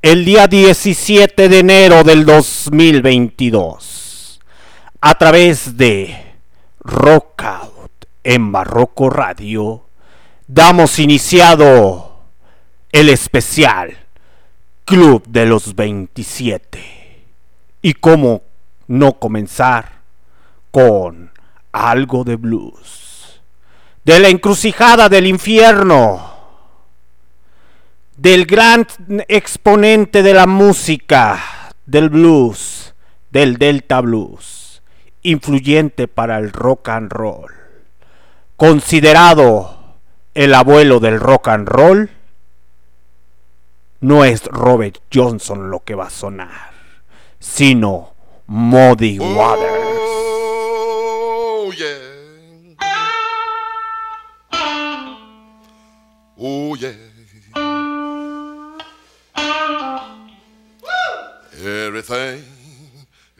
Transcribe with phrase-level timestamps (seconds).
[0.00, 4.38] el día 17 de enero del 2022
[5.00, 6.36] a través de
[6.78, 9.86] Rockout en Barroco Radio
[10.46, 12.20] damos iniciado
[12.92, 13.96] el especial
[14.84, 17.24] Club de los 27
[17.82, 18.42] y cómo
[18.86, 20.02] no comenzar
[20.70, 21.32] con
[21.72, 23.40] algo de blues.
[24.04, 26.37] De la encrucijada del infierno
[28.18, 28.84] del gran
[29.28, 32.92] exponente de la música, del blues,
[33.30, 34.82] del Delta Blues,
[35.22, 37.52] influyente para el rock and roll,
[38.56, 39.94] considerado
[40.34, 42.10] el abuelo del rock and roll,
[44.00, 46.72] no es Robert Johnson lo que va a sonar,
[47.38, 48.14] sino
[48.48, 49.88] Muddy Waters.
[51.60, 51.86] Oh, yeah.
[56.36, 57.07] Oh, yeah.
[61.88, 62.44] Everything,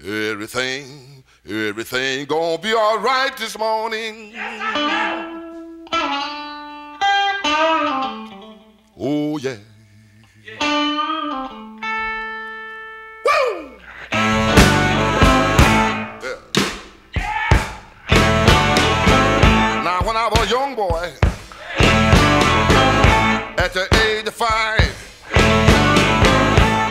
[0.02, 4.32] everything, everything gonna be all right this morning.
[8.98, 9.58] Oh yeah.
[20.06, 21.12] When I was a young boy,
[23.58, 24.94] at the age of five.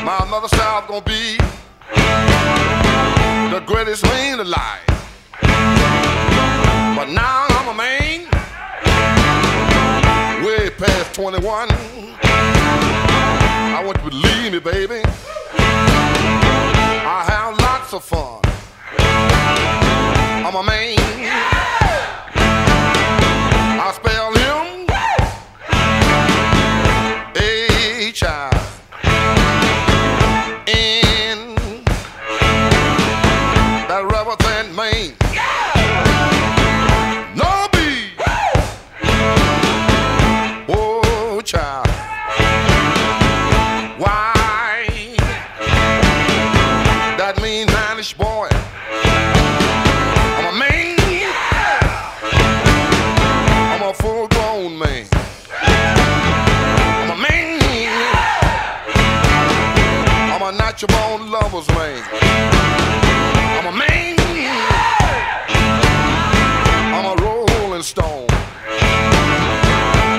[0.07, 1.37] My mother said I was gonna be
[3.78, 4.82] the greatest man alive.
[6.96, 8.28] But now I'm a man,
[10.44, 11.68] way past 21.
[13.76, 15.02] I want you to believe me, baby.
[17.06, 18.42] I have lots of fun.
[20.44, 21.56] I'm a man.
[60.78, 62.04] Got your own lovers, man.
[63.58, 64.16] I'm a man.
[66.94, 68.28] I'm a rolling stone.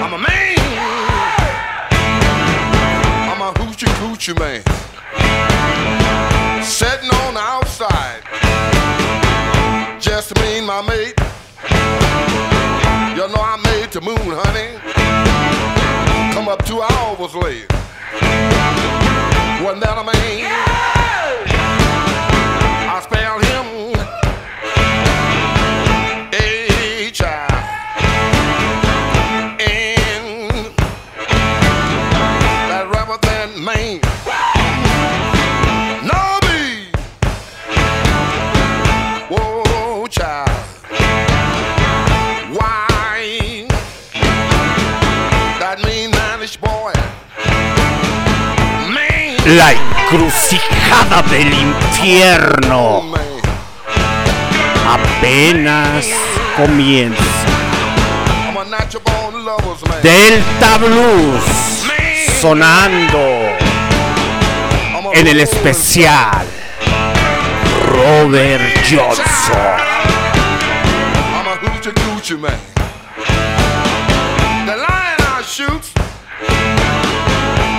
[0.03, 0.59] I'm a man.
[3.31, 4.63] I'm a hoochie coochie man.
[6.65, 8.23] Sitting on the outside.
[10.01, 11.15] Just me and my mate.
[13.15, 14.79] You know I made the moon, honey.
[16.35, 17.78] Come up two hours late.
[19.61, 20.68] Wasn't that a man?
[49.57, 53.03] La encrucijada del infierno
[54.87, 56.05] apenas
[56.55, 57.23] comienza.
[60.03, 61.43] Delta Blues
[62.43, 63.19] sonando
[65.15, 66.47] en el especial
[67.87, 69.79] Robert Johnson.
[74.67, 75.91] The lion I shoot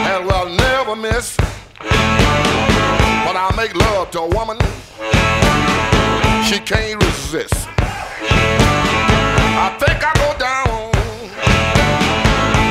[0.08, 1.39] and will never miss.
[1.82, 4.58] When I make love to a woman,
[6.46, 7.68] she can't resist.
[9.62, 10.92] I think I go down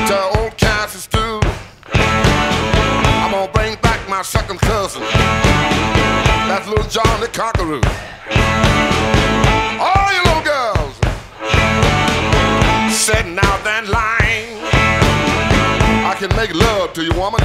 [0.08, 1.40] to old Kansas stew.
[1.94, 5.02] I'm gonna bring back my second cousin.
[6.48, 7.80] That's little John the Conqueror.
[9.80, 10.94] All you little girls
[12.94, 14.27] sitting out that line.
[16.18, 17.38] Can make love to you, woman.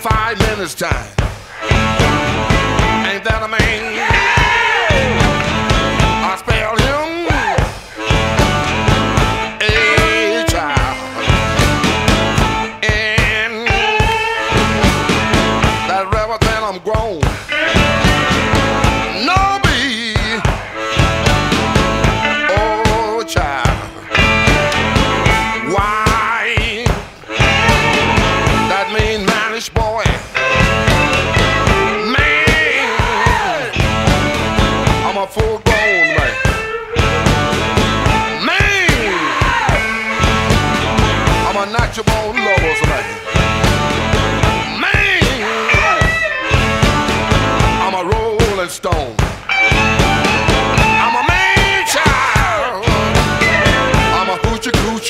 [0.00, 1.12] five minutes time.
[3.04, 4.37] Ain't that a man?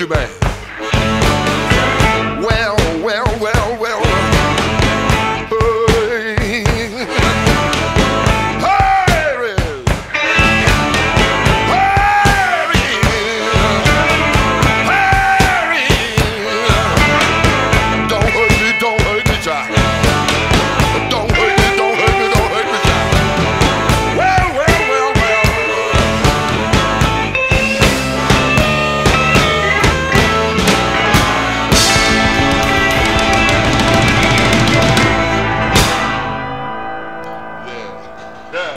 [0.09, 0.48] bang.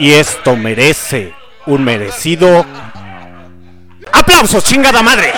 [0.01, 1.31] Y esto merece
[1.68, 2.65] un merecido.
[4.12, 5.31] ¡Aplausos, chingada madre!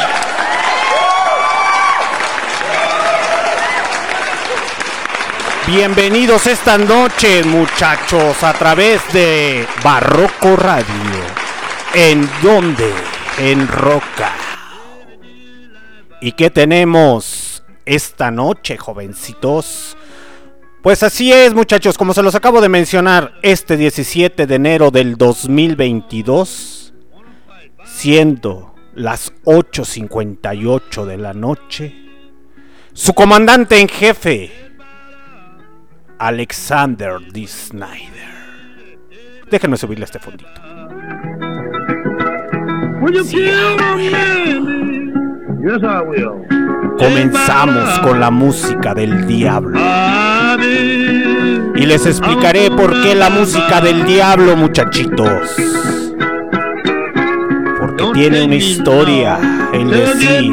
[5.68, 10.86] Bienvenidos esta noche, muchachos, a través de Barroco Radio.
[11.94, 12.90] ¿En dónde?
[13.40, 14.32] En Roca.
[16.22, 19.98] ¿Y qué tenemos esta noche, jovencitos?
[20.84, 25.16] Pues así es, muchachos, como se los acabo de mencionar, este 17 de enero del
[25.16, 26.94] 2022,
[27.86, 31.96] siendo las 8.58 de la noche,
[32.92, 34.52] su comandante en jefe,
[36.20, 37.48] Alexander D.
[37.48, 38.34] Snyder.
[39.50, 40.52] Déjenme subirle este fondito.
[45.64, 46.73] Yes, I.
[46.98, 49.80] Comenzamos con la música del diablo.
[51.76, 55.56] Y les explicaré por qué la música del diablo, muchachitos.
[57.80, 59.40] Porque tiene una historia,
[59.74, 60.52] el decir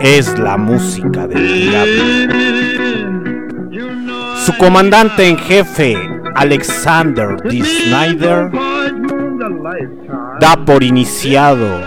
[0.00, 2.04] es la música del diablo.
[4.44, 5.96] Su comandante en jefe,
[6.34, 7.62] Alexander D.
[7.64, 8.50] Snyder,
[10.40, 11.82] da por iniciado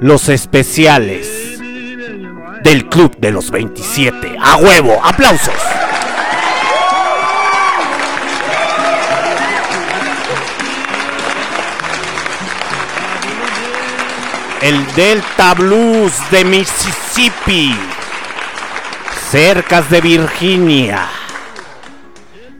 [0.00, 1.59] los especiales
[2.62, 4.36] del Club de los 27.
[4.40, 5.00] ¡A huevo!
[5.02, 5.54] ¡Aplausos!
[14.62, 17.74] El Delta Blues de Mississippi,
[19.30, 21.08] cercas de Virginia,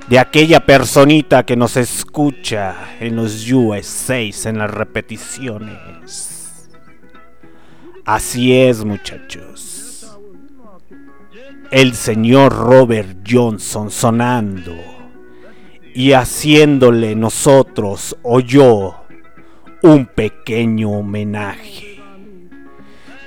[0.08, 6.70] de aquella personita que nos escucha en los USA en las repeticiones.
[8.06, 9.69] Así es, muchachos.
[11.70, 14.74] El señor Robert Johnson sonando
[15.94, 19.04] y haciéndole nosotros o yo
[19.82, 22.02] un pequeño homenaje.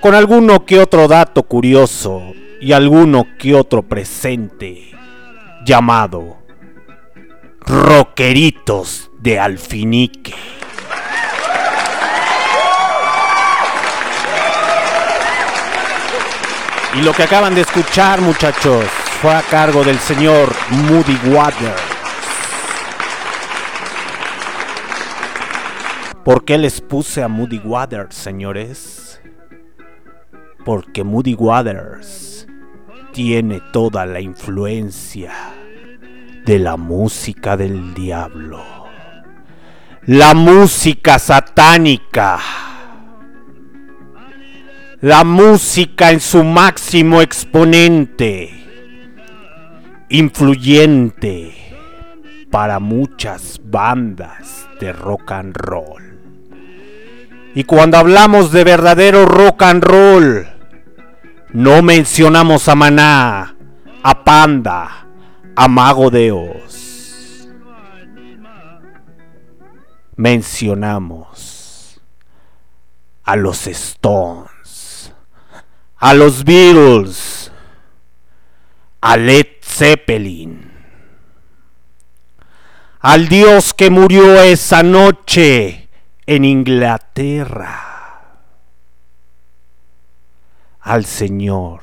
[0.02, 2.22] Con alguno que otro dato curioso
[2.60, 4.92] y alguno que otro presente
[5.66, 6.38] llamado
[7.62, 10.34] Roqueritos de Alfinique.
[16.96, 18.86] Y lo que acaban de escuchar, muchachos,
[19.20, 21.82] fue a cargo del señor Moody Waters.
[26.24, 29.20] ¿Por qué les puse a Moody Waters, señores?
[30.64, 32.48] Porque Moody Waters
[33.12, 35.34] tiene toda la influencia
[36.46, 38.64] de la música del diablo.
[40.06, 42.40] La música satánica.
[45.04, 48.52] La música en su máximo exponente.
[50.08, 51.54] Influyente
[52.50, 56.22] para muchas bandas de rock and roll.
[57.54, 60.48] Y cuando hablamos de verdadero rock and roll,
[61.52, 63.58] no mencionamos a Maná,
[64.04, 65.06] a Panda,
[65.54, 67.50] a Mago de Oz.
[70.16, 72.00] Mencionamos
[73.26, 74.53] a los Stones,
[76.04, 77.50] a los Beatles,
[79.00, 80.70] a Led Zeppelin.
[83.00, 85.88] Al dios que murió esa noche
[86.26, 88.20] en Inglaterra.
[90.82, 91.80] Al señor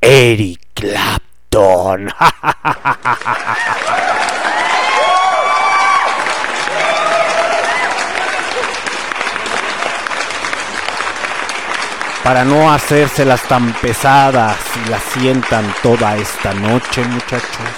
[0.00, 2.08] Eric Clapton.
[12.26, 17.70] para no hacérselas tan pesadas y las sientan toda esta noche, muchachos.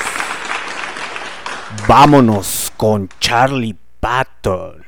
[1.87, 4.83] Vámonos con Charlie Patton.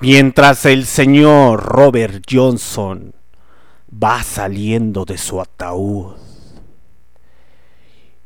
[0.00, 3.14] Mientras el señor Robert Johnson
[3.88, 6.16] va saliendo de su ataúd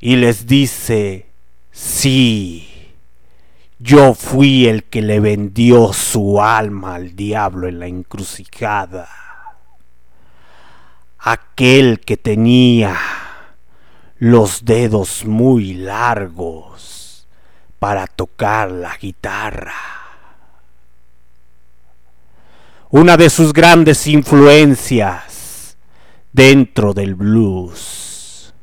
[0.01, 1.27] y les dice,
[1.71, 2.72] sí,
[3.83, 9.09] yo fui el que le vendió su alma al diablo en la encrucijada.
[11.19, 12.97] Aquel que tenía
[14.19, 17.27] los dedos muy largos
[17.81, 19.75] para tocar la guitarra.
[22.91, 25.77] Una de sus grandes influencias
[26.33, 28.55] dentro del blues.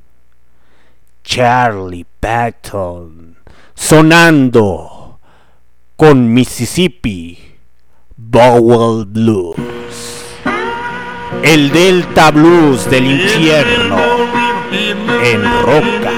[1.24, 3.38] Charlie Patton
[3.76, 4.99] sonando
[6.00, 7.38] con Mississippi
[8.16, 9.58] Bowel Blues.
[11.44, 13.98] El Delta Blues del infierno
[15.22, 16.14] en roca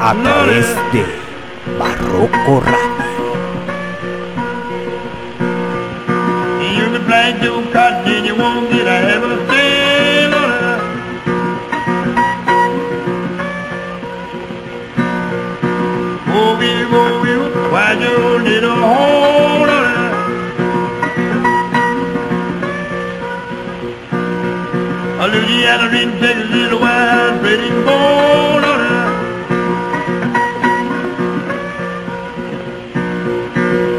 [0.00, 1.04] a través de
[1.76, 2.94] Barroco Radio.
[18.84, 20.12] You little hole on it?
[25.20, 29.04] A Louisiana didn't take a little while, pretty bone on it.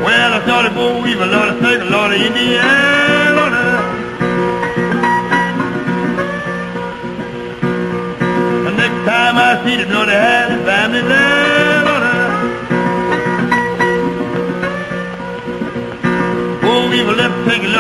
[0.06, 3.46] Well, I started for weave a lot of steak, a lot of Indiana.
[8.66, 11.25] The next time I see the bloody had a family there.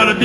[0.09, 0.15] A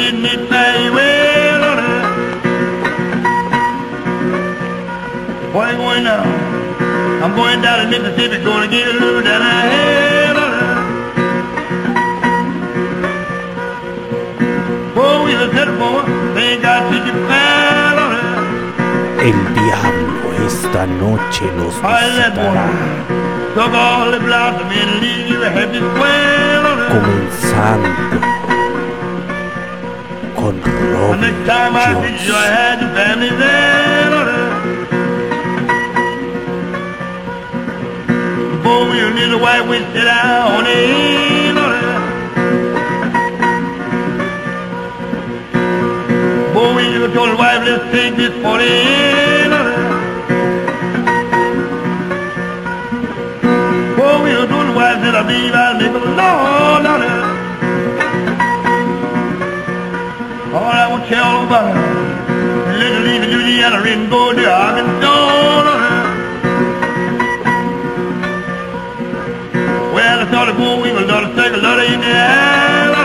[5.73, 6.23] you going now?
[7.25, 10.37] I'm going down to Mississippi, gonna get a little down I had.
[14.97, 15.91] Oh, we have said it for
[16.35, 17.15] they ain't got such a
[18.05, 18.25] on it.
[19.29, 22.69] El diablo esta noche let visitará,
[27.61, 28.50] one
[30.41, 32.55] comenzando con The Robert next time I see you, I Johnson.
[32.57, 34.41] had your family there on it.
[38.65, 41.85] Boy, you little white witch sit down on the hill on it.
[46.55, 49.79] Boy, you told the wife, let's take this for the hill on it.
[53.97, 57.10] Boy, you told the wife, that I believe I'll make a Lord
[61.13, 61.17] on it.
[61.17, 65.31] All I want to tell about it, little leave in Louisiana and go to Arkansas.
[69.95, 73.03] Well, I started going, we were a lot of second, a lot of Indiana.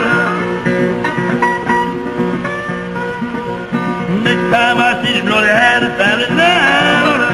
[4.23, 7.25] Next time I see you, bloody had a family now.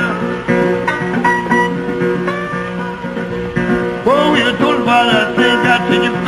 [4.06, 6.21] Oh, we were told about that thing got to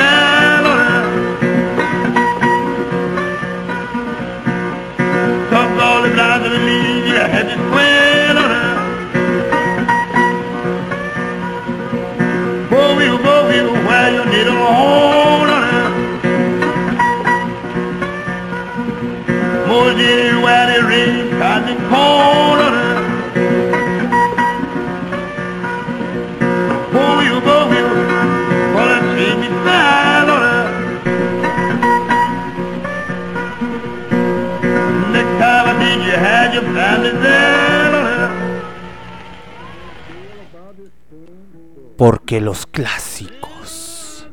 [42.13, 44.29] Porque los clásicos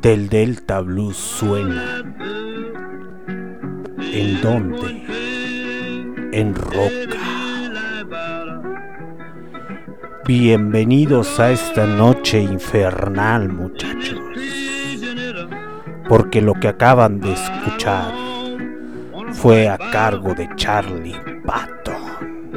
[0.00, 2.14] del Delta Blues suenan.
[3.98, 5.02] ¿En dónde?
[6.32, 7.18] En roca.
[10.24, 14.20] Bienvenidos a esta noche infernal, muchachos.
[16.08, 18.14] Porque lo que acaban de escuchar
[19.32, 22.52] fue a cargo de Charlie Patton.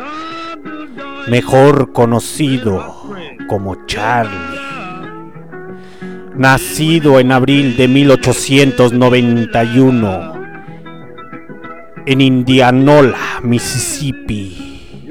[1.27, 2.97] mejor conocido
[3.48, 4.60] como Charlie.
[6.36, 10.36] Nacido en abril de 1891
[12.06, 15.08] en Indianola, Mississippi,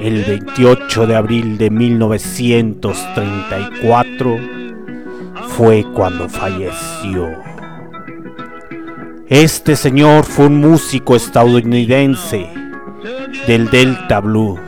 [0.00, 4.38] el 28 de abril de 1934
[5.48, 7.28] fue cuando falleció.
[9.28, 12.48] Este señor fue un músico estadounidense
[13.46, 14.60] del Delta Blues,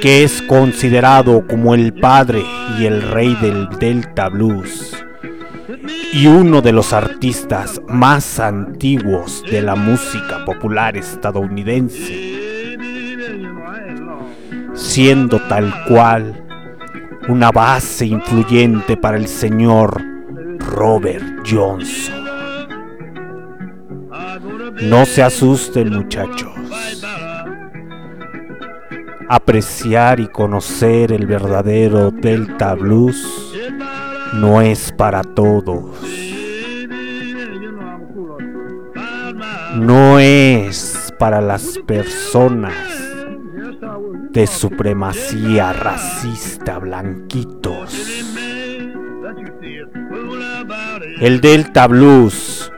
[0.00, 2.42] que es considerado como el padre
[2.78, 4.96] y el rey del Delta Blues
[6.12, 12.78] y uno de los artistas más antiguos de la música popular estadounidense,
[14.74, 16.44] siendo tal cual
[17.28, 20.02] una base influyente para el señor
[20.58, 22.24] Robert Johnson.
[24.82, 26.59] No se asusten muchachos.
[29.32, 33.54] Apreciar y conocer el verdadero Delta Blues
[34.32, 36.00] no es para todos.
[39.76, 42.74] No es para las personas
[44.32, 47.94] de supremacía racista blanquitos.
[51.20, 52.72] El Delta Blues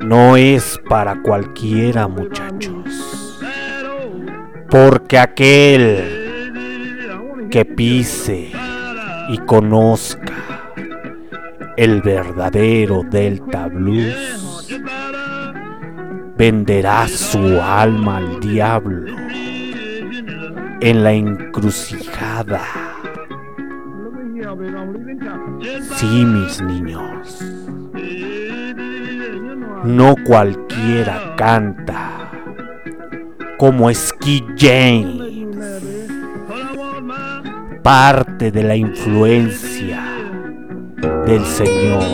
[0.00, 3.03] no es para cualquiera muchachos.
[4.74, 6.02] Porque aquel
[7.48, 8.50] que pise
[9.28, 10.34] y conozca
[11.76, 14.76] el verdadero Delta Blues
[16.36, 19.14] venderá su alma al diablo
[20.80, 22.64] en la encrucijada.
[25.94, 27.44] Sí, mis niños.
[29.84, 32.24] No cualquiera canta
[33.58, 35.22] como Ski James.
[37.82, 40.02] Parte de la influencia
[41.26, 42.04] del señor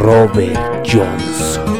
[0.00, 1.78] Robert Johnson.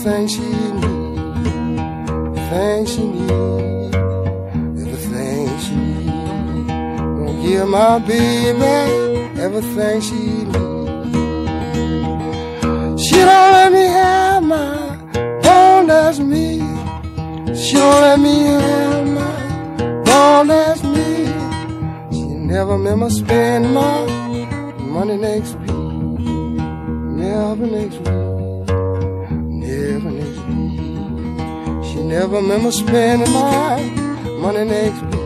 [0.00, 0.86] Everything she needs.
[2.38, 3.96] Everything she needs.
[4.80, 5.74] Everything she
[6.06, 7.42] needs.
[7.42, 11.12] Give my baby everything she needs.
[13.04, 14.96] She don't let me have my
[15.42, 16.60] bone that's me.
[17.54, 21.26] She don't let me have my bone that's me.
[22.10, 24.06] She never made me spend my
[24.78, 25.59] money next
[34.40, 35.20] money next week.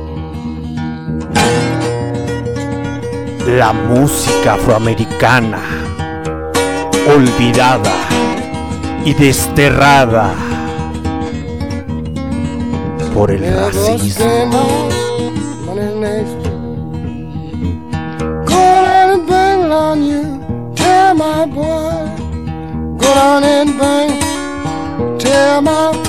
[3.47, 5.61] La música afroamericana,
[7.15, 7.93] olvidada
[9.05, 10.35] y desterrada
[13.13, 14.89] por el racismo.
[19.15, 20.75] and bang on you.
[20.75, 22.97] Tell my boy.
[22.99, 25.19] Go down and bang.
[25.19, 26.04] Tell my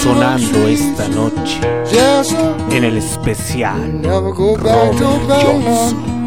[0.00, 1.60] Sonando esta noche
[2.70, 6.17] en el especial Never go back to Robert Johnson.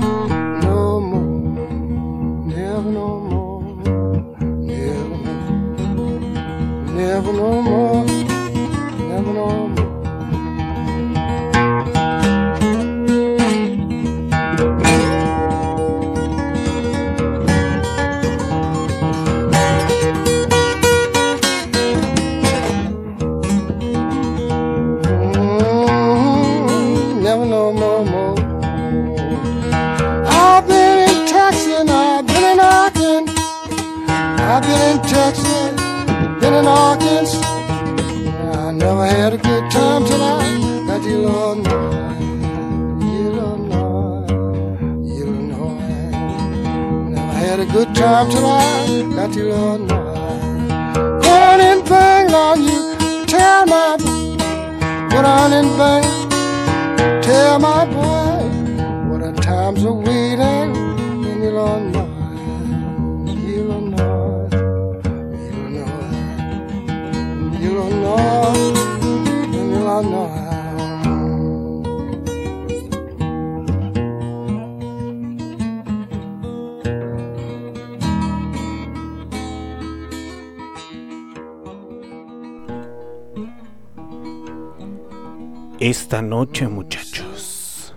[86.12, 87.96] Esta noche, muchachos,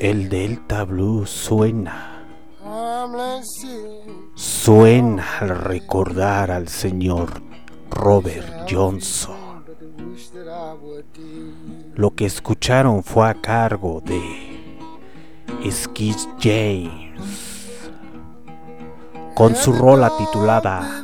[0.00, 2.24] el Delta Blues suena,
[4.34, 7.42] suena al recordar al señor
[7.90, 9.66] Robert Johnson.
[11.94, 17.20] Lo que escucharon fue a cargo de Skid James
[19.34, 21.02] con su rola titulada.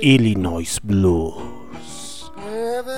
[0.00, 1.57] Illinois Blues.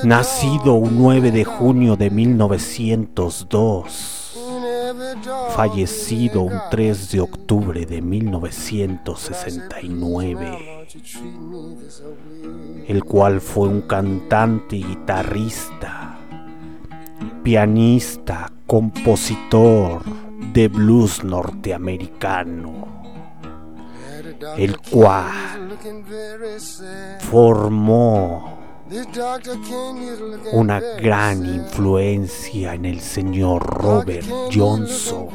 [0.05, 7.21] Nacido un 9 de junio de 1902, in every dog fallecido un got 3 de
[7.21, 12.85] octubre de 1969, Why you treat me this way?
[12.89, 16.19] el cual fue un cantante y guitarrista,
[17.43, 20.03] pianista, compositor
[20.53, 22.89] de blues norteamericano,
[24.57, 25.79] el cual
[27.21, 28.60] formó
[30.53, 33.63] Una gran influencia en el señor.
[33.63, 35.29] Robert Johnson.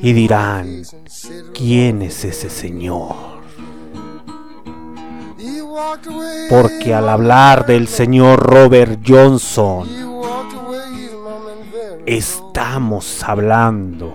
[0.00, 0.82] Y dirán,
[1.52, 3.36] ¿quién es ese señor?
[6.48, 9.88] Porque al hablar del señor Robert Johnson,
[12.06, 14.14] estamos hablando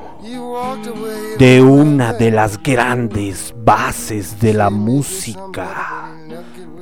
[1.38, 6.12] de una de las grandes bases de la música,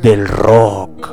[0.02, 1.10] del rock.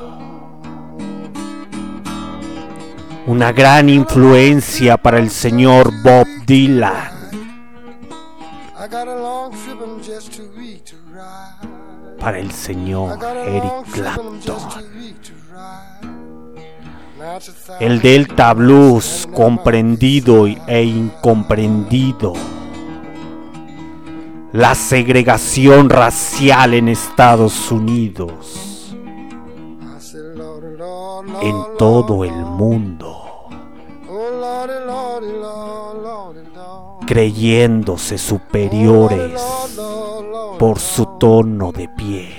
[3.27, 7.11] Una gran influencia para el señor Bob Dylan,
[12.21, 14.57] para el señor Eric Clapton.
[17.81, 22.35] El Delta Blues comprendido e incomprendido.
[24.53, 28.76] La segregación racial en Estados Unidos,
[31.43, 33.27] en todo el mundo,
[36.59, 39.41] Oh, creyéndose superiores
[39.77, 42.33] Lord, por su tono de piel,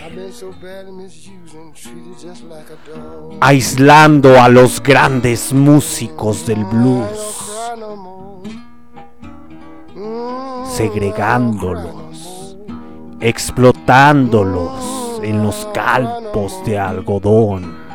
[3.41, 7.37] aislando a los grandes músicos del ain't blues.
[9.95, 12.57] Mm, segregándolos,
[13.19, 17.86] explotándolos en los campos de algodón.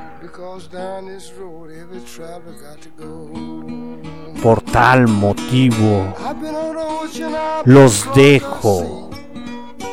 [4.42, 6.14] Por tal motivo,
[7.64, 9.10] los dejo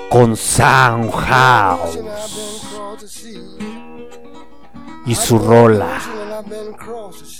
[0.09, 1.97] con Soundhouse
[2.99, 3.39] the sea.
[6.39, 7.39] I've been across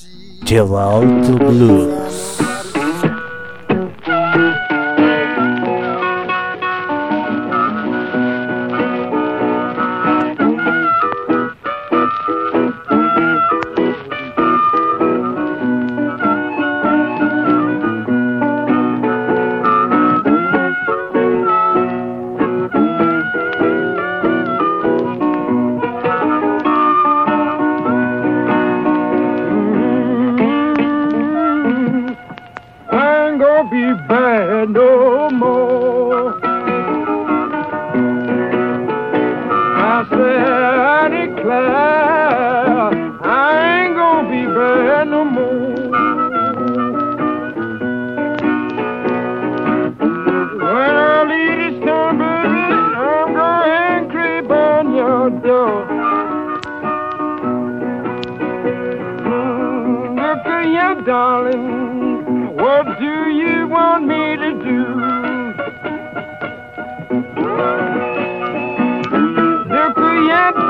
[33.96, 35.69] be bad no more.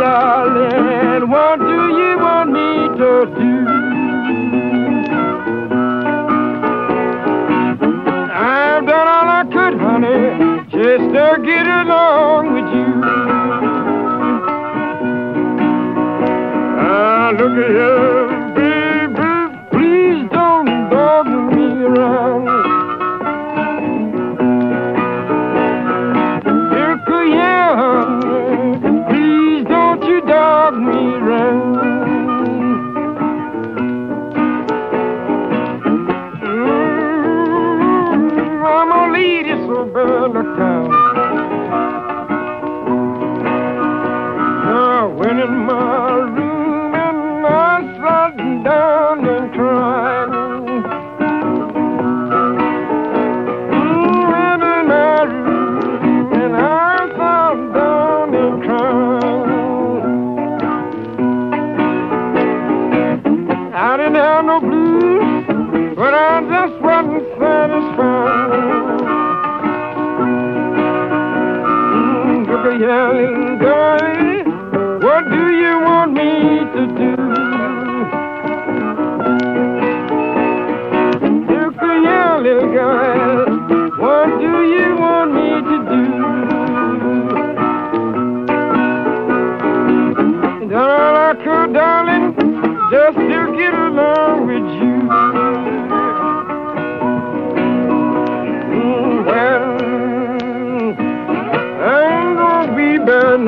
[0.09, 2.69] darling, what do you want me
[2.99, 3.53] to do?
[8.33, 10.19] I've done all I could, honey,
[10.71, 12.89] just to get along with you.
[16.81, 18.28] Ah, look at you.
[67.39, 68.99] that is frown.
[71.93, 72.45] Mm,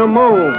[0.01, 0.50] bad no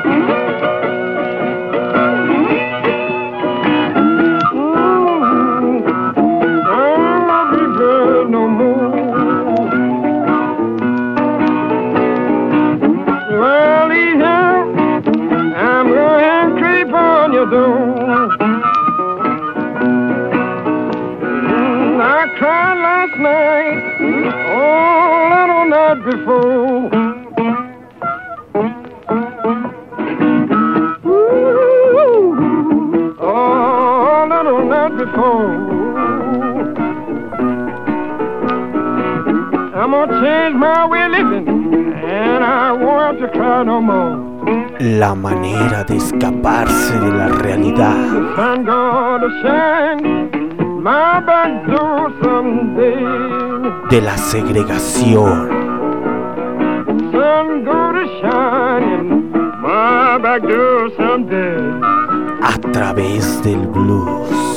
[40.67, 41.49] living,
[42.05, 42.73] and I
[43.21, 44.33] to cry no more.
[44.81, 47.97] La manera de escaparse de la realidad.
[48.37, 50.31] sun gonna shine
[50.83, 53.05] my back door someday.
[53.91, 55.49] de la segregación,
[57.13, 61.59] Sun gonna shine in my back door someday.
[62.43, 64.52] a través del blues.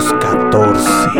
[0.00, 1.11] 1914.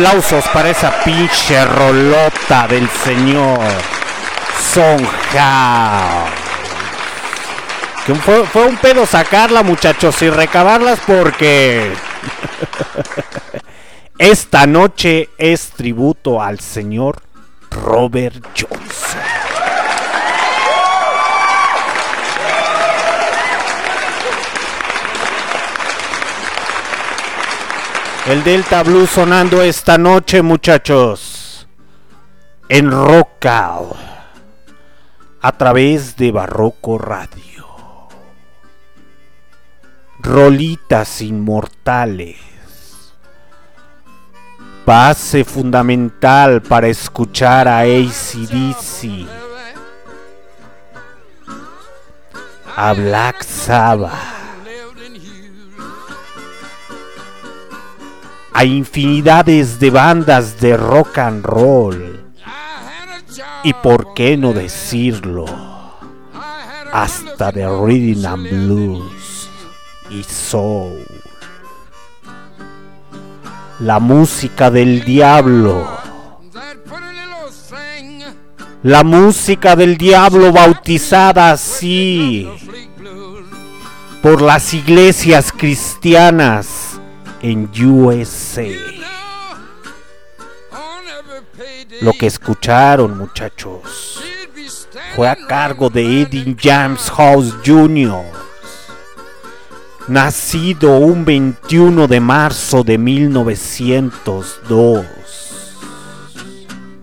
[0.00, 3.60] Aplausos para esa pinche rolota del señor
[4.72, 6.24] Son Hao.
[8.06, 11.92] Que fue, fue un pedo sacarla, muchachos, y recabarlas porque
[14.18, 17.20] esta noche es tributo al señor
[17.70, 18.79] Robert Johnson.
[28.30, 31.66] El Delta Blues sonando esta noche, muchachos.
[32.68, 33.86] En Rockal.
[35.42, 37.66] A través de Barroco Radio.
[40.20, 42.38] Rolitas inmortales.
[44.86, 49.26] Base fundamental para escuchar a ACDC.
[52.76, 54.39] A Black Sabbath.
[58.52, 62.32] A infinidades de bandas de rock and roll.
[63.62, 65.44] Y por qué no decirlo,
[66.92, 69.48] hasta de rhythm and blues
[70.10, 71.04] y soul.
[73.80, 75.98] La música del diablo.
[78.82, 82.48] La música del diablo bautizada así
[84.22, 86.89] por las iglesias cristianas
[87.42, 88.68] en USA.
[92.00, 94.22] Lo que escucharon muchachos
[95.14, 98.24] fue a cargo de Eddie James House Jr.,
[100.08, 105.06] nacido un 21 de marzo de 1902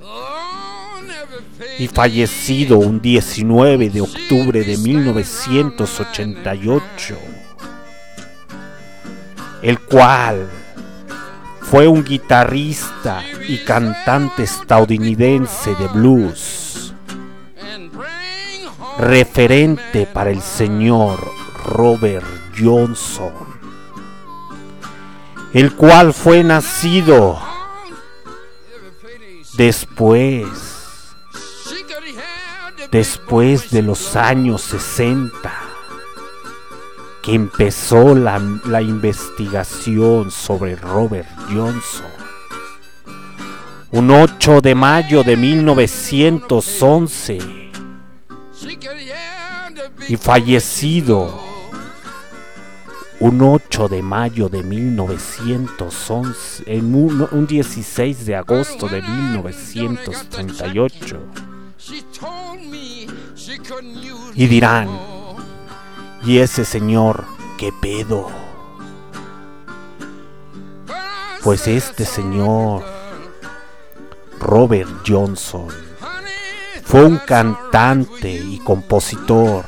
[0.02, 7.18] on every payday, y fallecido un 19 de octubre de 1988,
[9.68, 10.50] el cual
[11.60, 16.94] fue un guitarrista y cantante estadounidense de blues,
[18.98, 21.20] referente para el señor
[21.66, 22.26] Robert
[22.58, 23.34] Johnson,
[25.52, 27.38] el cual fue nacido
[29.58, 30.48] después
[32.90, 35.67] después de los años 60
[37.28, 42.08] que empezó la, la investigación sobre Robert Johnson.
[43.92, 47.40] Un 8 de mayo de 1911
[48.54, 51.38] She could have the big y fallecido
[53.20, 61.20] un 8 de mayo de 1911, en un, un 16 de agosto de 1938.
[61.78, 64.88] She told me she couldn't use Y dirán.
[66.28, 67.24] ¿Y ese señor
[67.58, 68.28] qué pedo?
[71.42, 72.84] Pues este "Sorry, señor,
[74.38, 75.70] Robert Johnson,
[76.84, 79.64] fue un cantante y you." compositor,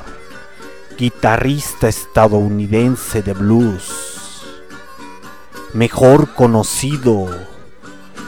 [0.98, 4.42] guitarrista estadounidense de blues,
[5.72, 7.26] mejor conocido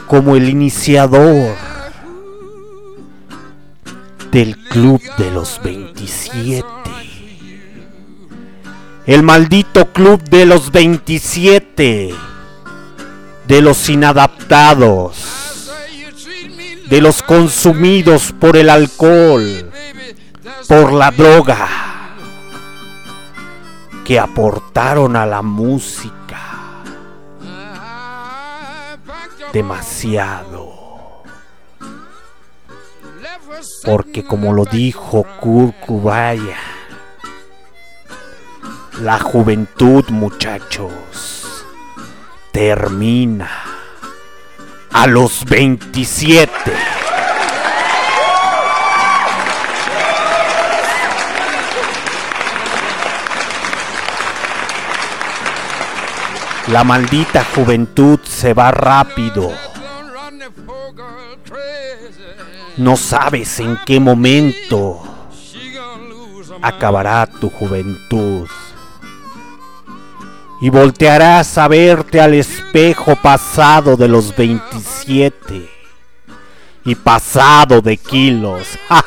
[0.07, 1.55] como el iniciador
[4.31, 6.83] del Club de los 27.
[9.05, 12.15] El maldito Club de los 27.
[13.47, 15.71] De los inadaptados.
[16.89, 19.71] De los consumidos por el alcohol.
[20.67, 21.67] Por la droga.
[24.05, 26.23] Que aportaron a la música
[29.53, 30.73] demasiado.
[33.85, 35.25] Porque como lo dijo.
[35.39, 36.49] Kurt Cobain,
[39.01, 41.65] la juventud muchachos
[42.51, 43.49] termina
[44.91, 46.71] a los 27.
[56.67, 59.51] La maldita juventud se va rápido.
[62.77, 65.01] No sabes en qué momento
[66.61, 68.47] acabará tu juventud.
[70.63, 75.69] Y voltearás a verte al espejo pasado de los 27
[76.85, 78.65] y pasado de kilos.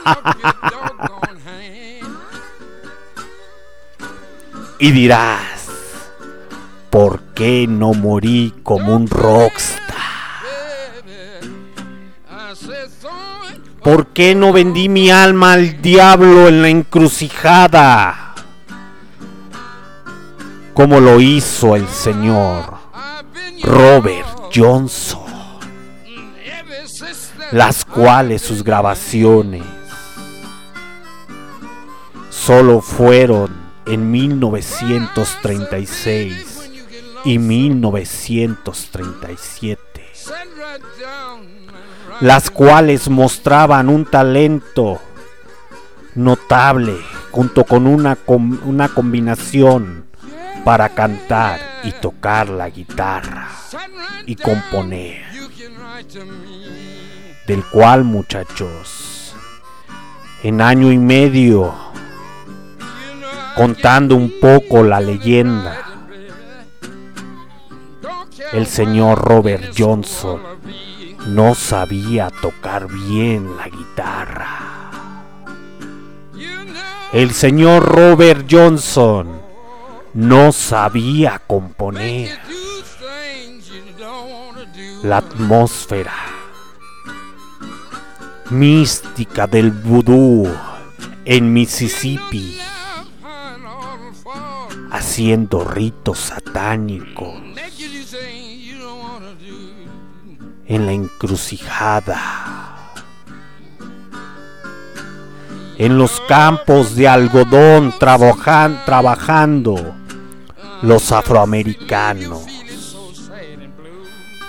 [4.78, 5.70] Y dirás,
[6.90, 9.96] ¿por qué no morí como un rockstar?
[11.06, 11.40] Baby,
[12.28, 18.25] I said, "Thorn, ¿Por qué no vendí mi alma al diablo en la encrucijada?
[20.76, 22.74] Como lo hizo el señor
[23.62, 25.24] Robert Johnson,
[27.50, 29.62] las cuales sus grabaciones
[32.28, 39.80] solo fueron en 1936 when you get y lost, 1937.
[40.12, 45.00] sit right down and write las cuales mostraban un talento
[46.14, 46.98] notable
[47.30, 50.05] junto con una, una combinación
[50.66, 53.50] para cantar y tocar la guitarra
[54.26, 55.22] y componer,
[57.46, 59.32] del cual muchachos,
[60.42, 61.72] en año y medio,
[63.54, 65.76] contando un poco la leyenda,
[68.52, 70.42] el señor Robert Johnson
[71.28, 74.90] no sabía tocar bien la guitarra.
[77.12, 79.45] El señor Robert Johnson
[80.16, 82.38] no sabía componer
[85.02, 86.14] la atmósfera
[88.48, 90.48] mística del vudú
[91.26, 92.58] en Mississippi,
[94.90, 97.34] haciendo ritos satánicos,
[100.66, 102.94] en la encrucijada,
[105.76, 109.94] en los campos de algodón trabajan- trabajando
[110.82, 112.44] los afroamericanos,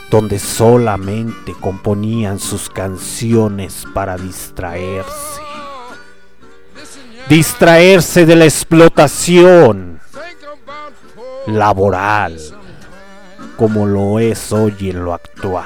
[0.09, 5.41] donde solamente componían sus canciones para distraerse,
[7.29, 9.99] distraerse de la explotación
[11.47, 12.37] laboral
[13.57, 15.65] como lo es hoy en lo actual.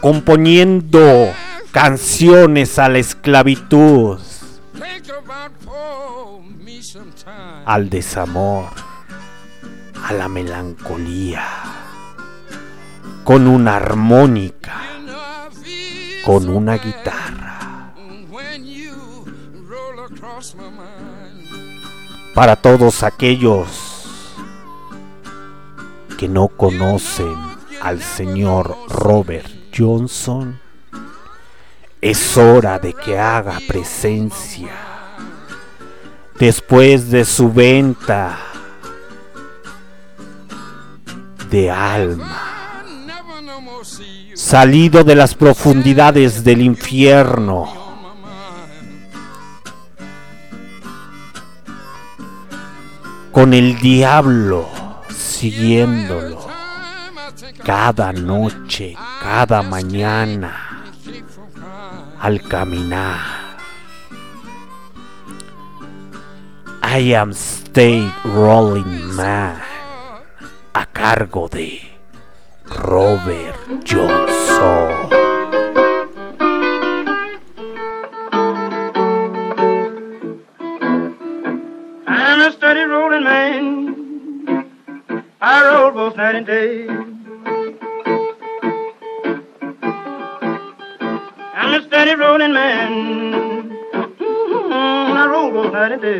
[0.00, 1.30] Componiendo
[1.72, 4.18] canciones a la esclavitud,
[7.66, 8.66] al desamor,
[10.04, 11.44] a la melancolía,
[13.24, 14.80] con una armónica,
[16.24, 17.94] con una guitarra.
[22.34, 23.68] Para todos aquellos
[26.18, 27.34] que no conocen
[27.80, 30.59] al señor Robert Johnson,
[32.00, 34.70] es hora de que haga presencia
[36.38, 38.38] después de su venta
[41.50, 42.84] de alma,
[44.34, 47.78] salido de las profundidades del infierno.
[53.32, 54.68] Con el diablo
[55.14, 56.46] siguiéndolo
[57.64, 60.69] cada noche, cada mañana,
[62.20, 63.20] al caminar.
[66.82, 69.60] I am State Rolling Man,
[70.74, 71.80] a cargo de
[72.66, 75.08] Robert Johnson.
[82.06, 84.66] I'm a steady rolling man.
[85.40, 87.19] I roll both night and day.
[91.70, 93.70] I'm a steady rolling man.
[93.92, 96.18] Mm, I roll both night and day.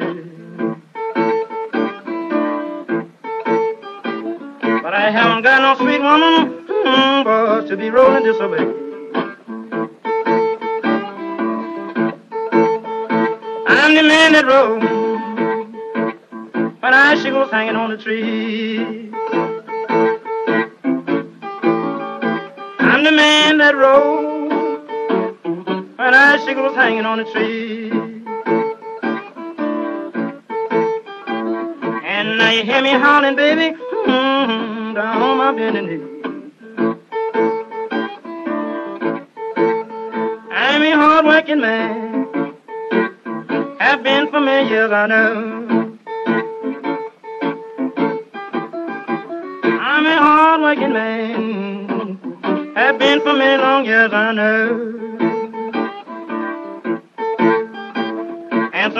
[4.81, 8.61] But I haven't got no sweet woman, mm, boy, to be rolling this way.
[13.67, 14.85] I'm the man that rolls
[16.81, 19.11] when icicles hanging on the tree.
[22.79, 24.30] I'm the man that rolls
[26.01, 27.91] when icicles hanging on the tree.
[32.13, 33.77] And now you hear me howling, baby,
[34.07, 36.07] mm, down on my bending knee.
[40.51, 42.55] I'm a hard-working man,
[43.79, 45.99] have been for many years, I know.
[49.65, 52.75] I'm a hard-working man.
[52.75, 55.01] Have been for many long years, I know.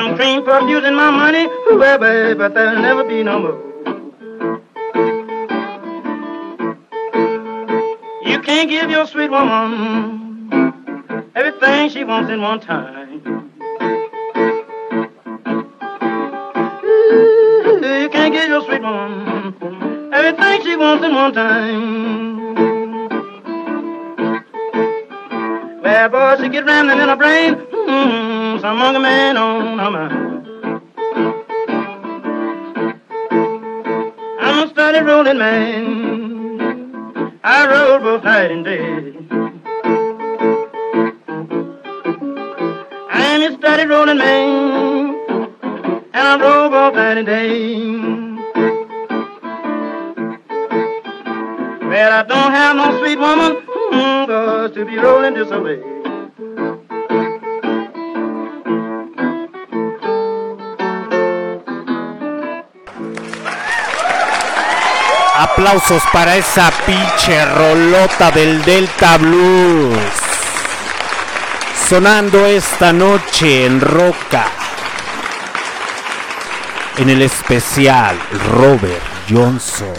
[0.01, 3.59] Some cream puff using my money, well, babe, but there'll never be no more.
[8.23, 10.51] You can't give your sweet woman
[11.35, 13.21] everything she wants in one time.
[17.83, 22.55] You can't give your sweet woman everything she wants in one time.
[25.83, 27.55] Well, boy, she get rambling in her brain.
[27.55, 28.30] Mm-hmm.
[28.61, 30.47] Some monkey man on her mind.
[34.39, 37.41] I'm a steady rolling man.
[37.43, 39.15] I roll both night and day.
[43.09, 45.17] I'm a steady rolling man.
[46.13, 47.89] And I roll both night and day.
[51.89, 53.57] Well, I don't have no sweet woman,
[53.93, 55.90] mm, to be rolling this away.
[65.43, 69.97] Aplausos para esa pinche rolota del Delta Blues.
[71.89, 74.45] Sonando esta noche en Roca.
[76.99, 78.19] En el especial
[78.51, 79.95] Robert Johnson.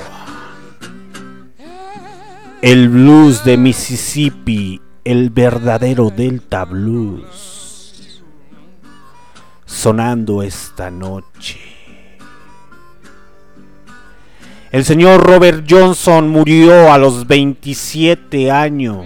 [2.61, 8.21] El blues de Mississippi, el verdadero Delta Blues.
[9.65, 11.80] Sonando esta noche.
[14.71, 19.05] El señor Robert Johnson murió a los 27 años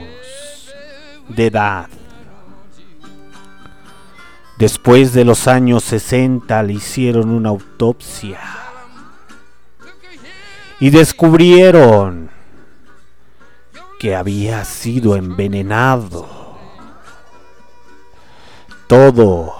[1.27, 1.89] de edad.
[4.59, 8.39] Después de los años 60 le hicieron una autopsia
[10.79, 12.29] y descubrieron
[13.99, 16.27] que había sido envenenado.
[18.85, 19.51] Todo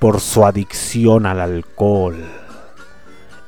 [0.00, 2.16] por su adicción al alcohol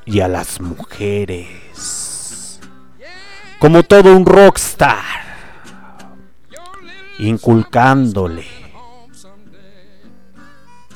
[0.05, 1.64] y a las mujeres.
[3.59, 5.03] Como todo un rockstar,
[7.19, 8.47] inculcándole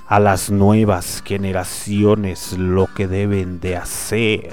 [0.07, 4.53] a las nuevas generaciones lo que deben de hacer.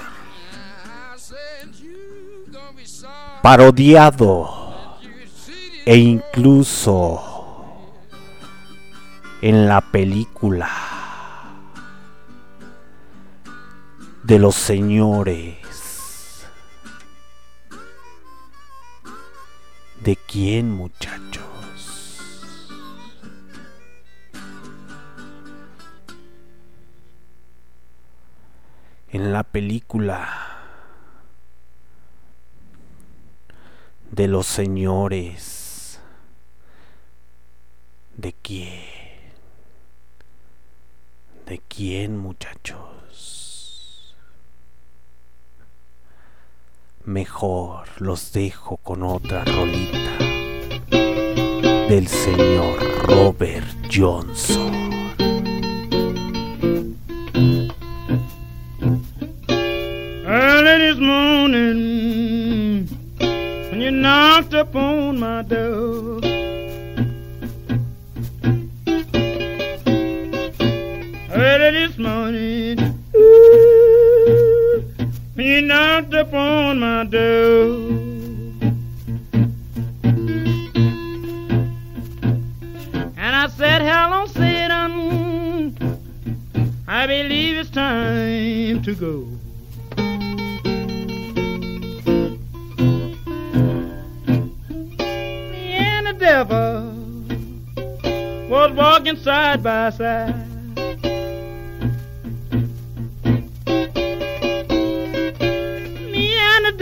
[3.42, 4.66] Parodiado
[5.84, 7.36] e incluso
[9.40, 10.68] en la película
[14.24, 15.65] de los señores.
[20.06, 21.42] ¿De quién, muchachos?
[29.08, 30.28] En la película
[34.12, 35.98] de los señores.
[38.16, 38.84] ¿De quién?
[41.46, 42.95] ¿De quién, muchachos?
[47.06, 50.18] Mejor los dejo con otra rolita
[51.88, 54.86] del señor Robert Johnson.
[64.52, 66.06] Upon my door.
[75.38, 77.90] You knocked upon my door.
[83.16, 85.76] And I said, Hello, Satan.
[86.88, 89.26] I believe it's time to go.
[95.50, 96.92] Me and the devil
[98.48, 100.55] was walking side by side.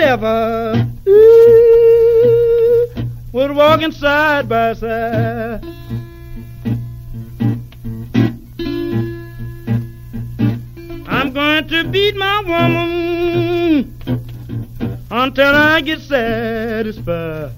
[0.05, 2.86] Me and the devil ooh,
[3.32, 5.64] was walking side by side.
[11.09, 13.98] I'm going to beat my woman
[15.11, 17.52] until I get satisfied.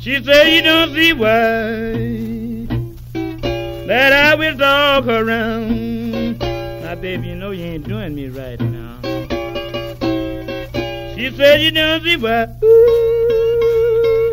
[0.00, 1.98] She said you don't see why
[3.86, 6.17] that I will dog around.
[6.88, 8.98] Now, baby, you know you ain't doing me right now.
[11.14, 12.16] She said you don't see
[12.64, 14.32] ooh,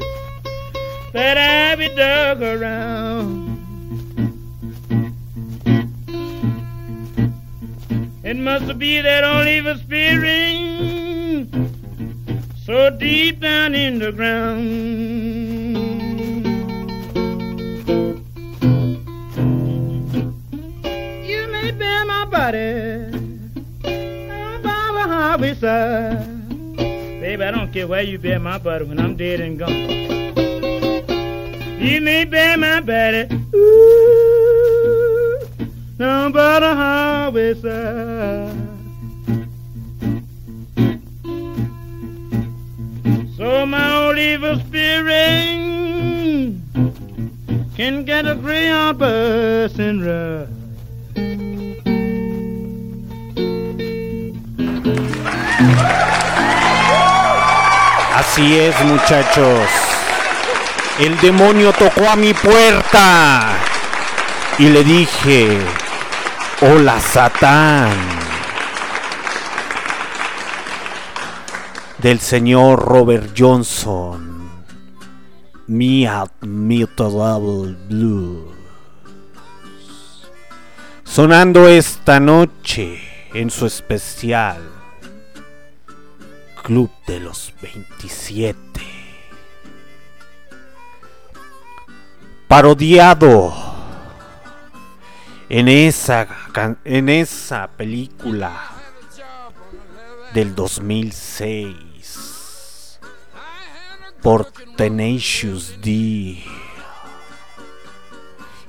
[1.12, 3.60] that I dog her around.
[8.24, 9.48] It must be that old
[9.82, 11.50] spirit
[12.64, 15.55] so deep down in the ground.
[22.52, 23.16] Bear my body
[23.84, 26.48] on by the highway side.
[27.22, 29.72] Baby, I don't care where you bear my body when I'm dead and gone.
[31.80, 33.28] You may bear my body.
[33.56, 35.40] Ooh,
[35.98, 38.62] down by the highway side.
[43.38, 45.66] So my old evil spirit
[47.76, 50.55] can get a Greyhound bus and ride.
[58.16, 59.70] Así es, muchachos.
[61.00, 63.54] El demonio tocó a mi puerta
[64.58, 65.60] y le dije,
[66.62, 67.92] hola Satán.
[71.98, 74.50] Del señor Robert Johnson,
[75.68, 78.54] mi admirable blues.
[81.04, 83.02] Sonando esta noche
[83.34, 84.75] en su especial
[86.66, 88.58] Club de los 27.
[92.48, 93.54] Parodiado
[95.48, 96.28] en esa,
[96.84, 98.72] en esa película
[100.34, 103.00] del 2006
[104.24, 106.44] por Tenacious D.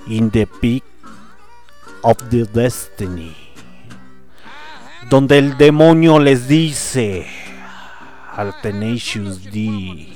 [0.09, 0.85] In the Peak
[2.03, 3.35] of the Destiny.
[5.09, 7.46] Donde el demonio les dice
[8.37, 10.15] al Tenacious D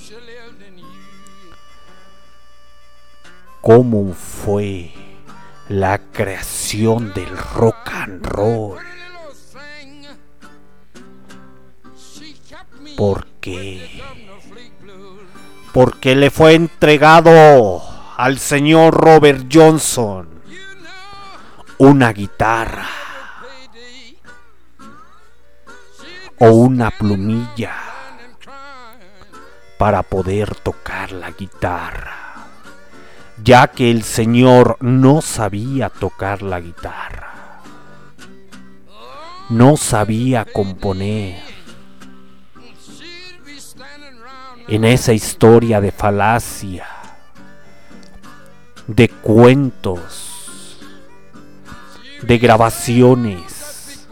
[3.63, 4.93] cómo fue
[5.69, 8.79] la creación del rock and roll.
[12.97, 14.03] ¿Por qué?
[15.73, 17.83] Porque le fue entregado
[18.19, 20.29] al señor Robert Johnson
[21.79, 22.87] una guitarra
[26.39, 27.90] o una plumilla
[29.81, 32.49] para poder tocar la guitarra,
[33.43, 37.63] ya que el señor no sabía tocar la guitarra,
[39.49, 41.41] no sabía componer.
[44.69, 46.87] En esa historia de falacia,
[48.87, 50.79] de cuentos,
[52.21, 54.07] de grabaciones,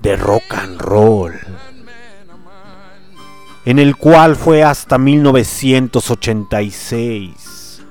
[0.00, 1.34] de rock and roll,
[3.64, 7.82] en el cual fue hasta 1986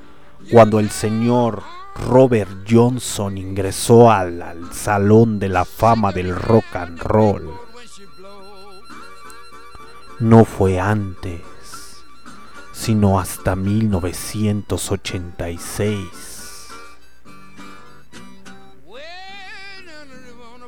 [0.51, 1.63] cuando el señor
[1.95, 7.49] Robert Johnson ingresó al, al Salón de la Fama del Rock and Roll.
[10.19, 11.41] No fue antes,
[12.71, 16.07] sino hasta 1986.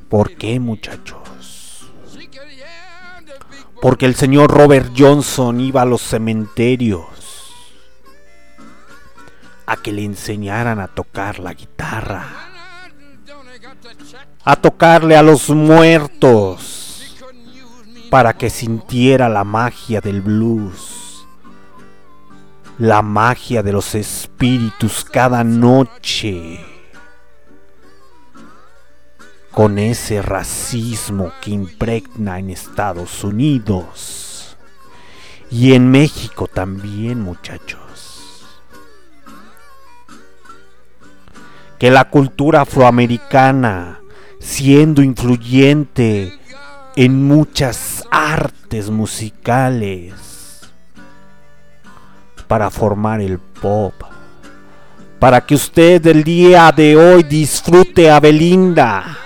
[0.10, 1.35] ¿Por qué muchachos?
[3.86, 7.06] Porque el señor Robert Johnson iba a los cementerios
[9.68, 12.26] a que le enseñaran a tocar la guitarra,
[14.44, 17.16] a tocarle a los muertos
[18.10, 21.28] para que sintiera la magia del blues,
[22.80, 26.75] la magia de los espíritus cada noche
[29.56, 34.58] con ese racismo que impregna en Estados Unidos.
[35.50, 38.44] Y en México también, muchachos.
[41.80, 44.02] Que la cultura afroamericana,
[44.40, 46.38] siendo influyente
[46.98, 50.70] en muchas artes musicales,
[52.50, 53.94] para formar el pop,
[55.18, 59.20] para que usted el día de hoy disfrute a Belinda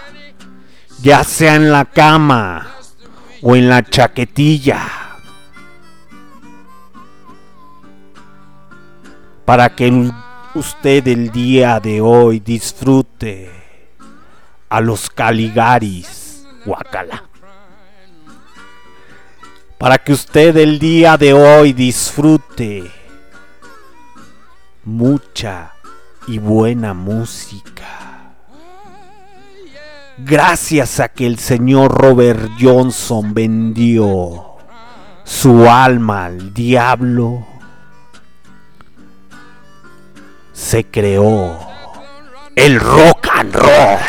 [1.02, 2.68] ya sea en la cama
[3.42, 4.82] o en la chaquetilla,
[9.46, 10.12] para que
[10.56, 13.50] usted el día de hoy disfrute
[14.68, 17.24] a los Caligaris, guacala.
[19.78, 22.92] Para que usted el día de hoy disfrute
[24.84, 25.72] mucha
[26.28, 28.09] y buena música
[30.26, 34.58] gracias a que el señor Robert Johnson vendió
[35.24, 37.46] su alma al diablo,
[40.54, 41.60] se creó
[42.56, 44.00] el rock and roll.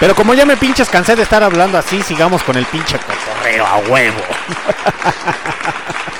[0.00, 3.66] Pero como ya me pinches cansé de estar hablando así, sigamos con el pinche cotorreo
[3.66, 4.20] a huevo.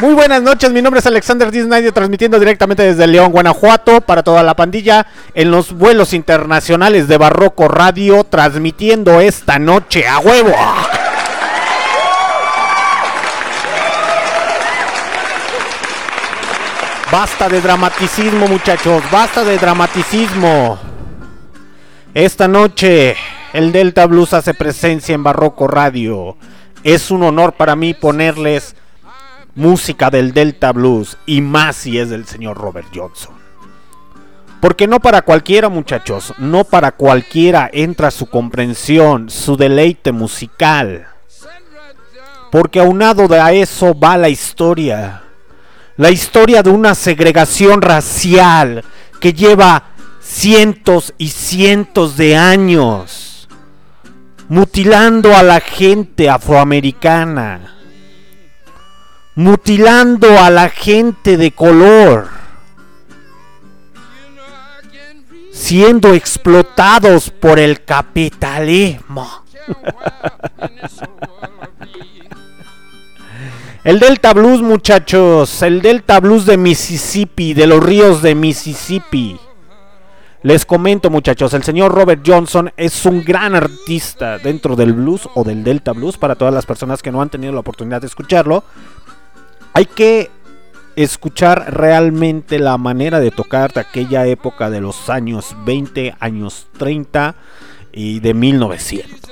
[0.00, 4.44] Muy buenas noches, mi nombre es Alexander Disney, transmitiendo directamente desde León, Guanajuato, para toda
[4.44, 10.54] la pandilla, en los vuelos internacionales de Barroco Radio, transmitiendo esta noche a huevo.
[17.10, 20.78] Basta de dramaticismo, muchachos, basta de dramaticismo.
[22.14, 23.16] Esta noche
[23.52, 26.36] el Delta Blues hace presencia en Barroco Radio.
[26.84, 28.76] Es un honor para mí ponerles
[29.58, 33.34] música del Delta Blues y más si es del señor Robert Johnson.
[34.60, 41.08] Porque no para cualquiera muchachos, no para cualquiera entra su comprensión, su deleite musical.
[42.52, 45.22] Porque aunado de a eso va la historia.
[45.96, 48.84] La historia de una segregación racial
[49.20, 49.86] que lleva
[50.20, 53.48] cientos y cientos de años
[54.48, 57.77] mutilando a la gente afroamericana
[59.38, 62.26] mutilando a la gente de color,
[65.52, 69.44] siendo explotados por el capitalismo.
[73.84, 79.38] El Delta Blues, muchachos, el Delta Blues de Mississippi, de los ríos de Mississippi.
[80.42, 85.42] Les comento, muchachos, el señor Robert Johnson es un gran artista dentro del blues o
[85.42, 88.62] del Delta Blues para todas las personas que no han tenido la oportunidad de escucharlo.
[89.78, 90.28] Hay que
[90.96, 97.36] escuchar realmente la manera de tocar de aquella época de los años 20, años 30
[97.92, 99.30] y de 1900.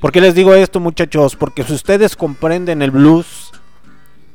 [0.00, 1.36] ¿Por qué les digo esto muchachos?
[1.36, 3.52] Porque si ustedes comprenden el blues,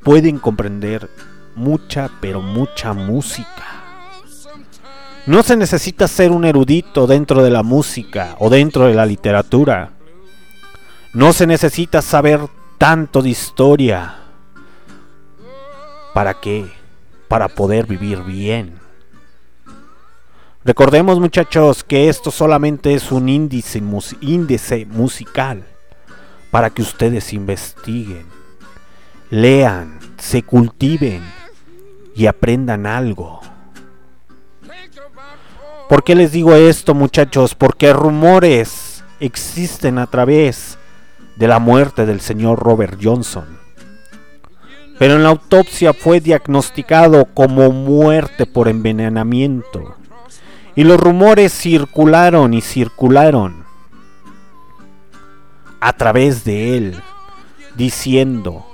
[0.03, 1.09] pueden comprender
[1.55, 3.65] mucha, pero mucha música.
[5.25, 9.93] No se necesita ser un erudito dentro de la música o dentro de la literatura.
[11.11, 12.41] No se necesita saber
[12.77, 14.19] tanto de historia.
[16.15, 16.71] ¿Para qué?
[17.27, 18.79] Para poder vivir bien.
[20.63, 23.83] Recordemos muchachos que esto solamente es un índice,
[24.21, 25.65] índice musical
[26.51, 28.25] para que ustedes investiguen,
[29.29, 31.21] lean, se cultiven
[32.15, 33.41] y aprendan algo.
[35.89, 37.55] ¿Por qué les digo esto muchachos?
[37.55, 40.77] Porque rumores existen a través
[41.35, 43.64] de la muerte del señor Robert Johnson.
[44.97, 49.95] Pero en la autopsia fue diagnosticado como muerte por envenenamiento.
[50.75, 53.65] Y los rumores circularon y circularon
[55.79, 57.01] a través de él,
[57.75, 58.65] diciendo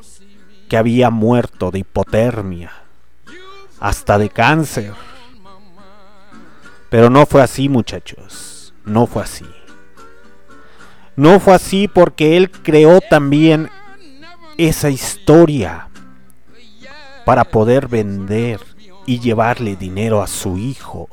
[0.69, 2.72] que había muerto de hipotermia,
[3.80, 4.93] hasta de cáncer.
[6.89, 9.45] Pero no fue así, muchachos, no fue así.
[11.15, 13.69] No fue así porque él creó también
[14.57, 15.91] esa historia
[17.32, 18.59] para poder vender
[19.05, 21.07] y llevarle dinero a su hijo.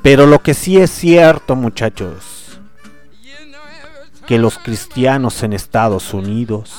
[0.00, 2.58] Pero lo que sí es cierto, muchachos,
[4.26, 6.74] que los cristianos en Estados Unidos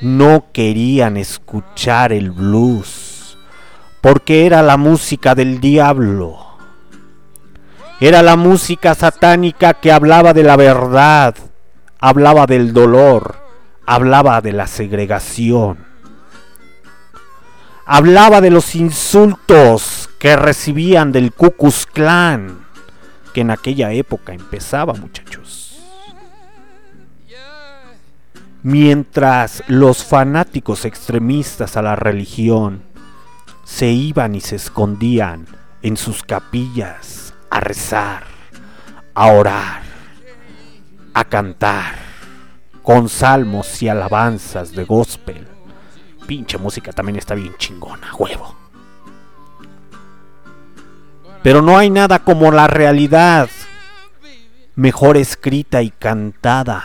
[0.00, 3.38] no querían escuchar el blues,
[4.00, 6.44] porque era la música del diablo.
[8.00, 11.36] Era la música satánica que hablaba de la verdad,
[12.00, 13.36] hablaba del dolor,
[13.86, 15.89] hablaba de la segregación.
[17.92, 22.64] Hablaba de los insultos que recibían del Ku Klux Klan,
[23.34, 25.82] que en aquella época empezaba, muchachos.
[28.62, 32.84] Mientras los fanáticos extremistas a la religión
[33.64, 35.48] se iban y se escondían
[35.82, 38.22] en sus capillas a rezar,
[39.14, 39.82] a orar,
[41.12, 41.96] a cantar,
[42.84, 45.49] con salmos y alabanzas de gospel.
[46.30, 48.54] Pinche música también está bien chingona, huevo.
[51.42, 53.48] Pero no hay nada como la realidad,
[54.76, 56.84] mejor escrita y cantada.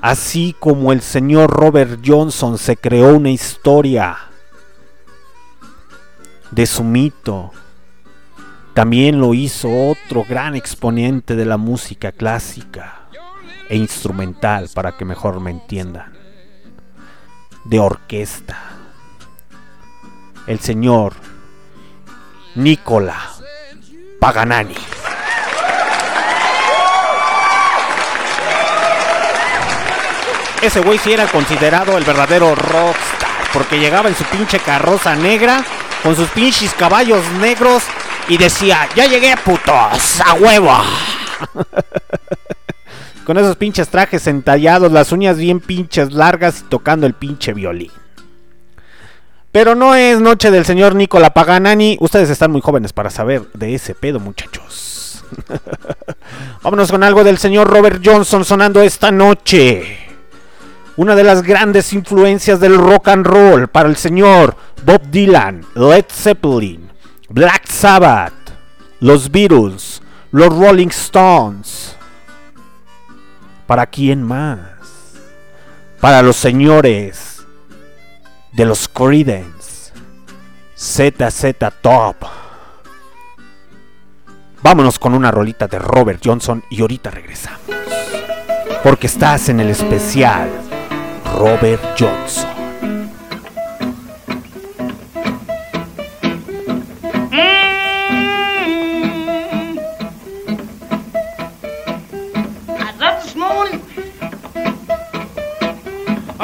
[0.00, 4.16] Así como el señor Robert Johnson se creó una historia
[6.52, 7.50] de su mito,
[8.74, 13.01] también lo hizo otro gran exponente de la música clásica
[13.72, 16.12] e instrumental, para que mejor me entiendan,
[17.64, 18.58] de orquesta,
[20.46, 21.14] el señor
[22.54, 23.18] Nicola
[24.20, 24.76] Paganani.
[30.60, 35.64] Ese güey sí era considerado el verdadero rockstar, porque llegaba en su pinche carroza negra,
[36.02, 37.84] con sus pinches caballos negros,
[38.28, 40.76] y decía, ya llegué putos, a huevo.
[43.24, 47.90] con esos pinches trajes entallados, las uñas bien pinches largas y tocando el pinche violín.
[49.52, 51.98] Pero no es noche del señor Nicola Paganani.
[52.00, 55.22] Ustedes están muy jóvenes para saber de ese pedo, muchachos.
[56.62, 59.98] Vámonos con algo del señor Robert Johnson sonando esta noche.
[60.96, 66.06] Una de las grandes influencias del rock and roll para el señor Bob Dylan, Led
[66.10, 66.90] Zeppelin,
[67.28, 68.32] Black Sabbath,
[69.00, 71.96] los Beatles, los Rolling Stones.
[73.72, 74.58] ¿Para quién más?
[75.98, 77.42] Para los señores
[78.52, 79.94] de los Creedence,
[80.76, 82.16] ZZ Top.
[84.62, 87.62] Vámonos con una rolita de Robert Johnson y ahorita regresamos.
[88.82, 90.50] Porque estás en el especial
[91.34, 92.51] Robert Johnson.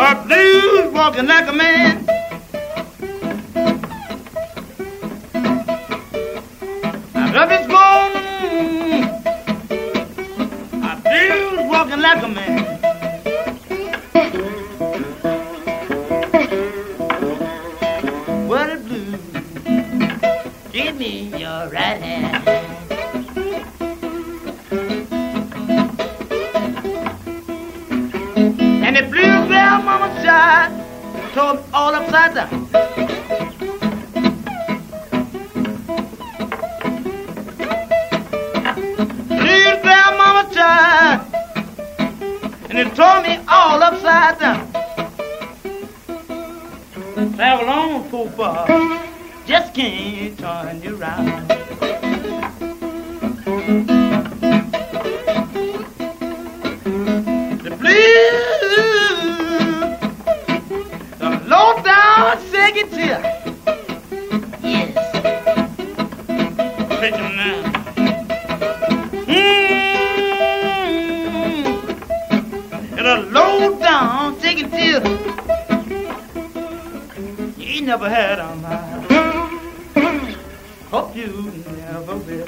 [0.08, 2.06] A blues walking like a man.
[7.14, 9.04] I got this morning.
[10.82, 12.64] A blues walking like a man.
[18.48, 19.20] What a blues.
[20.72, 22.27] Give me your right hand.
[30.28, 30.84] sunshine
[31.34, 32.66] me all upside down.
[39.26, 41.20] Please bear mama child,
[42.68, 44.72] and it turned me all upside down.
[47.34, 48.66] Travel on, football,
[49.46, 51.87] just can't turn you round.
[77.88, 78.38] Never had.
[78.38, 78.50] I
[80.90, 82.46] hope you never will.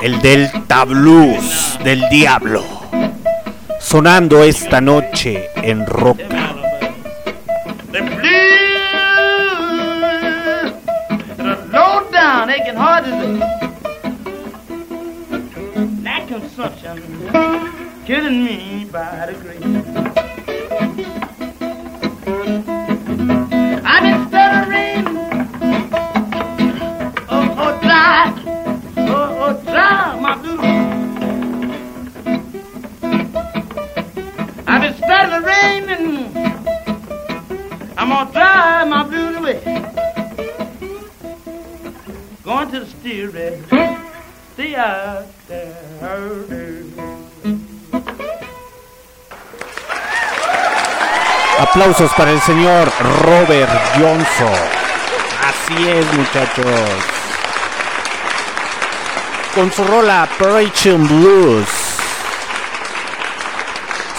[0.00, 2.64] El Delta Blues del Diablo.
[3.78, 6.37] Sonando esta noche en rock.
[18.06, 19.62] Killing me by the grave.
[23.84, 25.06] I've been stuttering,
[27.28, 28.32] oh, oh, dry,
[28.96, 30.60] oh, oh, dry, my blues.
[34.66, 36.08] I've been stuttering and
[37.98, 39.60] I'm gonna drive my blues away.
[42.42, 43.62] Going to the steering,
[44.54, 45.27] stay out
[51.80, 52.90] Aplausos para el señor
[53.22, 54.58] Robert Johnson.
[55.46, 56.66] Así es, muchachos.
[59.54, 61.68] Con su rola Operation Blues.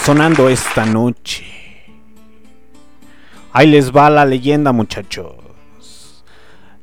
[0.02, 1.44] Sonando esta noche.
[3.52, 5.34] Ahí les va la leyenda, muchachos.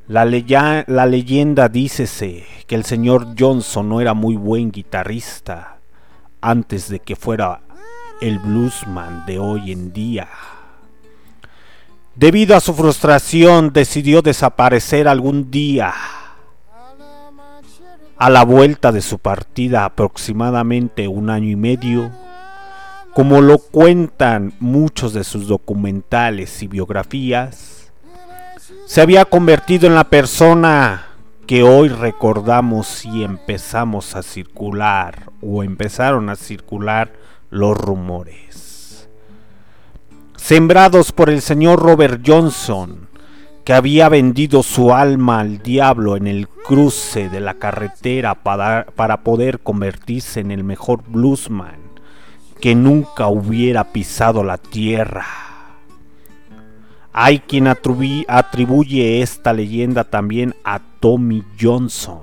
[0.08, 5.80] La, leya- la leyenda dícese que el señor Johnson no era muy buen guitarrista
[6.40, 7.62] antes de que fuera
[8.22, 10.28] el bluesman de hoy en día.
[12.18, 15.94] Debido a su frustración decidió desaparecer algún día.
[18.18, 22.12] A la vuelta de su partida aproximadamente un año y medio,
[23.14, 27.92] como lo cuentan muchos de sus documentales y biografías,
[28.88, 31.10] se había convertido en la persona
[31.46, 37.14] que hoy recordamos y empezamos a circular o empezaron a circular
[37.52, 38.67] los rumores.
[40.38, 43.10] Sembrados por el señor Robert Johnson,
[43.66, 49.24] que había vendido su alma al diablo en el cruce de la carretera para, para
[49.24, 51.76] poder convertirse en el mejor bluesman
[52.62, 55.26] que nunca hubiera pisado la tierra.
[57.12, 62.22] Hay quien atribu- atribuye esta leyenda también a Tommy Johnson.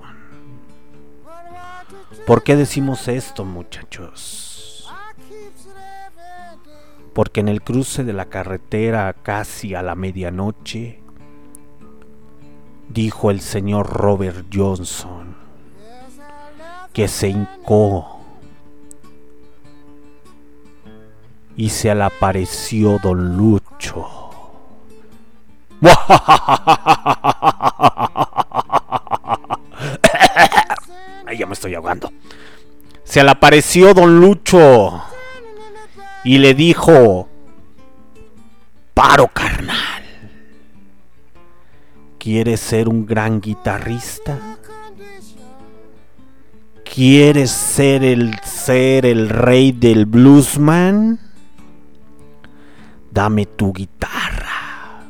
[2.27, 4.54] ¿Por qué decimos esto, muchachos?
[7.15, 11.01] Porque en el cruce de la carretera casi a la medianoche,
[12.89, 15.37] dijo el señor Robert Johnson
[16.93, 18.21] que se hincó
[21.57, 24.09] y se le apareció don Lucho.
[31.27, 32.12] Ay, ya me estoy ahogando.
[33.03, 35.03] Se le apareció don Lucho
[36.25, 37.29] y le dijo,
[38.95, 40.03] paro carnal,
[42.18, 44.39] ¿quieres ser un gran guitarrista?
[46.83, 51.18] ¿Quieres ser el ser el rey del bluesman?
[53.11, 55.03] Dame tu guitarra,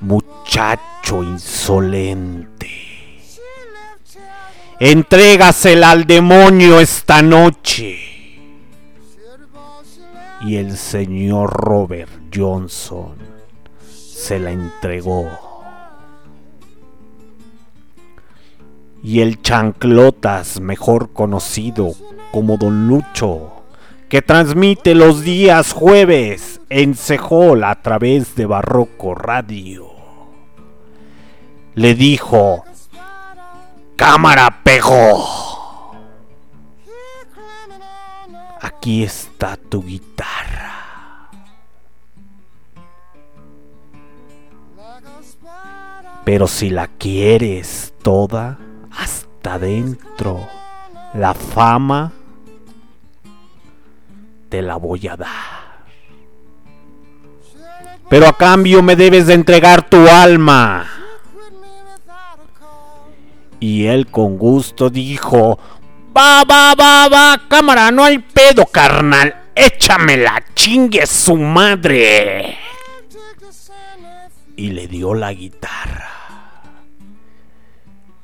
[0.00, 2.70] muchacho insolente.
[4.78, 8.17] Entrégasela al demonio esta noche.
[10.40, 13.16] Y el señor Robert Johnson
[13.88, 15.28] se la entregó.
[19.02, 21.92] Y el chanclotas, mejor conocido
[22.32, 23.62] como Don Lucho,
[24.08, 29.90] que transmite los días jueves en Sejol a través de Barroco Radio,
[31.74, 32.64] le dijo,
[33.96, 35.47] Cámara Pejo.
[38.60, 40.78] Aquí está tu guitarra.
[46.24, 48.58] Pero si la quieres toda,
[48.90, 50.46] hasta adentro,
[51.14, 52.12] la fama
[54.48, 55.58] te la voy a dar.
[58.08, 60.86] Pero a cambio me debes de entregar tu alma.
[63.60, 65.58] Y él con gusto dijo,
[66.16, 69.34] va, va, va, va, cámara, no hay pedo, carnal.
[69.54, 72.58] Échamela, chingue su madre.
[74.56, 76.08] Y le dio la guitarra.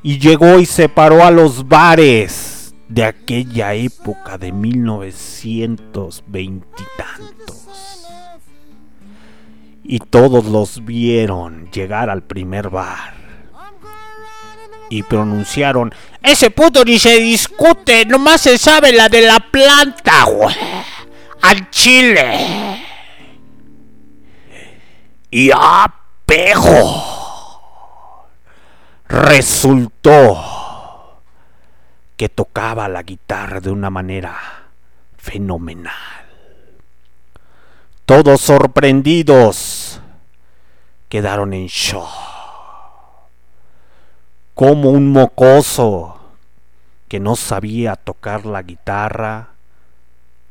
[0.03, 7.67] Y llegó y se paró a los bares de aquella época de 1920 y tantos.
[9.83, 13.24] Y todos los vieron llegar al primer bar.
[14.91, 20.55] Y pronunciaron, ese puto ni se discute, nomás se sabe la de la planta, güey.
[21.43, 22.85] Al chile.
[25.31, 25.93] Y a
[26.25, 27.13] pejo.
[29.09, 30.55] Resultó
[32.17, 34.37] que tocaba la guitarra de una manera
[35.17, 35.93] fenomenal.
[38.07, 40.01] Todos sorprendidos
[41.09, 42.34] quedaron en shock.
[44.55, 46.17] Como un mocoso
[47.09, 49.49] que no sabía tocar la guitarra,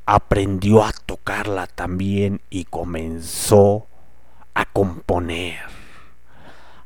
[0.05, 3.87] aprendió a tocarla también y comenzó
[4.53, 5.59] a componer.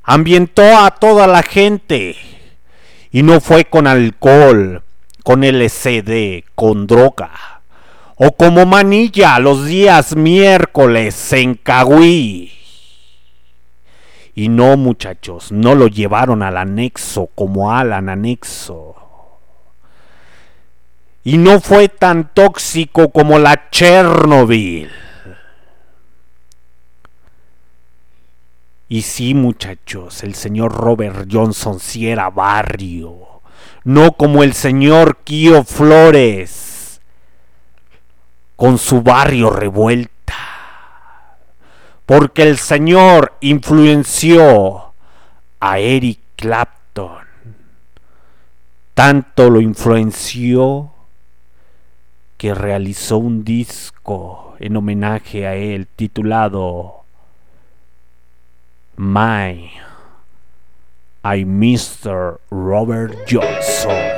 [0.03, 2.15] Ambientó a toda la gente
[3.11, 4.84] y no fue con alcohol,
[5.24, 7.57] con LCD, con droga
[8.15, 12.57] o como manilla los días miércoles en Cahuí.
[14.38, 18.93] Y no, muchachos, no lo llevaron al anexo como Alan anexo.
[21.23, 24.91] Y no fue tan tóxico como la Chernobyl.
[28.88, 33.41] Y sí, muchachos, el señor Robert Johnson sí era barrio.
[33.85, 37.01] No como el señor Kio Flores.
[38.55, 40.16] Con su barrio revuelta.
[42.08, 44.93] Porque el señor influenció
[45.60, 47.28] a Eric Clapton.
[48.93, 50.93] Tanto lo influenció
[52.38, 57.03] que realizó un disco en homenaje a él titulado
[58.95, 59.70] My
[61.26, 62.39] I Mr.
[62.49, 64.16] Robert Johnson.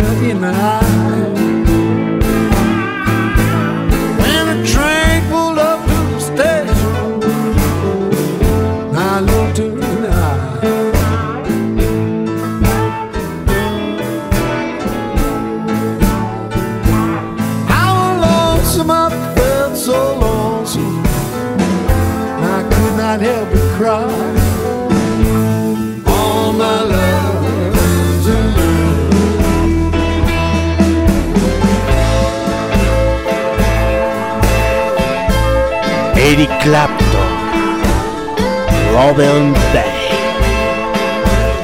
[0.00, 0.87] I looked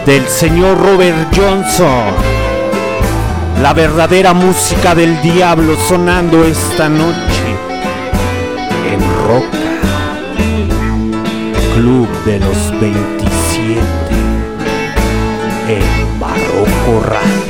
[0.06, 2.14] Del señor Robert Johnson,
[3.60, 7.42] la verdadera música del diablo sonando esta noche
[8.88, 9.80] en Roca,
[11.74, 13.80] Club de los 27,
[15.68, 17.43] en Barroco Radio.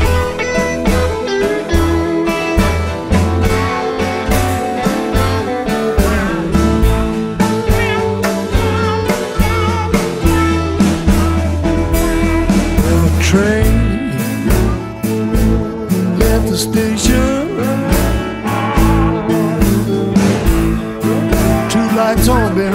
[13.34, 14.10] Train
[16.20, 17.48] left the station.
[21.72, 22.73] Two lights on behind.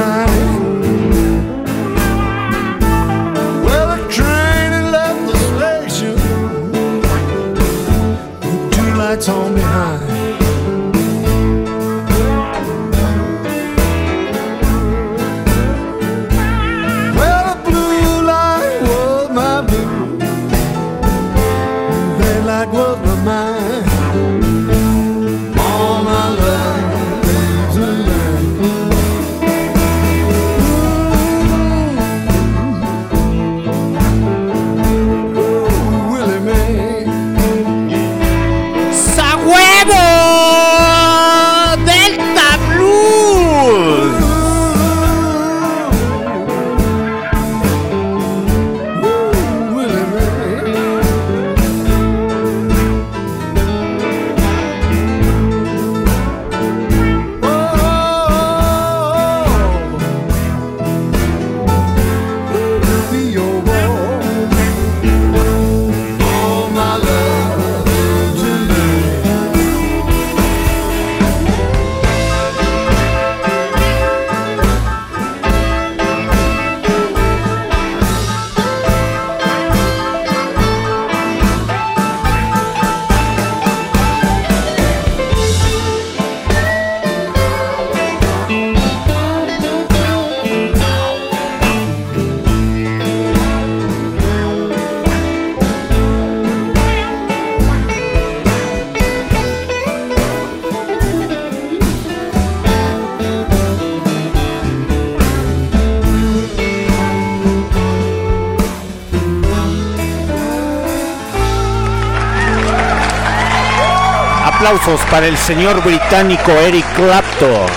[115.12, 117.68] Para el señor británico Eric Clapton.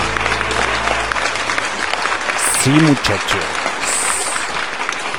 [2.59, 3.43] Sí, muchachos.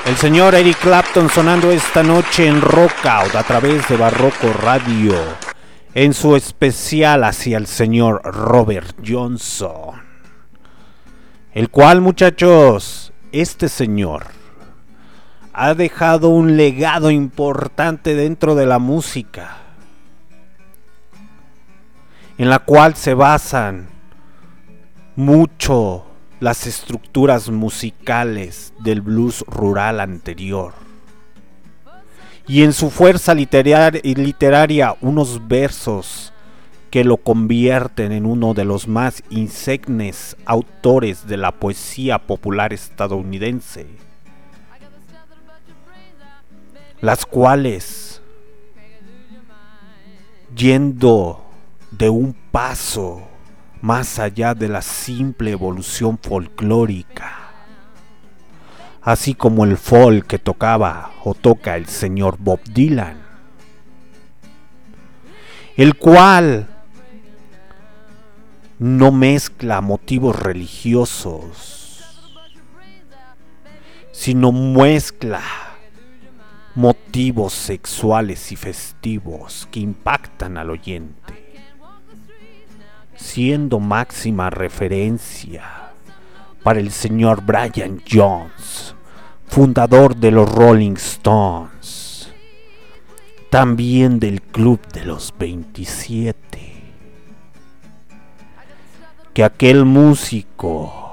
[0.05, 5.15] El señor Eric Clapton sonando esta noche en Rockout a través de Barroco Radio.
[5.95, 10.03] En su especial hacia el señor Robert Johnson.
[11.53, 14.27] El cual, muchachos, este señor
[15.53, 19.34] ha dejado un legado importante dentro de la música,
[22.39, 23.89] en la cual se basan
[25.17, 26.05] mucho
[26.41, 30.75] las estructuras musicales del blues rural anterior.
[32.47, 36.33] Y en su fuerza literar- literaria unos versos
[36.91, 43.87] que lo convierten en uno de los más insignes autores de la poesía popular estadounidense
[47.05, 48.23] las cuales,
[50.57, 51.44] yendo
[51.99, 53.23] de un paso
[53.81, 57.51] más allá de la simple evolución folclórica,
[59.03, 63.19] así como el folk que tocaba o toca el señor Bob Dylan,
[65.77, 66.67] el cual
[68.79, 72.03] no mezcla motivos religiosos,
[74.11, 75.43] sino mezcla
[76.75, 81.44] motivos sexuales y festivos que impactan al oyente,
[83.17, 85.63] siendo máxima referencia
[86.63, 88.95] para el señor Brian Jones,
[89.47, 92.33] fundador de los Rolling Stones,
[93.51, 96.73] también del Club de los 27,
[99.33, 101.05] que aquel músico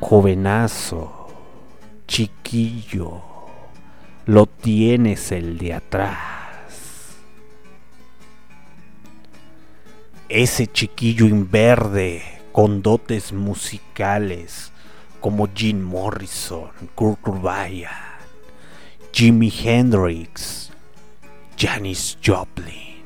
[0.00, 1.28] jovenazo,
[2.06, 3.22] chiquillo,
[4.26, 6.37] lo tienes el de atrás.
[10.28, 12.22] Ese chiquillo inverde
[12.52, 14.72] con dotes musicales
[15.20, 17.86] como Jim Morrison, Kurt Cobain,
[19.10, 20.70] Jimi Hendrix,
[21.56, 23.02] Janis Joplin,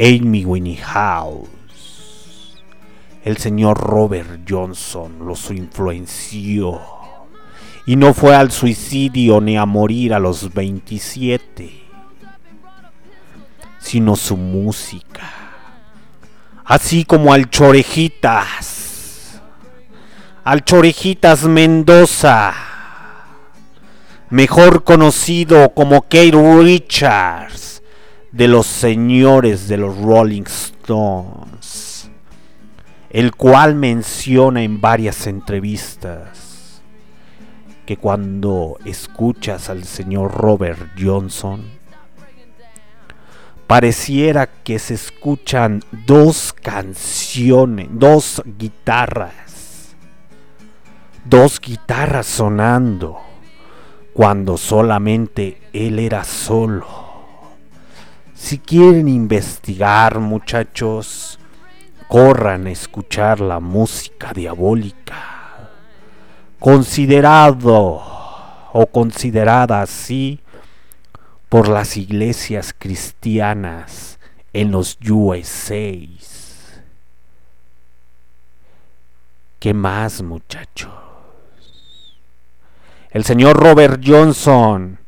[0.00, 1.48] Amy Winehouse,
[3.24, 6.80] el señor Robert Johnson los influenció.
[7.86, 11.70] Y no fue al suicidio ni a morir a los 27,
[13.78, 15.37] sino su música,
[16.68, 19.40] así como al Chorejitas,
[20.44, 22.52] al Chorejitas Mendoza,
[24.28, 26.32] mejor conocido como Kate
[26.62, 27.82] Richards,
[28.32, 32.10] de los señores de los Rolling Stones,
[33.08, 36.82] el cual menciona en varias entrevistas
[37.86, 41.77] que cuando escuchas al señor Robert Johnson,
[43.68, 49.94] pareciera que se escuchan dos canciones, dos guitarras,
[51.24, 53.18] dos guitarras sonando,
[54.14, 56.88] cuando solamente él era solo.
[58.34, 61.38] Si quieren investigar, muchachos,
[62.08, 65.38] corran a escuchar la música diabólica
[66.58, 68.02] considerado
[68.72, 70.40] o considerada así
[71.48, 74.18] por las iglesias cristianas
[74.52, 75.92] en los USA.
[79.58, 80.92] ¿Qué más, muchachos?
[83.10, 84.98] El señor Robert Johnson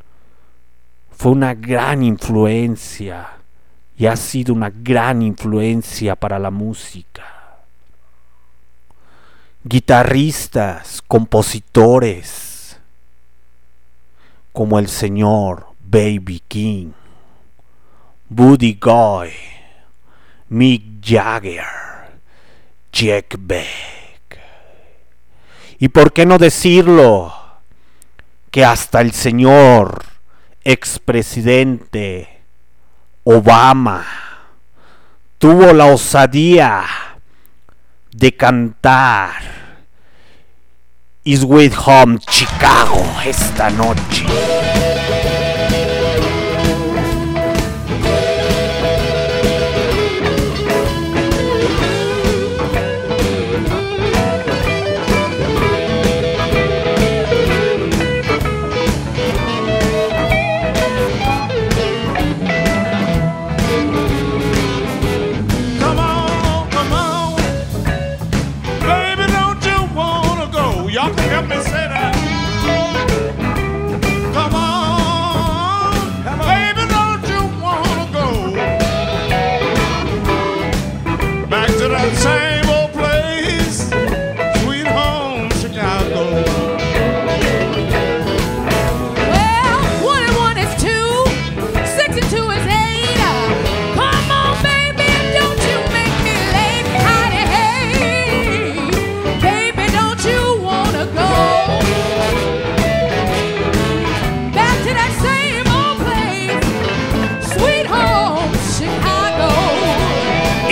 [1.11, 3.29] fue una gran influencia
[3.97, 7.41] y ha sido una gran influencia para la música
[9.63, 12.79] guitarristas, compositores,
[14.53, 16.93] como el señor Baby King,
[18.29, 19.33] Buddy Guy,
[20.49, 21.67] Mick Jagger,
[22.93, 24.39] Jack Beck.
[25.81, 27.35] Y por qué no decirlo,
[28.53, 30.05] que hasta el señor
[30.63, 32.41] expresidente
[33.25, 34.07] Obama
[35.39, 36.85] tuvo la osadía
[38.13, 39.33] de cantar
[41.25, 44.90] Is With Home Chicago esta noche.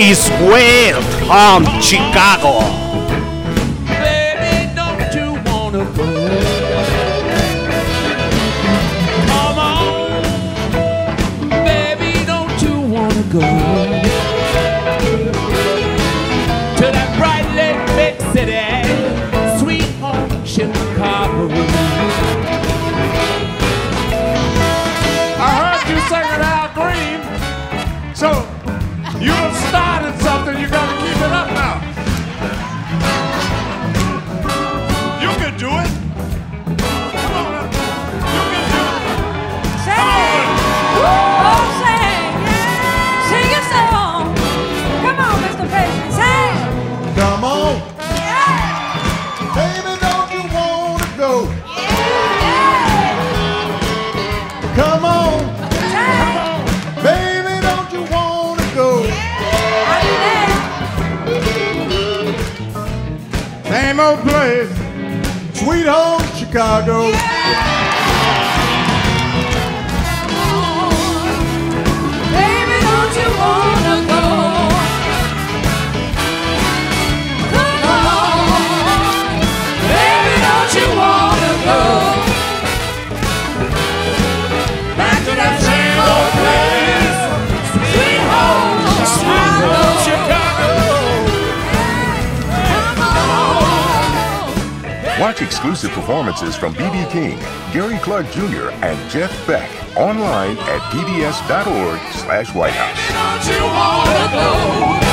[0.09, 2.78] Is welcome Chicago.
[31.31, 31.58] Up
[63.99, 64.69] Same old place,
[65.59, 67.11] sweet home Chicago.
[67.11, 67.88] Baby,
[95.19, 97.05] Watch exclusive performances from B.B.
[97.09, 97.37] King,
[97.73, 105.08] Gary Clark Jr., and Jeff Beck online at pbs.org slash White House.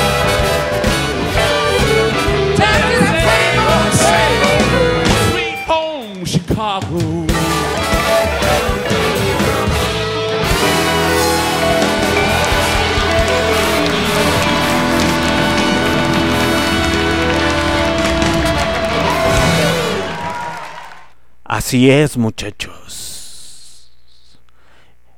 [21.57, 23.91] Así es, muchachos.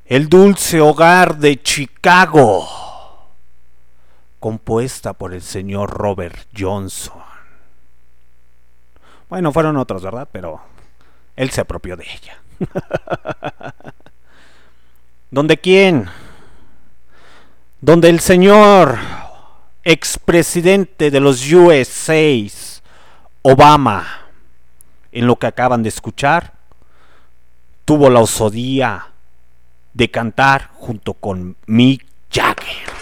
[0.06, 2.66] El dulce hogar de Chicago,
[4.40, 7.22] compuesta por el señor Robert Johnson.
[9.28, 10.30] Bueno, fueron otros, ¿verdad?
[10.32, 10.62] Pero
[11.36, 12.42] él se apropió de ella.
[15.32, 16.08] ¿Donde quién?
[17.82, 18.98] Donde el señor
[19.84, 22.24] expresidente de los USA,
[23.42, 24.29] Obama,
[25.12, 26.54] en lo que acaban de escuchar,
[27.86, 29.08] tuvo la osadía
[29.94, 33.00] de cantar junto con Mick Jagger.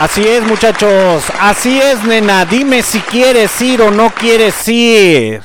[0.00, 1.24] Así es, muchachos.
[1.38, 2.46] Así es, nena.
[2.46, 5.42] Dime si quieres ir o no quieres ir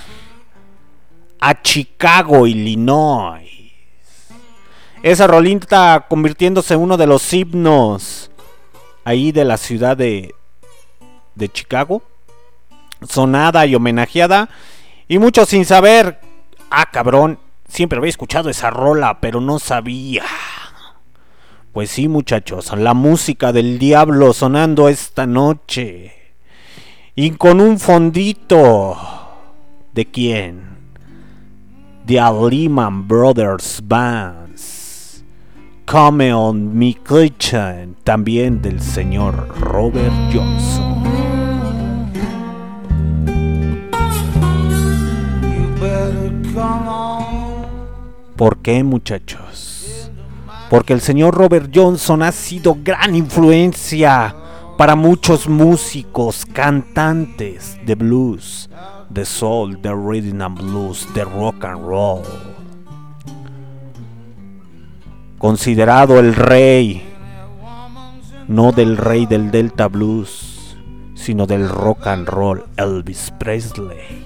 [1.41, 3.49] a Chicago, Illinois.
[5.03, 8.31] Esa rolita convirtiéndose en uno de los himnos
[9.05, 10.35] ahí de la ciudad de,
[11.35, 12.01] de Chicago.
[13.07, 14.49] Sonada y homenajeada.
[15.07, 16.19] Y muchos sin saber.
[16.69, 17.39] Ah, cabrón.
[17.67, 20.23] Siempre había escuchado esa rola, pero no sabía.
[21.71, 26.13] Pues sí, muchachos, la música del diablo sonando esta noche.
[27.15, 28.97] Y con un fondito.
[29.93, 30.77] ¿De quién?
[32.05, 34.44] The Allman Brothers Bands.
[35.85, 37.95] Come on Me Kitchen.
[38.03, 41.03] También del señor Robert Johnson.
[48.35, 50.09] ¿Por qué, muchachos?
[50.71, 54.35] Porque el señor Robert Johnson ha sido gran influencia
[54.79, 58.71] para muchos músicos, cantantes de blues,
[59.09, 62.54] de soul, de rhythm and blues, de rock and roll.
[65.37, 67.03] Considerado el rey,
[68.47, 70.77] no del rey del Delta Blues,
[71.15, 74.25] sino del rock and roll, Elvis Presley.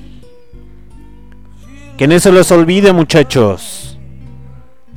[1.98, 3.98] Que no se les olvide, muchachos.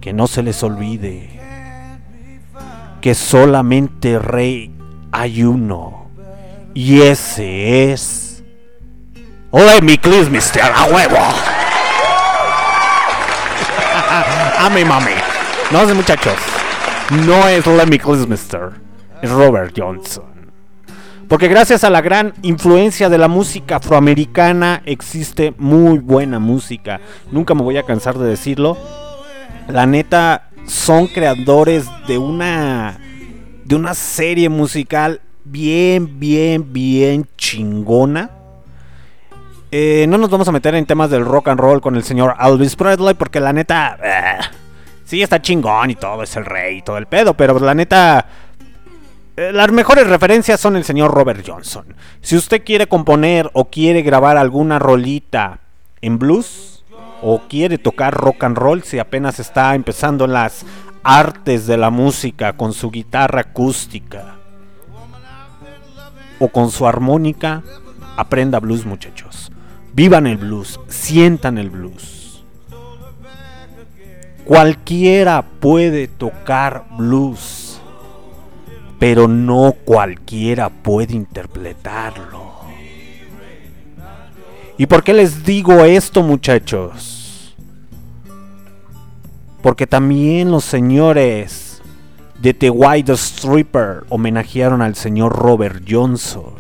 [0.01, 1.41] Que no se les olvide.
[3.01, 4.73] Que solamente rey
[5.11, 6.11] hay uno.
[6.75, 8.45] Y ese es.
[9.53, 9.99] Lemmy
[10.31, 11.19] Mister a huevo.
[14.59, 15.22] a mi mami.
[15.73, 16.35] No sé, muchachos.
[17.27, 18.73] No es Lemmy Mister.
[19.23, 20.25] Es Robert Johnson.
[21.29, 27.01] Porque gracias a la gran influencia de la música afroamericana existe muy buena música.
[27.31, 28.77] Nunca me voy a cansar de decirlo.
[29.67, 32.99] La neta son creadores de una
[33.65, 38.31] de una serie musical bien bien bien chingona
[39.71, 42.37] eh, no nos vamos a meter en temas del rock and roll con el señor
[42.39, 43.97] Elvis Presley porque la neta...
[44.03, 44.39] eh,
[45.13, 48.25] sí, está chingón y todo, es el rey y todo el pedo, pero la neta...
[49.37, 51.85] eh, Las mejores referencias son el señor Robert Johnson.
[52.23, 55.59] Si usted quiere componer o quiere grabar alguna rolita
[56.01, 56.83] en blues
[57.21, 60.65] o quiere tocar rock and roll, si apenas está empezando las
[61.03, 64.37] artes de la música con su guitarra acústica
[66.39, 67.63] o con su armónica,
[68.17, 69.53] aprenda blues muchachos.
[69.93, 72.22] Vivan el blues, sientan el blues.
[74.45, 77.81] Cualquiera puede tocar blues,
[78.99, 82.53] pero no cualquiera puede interpretarlo.
[84.79, 87.55] ¿Y por qué les digo esto muchachos?
[89.63, 91.81] Porque también los señores
[92.41, 96.55] de The White Stripper homenajearon al señor Robert Johnson.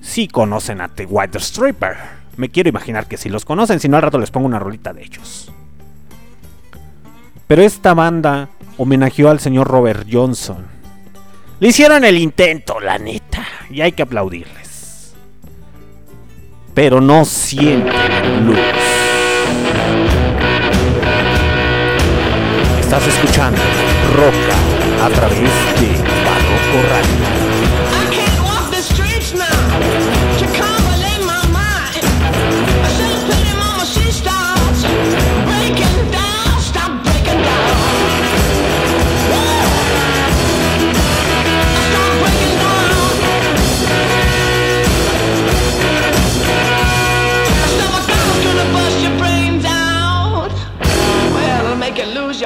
[0.00, 2.23] Sí conocen a The White Stripper.
[2.36, 4.92] Me quiero imaginar que si los conocen, si no al rato les pongo una rolita
[4.92, 5.52] de ellos.
[7.46, 8.48] Pero esta banda
[8.78, 10.66] homenajeó al señor Robert Johnson.
[11.60, 15.14] Le hicieron el intento, la neta, y hay que aplaudirles.
[16.74, 17.82] Pero no el
[18.42, 18.58] blues.
[22.80, 23.60] Estás escuchando
[24.16, 25.88] Roca a través de
[26.24, 27.43] Barroco Radio.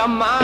[0.08, 0.37] my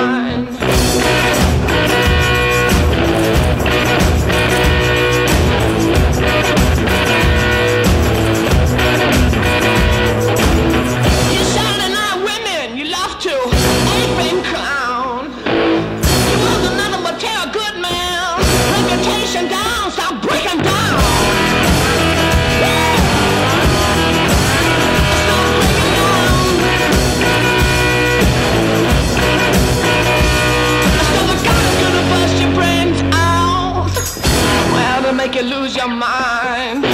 [35.44, 36.93] lose your mind.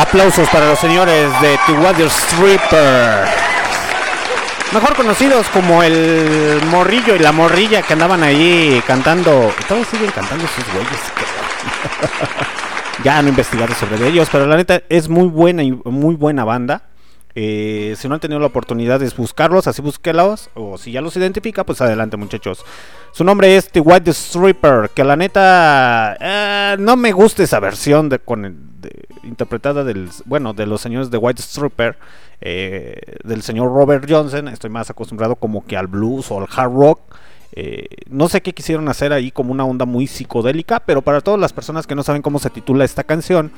[0.00, 3.28] Aplausos para los señores de The Water Stripper.
[4.72, 9.52] Mejor conocidos como el morrillo y la morrilla que andaban ahí cantando.
[9.68, 11.00] Todos siguen cantando sus güeyes.
[13.04, 16.44] ya no he investigado sobre ellos, pero la neta es muy buena y muy buena
[16.44, 16.84] banda.
[17.34, 20.50] Eh, si no han tenido la oportunidad de buscarlos, así búsquelos.
[20.54, 22.64] O si ya los identifica, pues adelante, muchachos.
[23.12, 24.90] Su nombre es The White Stripper.
[24.94, 28.56] Que la neta eh, no me gusta esa versión de, con el-
[29.22, 31.96] interpretada del bueno de los señores de White Stripper.
[32.42, 34.48] eh, del señor Robert Johnson.
[34.48, 37.00] Estoy más acostumbrado como que al blues o al hard rock.
[37.52, 41.38] Eh, no sé qué quisieron hacer ahí como una onda muy psicodélica, pero para todas
[41.38, 43.50] las personas que no saben cómo se titula esta canción,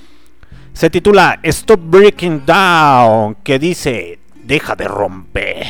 [0.72, 5.66] se titula Stop Breaking Down, que dice, deja de romper.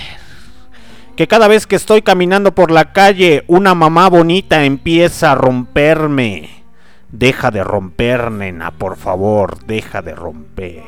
[1.17, 6.65] Que cada vez que estoy caminando por la calle, una mamá bonita empieza a romperme.
[7.11, 10.83] Deja de romper, nena, por favor, deja de romper.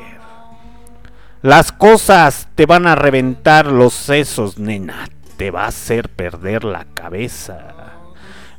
[1.43, 5.07] Las cosas te van a reventar los sesos, nena.
[5.37, 7.75] Te va a hacer perder la cabeza.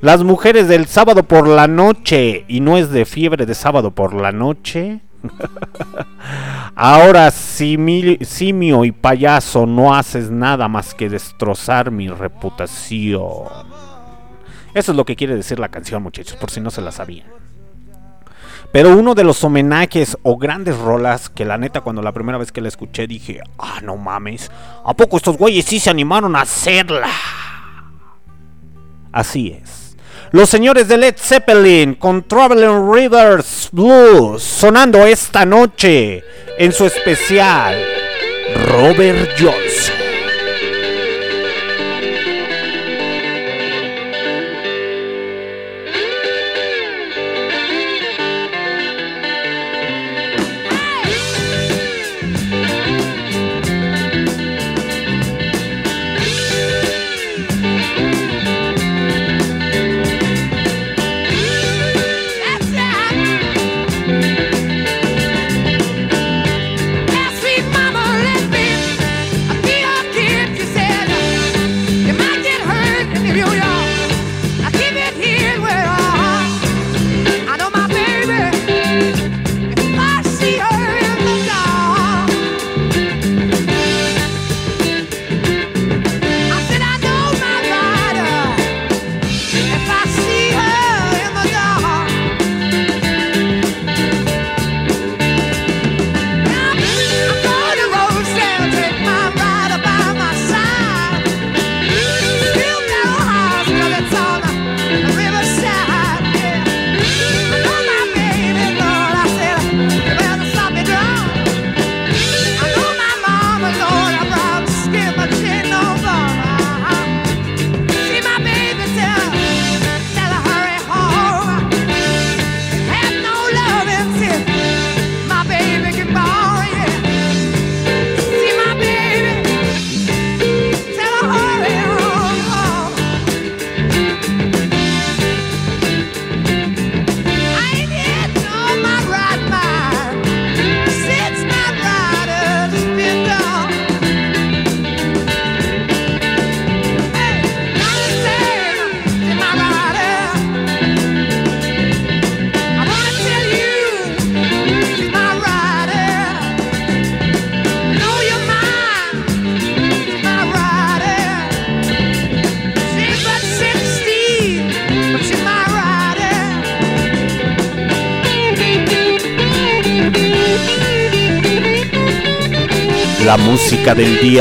[0.01, 4.15] Las mujeres del sábado por la noche, y no es de fiebre de sábado por
[4.15, 5.01] la noche,
[6.75, 13.49] Ahora, simio y payaso, no haces nada más que destrozar mi reputación.
[14.75, 17.27] Eso es lo que quiere decir la canción, muchachos, por si no se la sabían.
[18.73, 22.53] Pero uno de los homenajes o grandes rolas que la neta cuando la primera vez
[22.53, 24.51] que la escuché dije, ah, no mames,
[24.85, 27.09] ¿a poco estos güeyes sí se animaron a hacerla?
[29.13, 29.86] Así es.
[30.33, 36.25] Los señores de Led Zeppelin con Traveling Rivers Blues sonando esta noche
[36.59, 37.77] en su especial
[38.69, 40.06] Robert Johnson.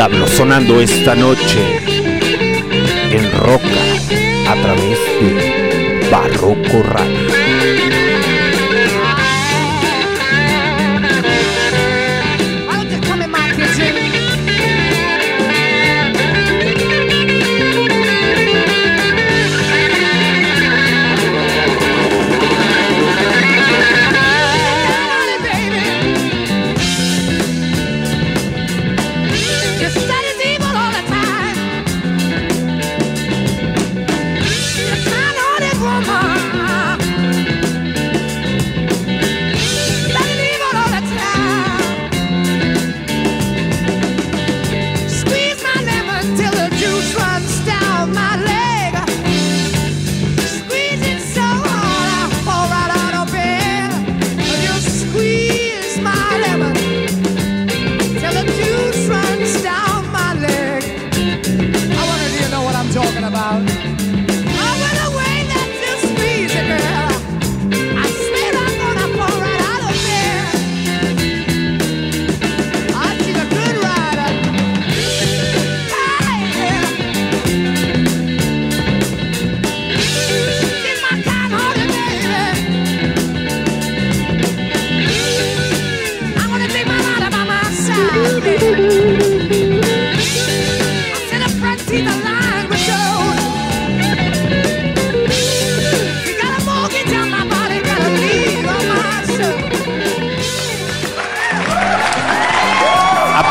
[0.08, 1.80] diablo sonando esta noche
[3.10, 3.66] en roca
[4.48, 7.15] a través de Barroco Radio.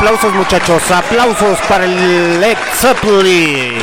[0.05, 3.79] aplausos muchachos, aplausos para el Led Zeppelin.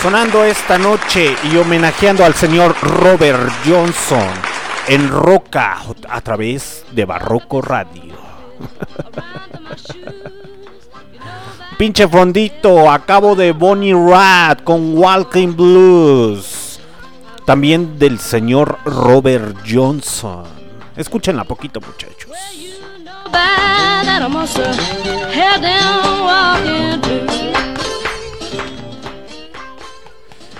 [0.00, 4.30] Sonando esta noche y homenajeando al señor Robert Johnson
[4.88, 5.76] en Roca
[6.08, 8.14] a través de Barroco Radio.
[11.76, 16.80] Pinche fondito, acabo de Bonnie Rat con Walking Blues.
[17.44, 20.44] También del señor Robert Johnson.
[20.96, 22.30] Escúchenla poquito muchachos.
[23.32, 24.92] By that I.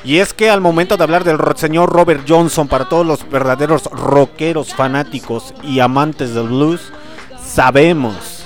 [0.04, 3.84] Y es que al momento de hablar del señor Robert Johnson, para todos los verdaderos
[3.84, 6.92] rockeros fanáticos y amantes del blues,
[7.40, 8.44] sabemos,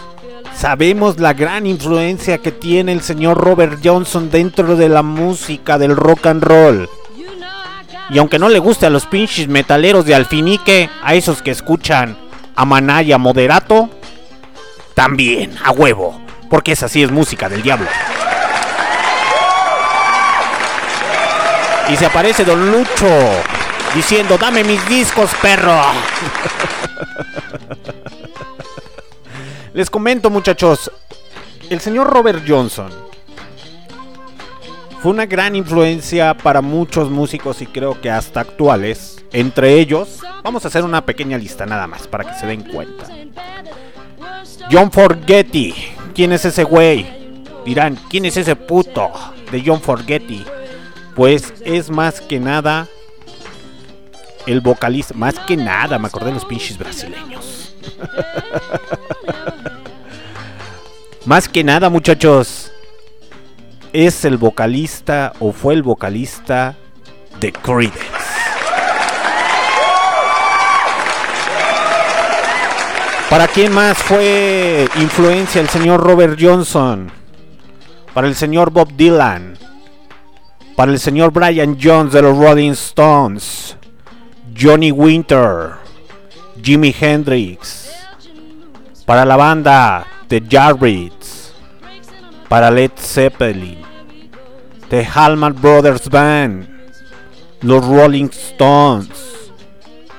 [0.55, 5.97] sabemos la gran influencia que tiene el señor Robert Johnson dentro de la música del
[5.97, 6.91] rock and roll.
[8.11, 12.19] Y aunque no le guste a los pinches metaleros de Alfinique, a esos que escuchan
[12.55, 13.89] a Maná Moderato,
[14.97, 16.19] también, a huevo,
[16.49, 17.87] porque esa sí es música del diablo.
[21.91, 23.07] Y se aparece Don Lucho
[23.95, 25.79] diciendo, dame mis discos, perro.
[29.75, 30.91] Les comento, muchachos,
[31.69, 32.91] el señor Robert Johnson
[35.03, 39.23] fue una gran influencia para muchos músicos y creo que hasta actuales.
[39.33, 43.07] Entre ellos, vamos a hacer una pequeña lista nada más para que se den cuenta.
[44.71, 45.75] John Forgetti,
[46.15, 47.07] ¿quién es ese güey?
[47.65, 49.11] Dirán, ¿quién es ese puto
[49.53, 50.45] de John Forgetti?
[51.15, 52.89] Pues es más que nada
[54.47, 57.75] el vocalista, más que nada, me acordé de los pinches brasileños.
[61.27, 62.73] más que nada, muchachos,
[63.93, 66.77] es el vocalista o fue el vocalista
[67.41, 68.26] de Creedence.
[73.37, 77.13] ¿Para quién más fue influencia el señor Robert Johnson?
[78.15, 79.59] Para el señor Bob Dylan.
[80.75, 83.77] Para el señor Brian Jones de los Rolling Stones.
[84.59, 85.73] Johnny Winter.
[86.63, 87.91] Jimi Hendrix.
[89.05, 91.53] Para la banda The Jarrets.
[92.49, 93.83] Para Led Zeppelin.
[94.89, 96.67] The Hallman Brothers Band.
[97.61, 99.11] Los Rolling Stones.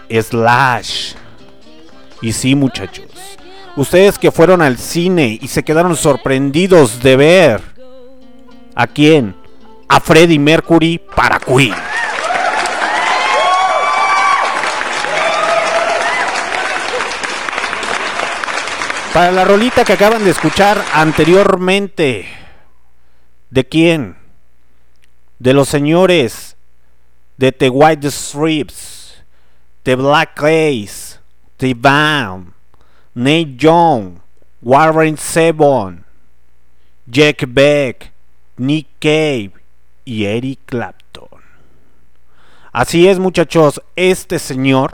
[0.07, 1.15] Slash.
[2.22, 3.06] Y sí, muchachos.
[3.76, 7.61] Ustedes que fueron al cine y se quedaron sorprendidos de ver.
[8.76, 9.35] ¿A quién?
[9.88, 11.76] A Freddie Mercury para Queen.
[19.14, 22.27] Para la rolita que acaban de escuchar anteriormente.
[23.49, 24.18] ¿De quién?
[25.39, 26.57] De los señores
[27.38, 29.23] de The White Stripes,
[29.84, 31.16] The Black Ace,
[31.60, 32.54] Band,
[33.16, 34.20] Nate Young,
[34.62, 36.06] Warren Zevon,
[37.06, 38.12] Jack Beck,
[38.58, 39.52] Nick Cave
[40.06, 41.28] y Eric Clapton.
[42.72, 44.94] Así es, muchachos, este señor.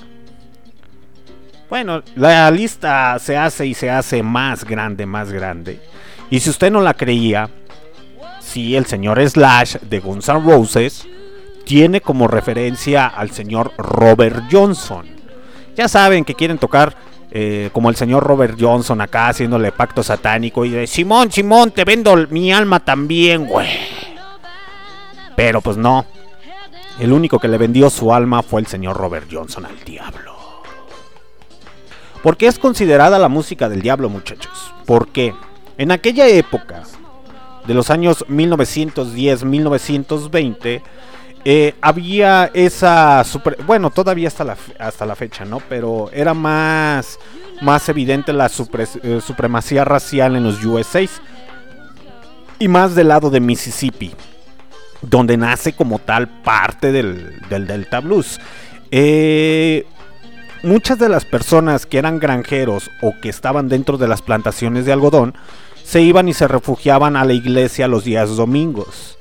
[1.69, 5.81] Bueno, la lista se hace y se hace más grande, más grande.
[6.29, 7.49] Y si usted no la creía,
[8.39, 11.07] sí, el señor Slash de Guns N' Roses
[11.65, 15.12] tiene como referencia al señor Robert Johnson.
[15.75, 16.95] Ya saben que quieren tocar
[17.31, 21.83] eh, como el señor Robert Johnson acá haciéndole pacto satánico y de Simón, Simón, te
[21.83, 23.67] vendo mi alma también, güey.
[25.35, 26.05] Pero pues no.
[26.99, 30.35] El único que le vendió su alma fue el señor Robert Johnson al diablo.
[32.21, 34.71] ¿Por qué es considerada la música del diablo, muchachos?
[34.85, 35.33] Porque
[35.79, 36.83] en aquella época,
[37.65, 40.83] de los años 1910-1920,
[41.45, 47.19] eh, había esa super- bueno todavía hasta la, hasta la fecha no pero era más
[47.61, 51.01] más evidente la eh, supremacía racial en los USA
[52.59, 54.13] y más del lado de Mississippi
[55.01, 58.39] donde nace como tal parte del, del Delta Blues.
[58.91, 59.85] Eh,
[60.63, 64.93] muchas de las personas que eran granjeros o que estaban dentro de las plantaciones de
[64.93, 65.35] algodón
[65.83, 69.17] se iban y se refugiaban a la iglesia los días domingos.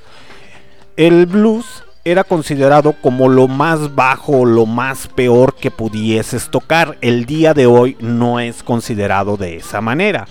[0.97, 6.99] El blues era considerado como lo más bajo, lo más peor que pudieses tocar.
[7.01, 10.27] El día de hoy no es considerado de esa manera.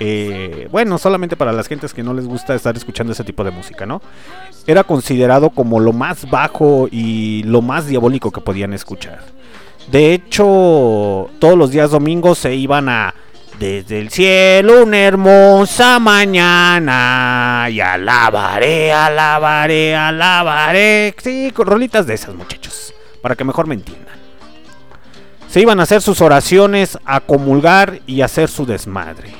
[0.00, 3.52] Eh, bueno, solamente para las gentes que no les gusta estar escuchando ese tipo de
[3.52, 4.02] música, ¿no?
[4.66, 9.20] Era considerado como lo más bajo y lo más diabólico que podían escuchar.
[9.92, 13.14] De hecho, todos los días domingos se iban a
[13.58, 21.14] desde el cielo una hermosa mañana y alabaré, alabaré, alabaré.
[21.22, 24.14] Sí, con rolitas de esas, muchachos, para que mejor me entiendan.
[25.48, 29.32] Se iban a hacer sus oraciones, a comulgar y a hacer su desmadre.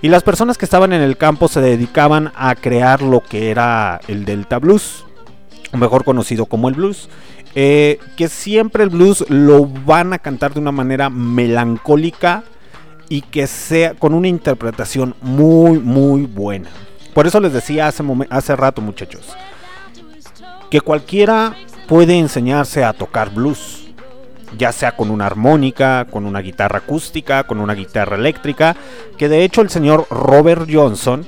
[0.00, 4.00] Y las personas que estaban en el campo se dedicaban a crear lo que era
[4.08, 5.04] el Delta Blues,
[5.72, 7.08] mejor conocido como el blues.
[7.54, 12.44] eh, que siempre el blues lo van a cantar de una manera melancólica
[13.12, 16.70] y que sea con una interpretación muy muy buena.
[17.12, 19.36] Por eso les decía hace, hace rato muchachos,
[20.70, 21.54] que cualquiera
[21.88, 23.80] puede enseñarse a tocar blues.
[24.56, 28.76] ya sea con una armónica, con una guitarra acústica, con una guitarra eléctrica,
[29.18, 31.26] que de hecho el señor Robert Johnson,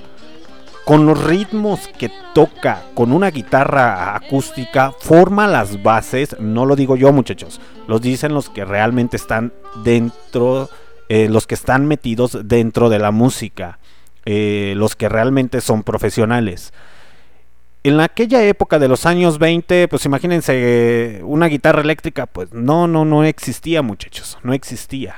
[0.87, 6.97] con los ritmos que toca con una guitarra acústica, forma las bases, no lo digo
[6.97, 9.53] yo muchachos, los dicen los que realmente están
[9.83, 10.71] dentro,
[11.15, 13.79] eh, los que están metidos dentro de la música,
[14.25, 16.73] eh, los que realmente son profesionales.
[17.85, 23.05] En aquella época de los años 20, pues imagínense una guitarra eléctrica, pues no, no,
[23.05, 25.15] no existía muchachos, no existía.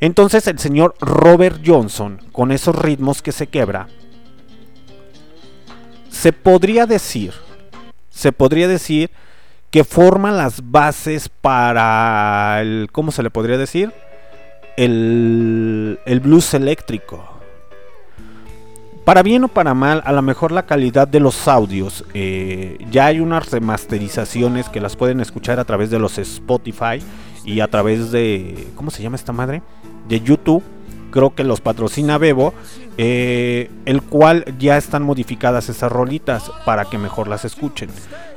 [0.00, 3.88] Entonces el señor Robert Johnson, con esos ritmos que se quebra,
[6.10, 7.32] se podría decir,
[8.10, 9.10] se podría decir
[9.70, 13.94] que forma las bases para el, ¿cómo se le podría decir?
[14.76, 17.36] El, el blues eléctrico.
[19.06, 23.06] Para bien o para mal, a lo mejor la calidad de los audios, eh, ya
[23.06, 27.00] hay unas remasterizaciones que las pueden escuchar a través de los Spotify
[27.44, 29.62] y a través de, ¿cómo se llama esta madre?
[30.08, 30.60] De YouTube.
[31.16, 32.52] Creo que los patrocina Bebo,
[32.98, 37.88] eh, el cual ya están modificadas esas rolitas para que mejor las escuchen.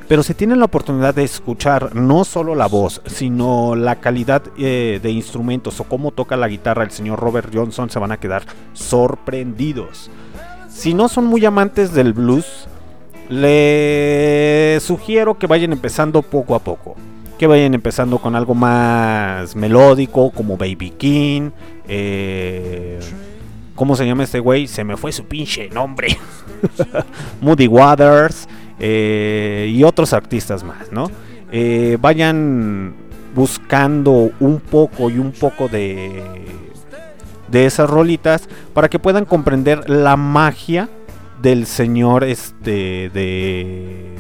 [0.07, 5.01] Pero si tienen la oportunidad de escuchar no solo la voz, sino la calidad eh,
[5.03, 8.43] de instrumentos o cómo toca la guitarra el señor Robert Johnson, se van a quedar
[8.71, 10.09] sorprendidos.
[10.69, 12.69] Si no son muy amantes del blues,
[13.27, 16.95] les sugiero que vayan empezando poco a poco.
[17.39, 21.51] Que vayan empezando con algo más melódico, como Baby King.
[21.87, 22.99] eh,
[23.75, 24.67] ¿Cómo se llama este güey?
[24.67, 26.17] Se me fue su pinche nombre.
[27.41, 28.47] Moody Waters.
[28.77, 31.09] eh, y otros artistas más, ¿no?
[31.51, 32.93] Eh, vayan
[33.33, 36.21] buscando un poco y un poco de
[37.49, 40.87] de esas rolitas para que puedan comprender la magia
[41.41, 44.13] del señor este de,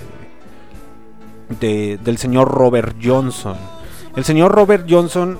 [1.59, 3.55] de- del señor Robert Johnson.
[4.15, 5.39] El señor Robert Johnson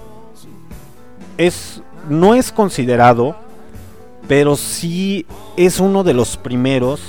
[1.38, 3.36] es no es considerado,
[4.27, 5.26] pero sí
[5.57, 7.02] es uno de los primeros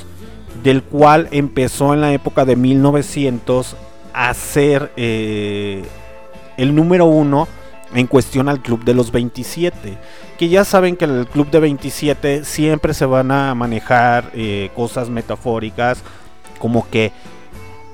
[0.63, 3.77] del cual empezó en la época de 1900
[4.13, 5.83] a ser eh,
[6.59, 7.49] el número uno
[7.95, 9.97] en cuestión al club de los 27
[10.39, 14.71] que ya saben que en el club de 27 siempre se van a manejar eh,
[14.77, 16.03] cosas metafóricas
[16.59, 17.13] como que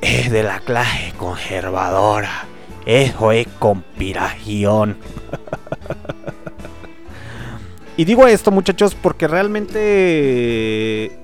[0.07, 2.45] es de la clase conservadora
[2.85, 4.99] eso es conspiración
[7.97, 11.19] y digo esto muchachos porque realmente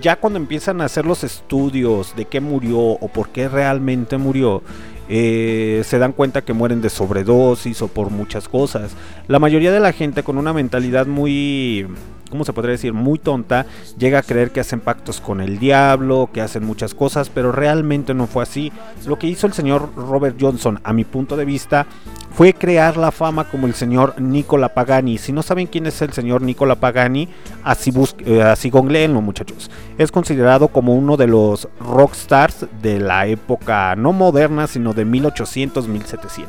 [0.00, 4.62] ya cuando empiezan a hacer los estudios de qué murió o por qué realmente murió,
[5.08, 8.92] eh, se dan cuenta que mueren de sobredosis o por muchas cosas.
[9.28, 11.86] La mayoría de la gente con una mentalidad muy,
[12.32, 12.94] ¿cómo se podría decir?
[12.94, 13.66] Muy tonta,
[13.98, 18.14] llega a creer que hacen pactos con el diablo, que hacen muchas cosas, pero realmente
[18.14, 18.72] no fue así.
[19.06, 21.86] Lo que hizo el señor Robert Johnson, a mi punto de vista,
[22.34, 25.18] fue crear la fama como el señor Nicola Pagani.
[25.18, 27.28] Si no saben quién es el señor Nicola Pagani,
[27.62, 27.92] así,
[28.24, 29.70] eh, muchachos.
[29.98, 36.46] Es considerado como uno de los rockstars de la época no moderna, sino de 1800-1700,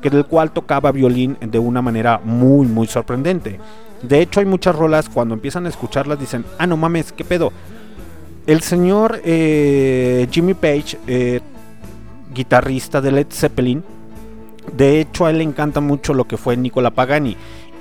[0.00, 3.58] que del cual tocaba violín de una manera muy muy sorprendente.
[4.02, 7.52] De hecho hay muchas rolas cuando empiezan a escucharlas dicen, ah no mames, qué pedo.
[8.46, 11.40] El señor eh, Jimmy Page, eh,
[12.32, 13.82] guitarrista de Led Zeppelin,
[14.76, 17.36] de hecho, a él le encanta mucho lo que fue Nicola Pagani.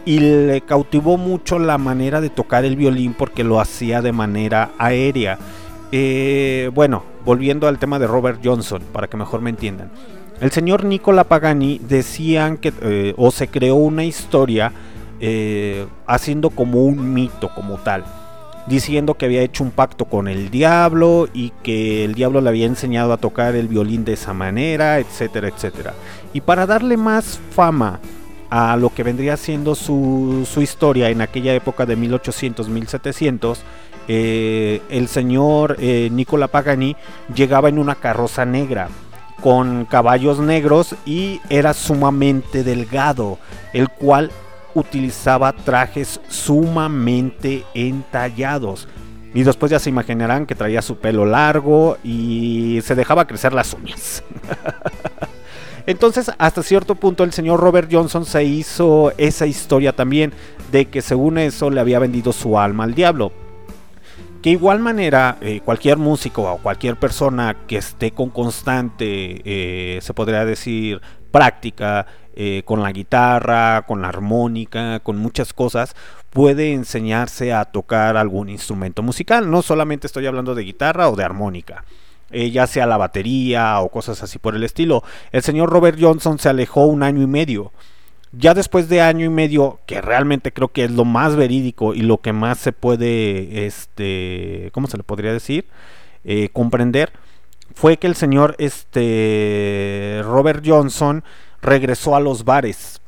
[0.05, 4.71] Y le cautivó mucho la manera de tocar el violín porque lo hacía de manera
[4.77, 5.37] aérea.
[5.91, 9.91] Eh, bueno, volviendo al tema de Robert Johnson, para que mejor me entiendan.
[10.39, 14.71] El señor Nicola Pagani decían que, eh, o se creó una historia
[15.19, 18.03] eh, haciendo como un mito como tal
[18.67, 22.65] diciendo que había hecho un pacto con el diablo y que el diablo le había
[22.65, 25.93] enseñado a tocar el violín de esa manera, etcétera, etcétera.
[26.33, 27.99] Y para darle más fama
[28.49, 33.57] a lo que vendría siendo su, su historia en aquella época de 1800-1700,
[34.09, 36.95] eh, el señor eh, Nicola Pagani
[37.33, 38.89] llegaba en una carroza negra
[39.41, 43.37] con caballos negros y era sumamente delgado,
[43.73, 44.31] el cual
[44.73, 48.87] utilizaba trajes sumamente entallados.
[49.33, 53.73] Y después ya se imaginarán que traía su pelo largo y se dejaba crecer las
[53.73, 54.23] uñas.
[55.85, 60.33] Entonces, hasta cierto punto, el señor Robert Johnson se hizo esa historia también
[60.71, 63.31] de que según eso le había vendido su alma al diablo.
[64.41, 70.13] Que igual manera, eh, cualquier músico o cualquier persona que esté con constante, eh, se
[70.13, 75.95] podría decir, práctica, eh, con la guitarra, con la armónica, con muchas cosas,
[76.29, 79.49] puede enseñarse a tocar algún instrumento musical.
[79.49, 81.83] No solamente estoy hablando de guitarra o de armónica.
[82.31, 85.03] eh, ya sea la batería o cosas así por el estilo.
[85.31, 87.71] El señor Robert Johnson se alejó un año y medio.
[88.33, 92.01] Ya después de año y medio, que realmente creo que es lo más verídico y
[92.01, 95.65] lo que más se puede, este, ¿cómo se le podría decir?
[96.25, 97.13] Eh, comprender,
[97.77, 101.23] fue que el señor, este, Robert Johnson
[101.61, 103.01] regresó a los bares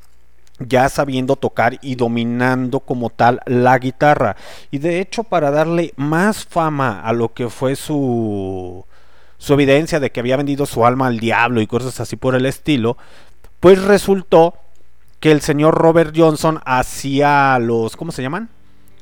[0.60, 4.36] ya sabiendo tocar y dominando como tal la guitarra.
[4.70, 8.86] Y de hecho, para darle más fama a lo que fue su,
[9.40, 12.46] su evidencia de que había vendido su alma al diablo y cosas así por el
[12.46, 12.96] estilo,
[13.60, 14.54] pues resultó
[15.20, 18.50] que el señor Robert Johnson hacía los, ¿cómo se llaman?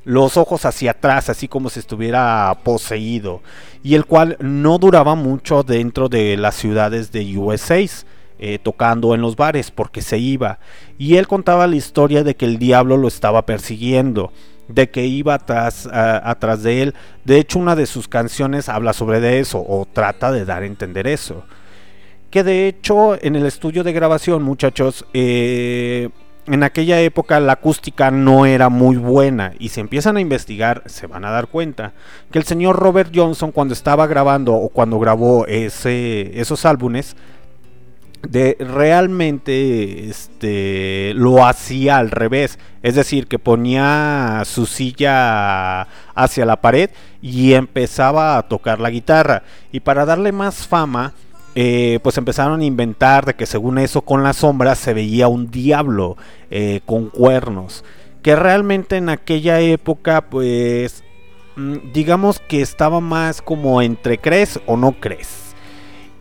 [0.08, 3.42] Los ojos hacia atrás, así como si estuviera poseído,
[3.84, 7.86] y el cual no duraba mucho dentro de las ciudades de USA.
[8.40, 10.60] Eh, tocando en los bares porque se iba
[11.00, 14.32] y él contaba la historia de que el diablo lo estaba persiguiendo
[14.68, 16.94] de que iba atrás, atrás de él
[17.26, 21.08] de hecho una de sus canciones habla sobre eso o trata de dar a entender
[21.08, 21.46] eso
[22.30, 26.10] que de hecho en el estudio de grabación muchachos eh,
[26.48, 31.06] en aquella época la acústica no era muy buena y si empiezan a investigar se
[31.06, 31.94] van a dar cuenta
[32.32, 37.15] que el señor Robert Johnson cuando estaba grabando o cuando grabó ese, esos álbumes
[38.28, 42.60] de realmente este lo hacía al revés.
[42.82, 46.90] Es decir que ponía su silla hacia la pared
[47.22, 49.44] y empezaba a tocar la guitarra.
[49.72, 51.14] Y para darle más fama
[51.60, 55.50] eh, pues empezaron a inventar de que según eso con las sombras se veía un
[55.50, 56.16] diablo
[56.52, 57.84] eh, con cuernos
[58.22, 61.04] que realmente en aquella época pues
[61.56, 65.56] mm, digamos que estaba más como entre crees o no crees.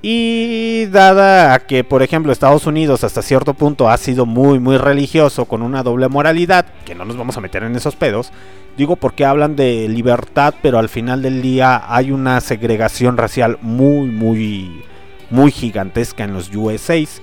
[0.00, 4.78] Y dada a que, por ejemplo, Estados Unidos hasta cierto punto ha sido muy, muy
[4.78, 8.30] religioso con una doble moralidad, que no nos vamos a meter en esos pedos,
[8.78, 14.08] digo porque hablan de libertad, pero al final del día hay una segregación racial muy,
[14.08, 14.84] muy,
[15.30, 17.20] muy gigantesca en los USAs.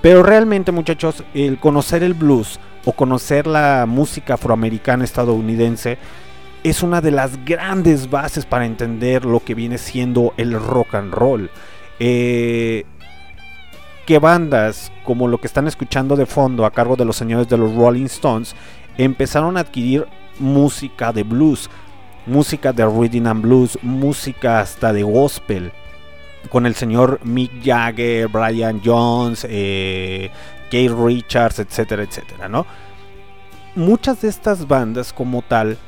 [0.00, 5.98] Pero realmente, muchachos, el conocer el blues o conocer la música afroamericana estadounidense
[6.62, 11.12] es una de las grandes bases para entender lo que viene siendo el rock and
[11.12, 11.50] roll.
[11.98, 12.84] Eh,
[14.06, 17.58] que bandas como lo que están escuchando de fondo a cargo de los señores de
[17.58, 18.56] los Rolling Stones
[18.98, 20.06] empezaron a adquirir
[20.38, 21.70] música de blues,
[22.26, 25.72] música de rhythm and blues, música hasta de gospel
[26.48, 30.30] con el señor Mick Jagger, Brian Jones, eh,
[30.70, 32.66] Richards, etcétera, etcétera, ¿no?
[33.74, 35.78] Muchas de estas bandas como tal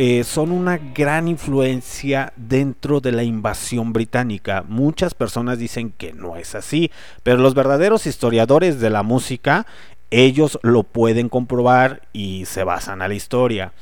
[0.00, 4.64] eh, son una gran influencia dentro de la invasión británica.
[4.68, 6.92] Muchas personas dicen que no es así,
[7.24, 9.66] pero los verdaderos historiadores de la música,
[10.10, 13.72] ellos lo pueden comprobar y se basan a la historia.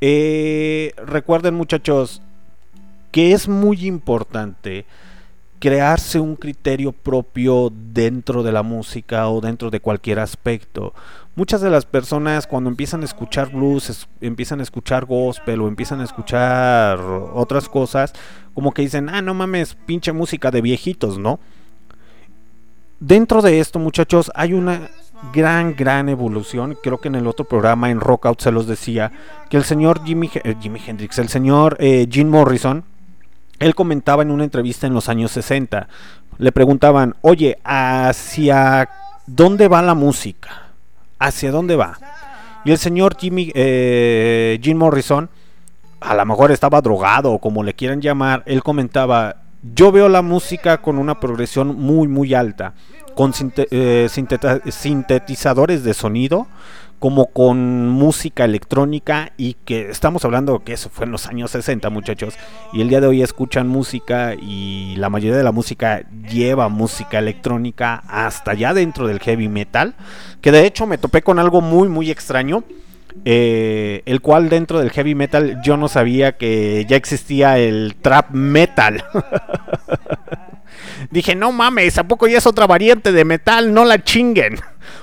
[0.00, 2.20] Eh, recuerden muchachos
[3.12, 4.86] que es muy importante
[5.60, 10.94] crearse un criterio propio dentro de la música o dentro de cualquier aspecto.
[11.36, 15.68] Muchas de las personas cuando empiezan a escuchar blues, es- empiezan a escuchar gospel o
[15.68, 16.98] empiezan a escuchar
[17.34, 18.12] otras cosas,
[18.54, 21.38] como que dicen, ah, no mames, pinche música de viejitos, ¿no?
[22.98, 24.90] Dentro de esto, muchachos, hay una
[25.32, 26.76] gran, gran evolución.
[26.82, 29.12] Creo que en el otro programa, en Rockout, se los decía,
[29.48, 32.84] que el señor Jimmy, eh, Jimi Hendrix, el señor eh, Jim Morrison,
[33.60, 35.86] él comentaba en una entrevista en los años 60,
[36.38, 38.88] le preguntaban, oye, ¿hacia
[39.26, 40.72] dónde va la música?
[41.18, 41.98] ¿Hacia dónde va?
[42.64, 45.28] Y el señor Jimmy, eh, Jim Morrison,
[46.00, 49.36] a lo mejor estaba drogado o como le quieran llamar, él comentaba,
[49.74, 52.72] yo veo la música con una progresión muy muy alta,
[53.14, 56.46] con eh, sintetizadores de sonido,
[57.00, 61.88] como con música electrónica y que estamos hablando que eso fue en los años 60
[61.88, 62.34] muchachos
[62.74, 67.18] y el día de hoy escuchan música y la mayoría de la música lleva música
[67.18, 69.94] electrónica hasta ya dentro del heavy metal
[70.42, 72.64] que de hecho me topé con algo muy muy extraño
[73.24, 78.30] eh, el cual dentro del heavy metal yo no sabía que ya existía el trap
[78.30, 79.02] metal
[81.10, 83.72] Dije, no mames, ¿a poco ya es otra variante de metal?
[83.72, 84.56] No la chinguen.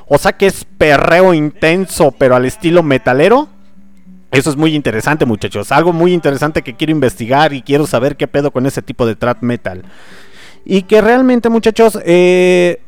[0.07, 3.49] O sea que es perreo intenso, pero al estilo metalero.
[4.31, 5.71] Eso es muy interesante, muchachos.
[5.71, 9.15] Algo muy interesante que quiero investigar y quiero saber qué pedo con ese tipo de
[9.15, 9.83] trap metal.
[10.65, 12.81] Y que realmente, muchachos, eh,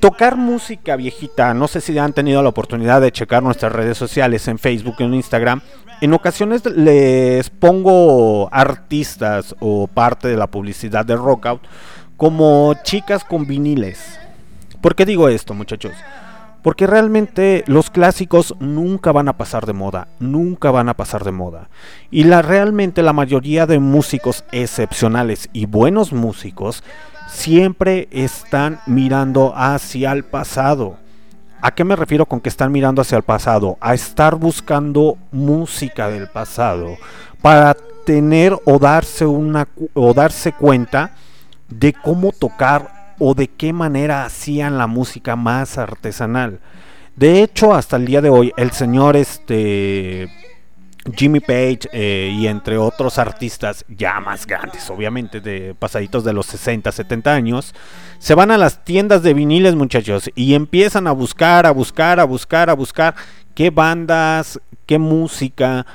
[0.00, 4.46] tocar música viejita, no sé si han tenido la oportunidad de checar nuestras redes sociales
[4.48, 5.60] en Facebook, en Instagram.
[6.00, 11.62] En ocasiones les pongo artistas o parte de la publicidad de Rockout
[12.16, 14.18] como chicas con viniles.
[14.80, 15.92] ¿Por qué digo esto, muchachos?
[16.62, 21.32] Porque realmente los clásicos nunca van a pasar de moda, nunca van a pasar de
[21.32, 21.68] moda.
[22.10, 26.82] Y la realmente la mayoría de músicos excepcionales y buenos músicos
[27.28, 30.96] siempre están mirando hacia el pasado.
[31.60, 33.78] ¿A qué me refiero con que están mirando hacia el pasado?
[33.80, 36.96] A estar buscando música del pasado
[37.42, 37.76] para
[38.06, 41.12] tener o darse una o darse cuenta
[41.68, 46.60] de cómo tocar o de qué manera hacían la música más artesanal.
[47.16, 50.28] De hecho, hasta el día de hoy, el señor este
[51.16, 56.46] Jimmy Page eh, y entre otros artistas ya más grandes, obviamente de pasaditos de los
[56.46, 57.74] 60, 70 años,
[58.18, 62.24] se van a las tiendas de viniles, muchachos, y empiezan a buscar, a buscar, a
[62.24, 63.14] buscar, a buscar
[63.54, 65.86] qué bandas, qué música,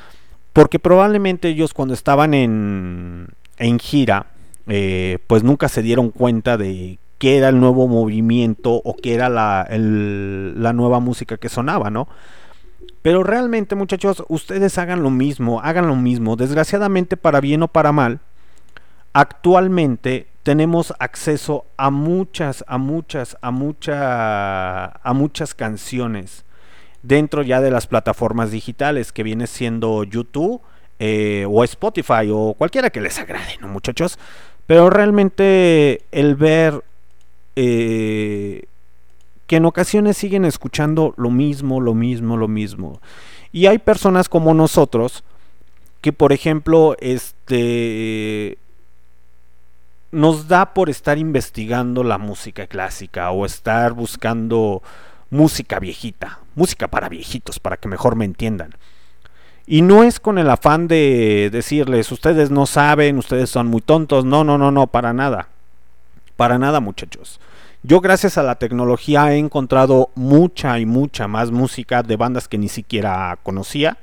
[0.52, 4.28] porque probablemente ellos cuando estaban en, en gira,
[4.68, 9.30] eh, pues nunca se dieron cuenta de qué era el nuevo movimiento o qué era
[9.30, 12.10] la, la nueva música que sonaba, ¿no?
[13.02, 16.36] Pero realmente, muchachos, ustedes hagan lo mismo, hagan lo mismo.
[16.36, 18.20] Desgraciadamente, para bien o para mal,
[19.14, 26.44] actualmente tenemos acceso a muchas, a muchas, a mucha, a muchas canciones
[27.04, 30.60] dentro ya de las plataformas digitales que viene siendo YouTube
[31.00, 34.20] eh, o Spotify o cualquiera que les agrade, ¿no, muchachos?
[34.68, 36.84] Pero realmente el ver
[37.56, 38.64] eh,
[39.48, 43.00] que en ocasiones siguen escuchando lo mismo, lo mismo, lo mismo.
[43.52, 45.24] Y hay personas como nosotros
[46.02, 48.58] que, por ejemplo, este
[50.12, 54.84] nos da por estar investigando la música clásica o estar buscando
[55.32, 58.76] música viejita, música para viejitos, para que mejor me entiendan.
[59.66, 64.24] Y no es con el afán de decirles, ustedes no saben, ustedes son muy tontos,
[64.24, 65.48] no, no, no, no, para nada.
[66.44, 67.40] Para nada, muchachos.
[67.84, 72.58] Yo gracias a la tecnología he encontrado mucha y mucha más música de bandas que
[72.58, 73.98] ni siquiera conocía.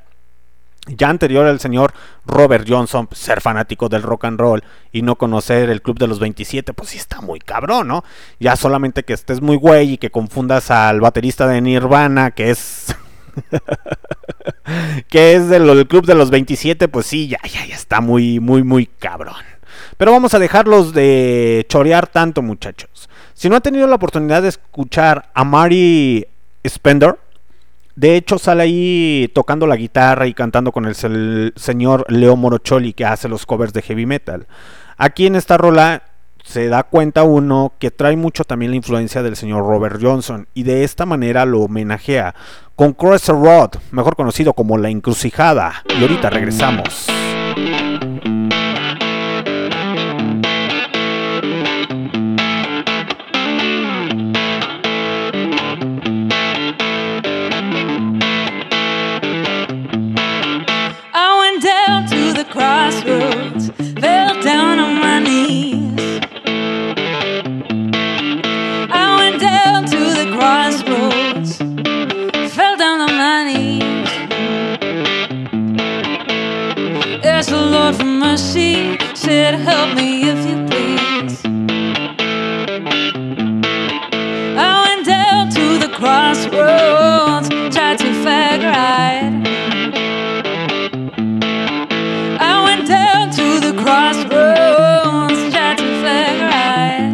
[0.87, 1.93] Ya anterior al señor
[2.25, 6.19] Robert Johnson, ser fanático del rock and roll y no conocer el Club de los
[6.19, 8.05] 27, pues sí está muy cabrón, ¿no?
[8.39, 12.97] Ya solamente que estés muy güey y que confundas al baterista de Nirvana, que es...
[15.09, 18.63] que es del Club de los 27, pues sí, ya, ya, ya está muy, muy,
[18.63, 19.50] muy cabrón.
[19.97, 23.09] Pero vamos a dejarlos de chorear tanto, muchachos.
[23.35, 26.27] Si no han tenido la oportunidad de escuchar a Mari
[26.67, 27.19] Spender,
[27.97, 30.95] de hecho sale ahí tocando la guitarra y cantando con el,
[31.57, 34.47] señor Leo Morocholi que hace los covers de heavy metal.
[34.97, 36.03] Aquí en esta rola
[36.45, 40.63] se da cuenta uno que trae mucho también la influencia del señor Robert Johnson y
[40.63, 42.35] de esta manera lo homenajea
[42.75, 45.83] con Crosser Road, mejor conocido como La Encrucijada.
[45.89, 47.07] Y ahorita regresamos.
[77.91, 81.43] Lord for mercy, said, Help me if you please.
[84.57, 89.33] I went down to the crossroads, tried to fag right.
[92.41, 97.13] I went down to the crossroads, tried to flag right.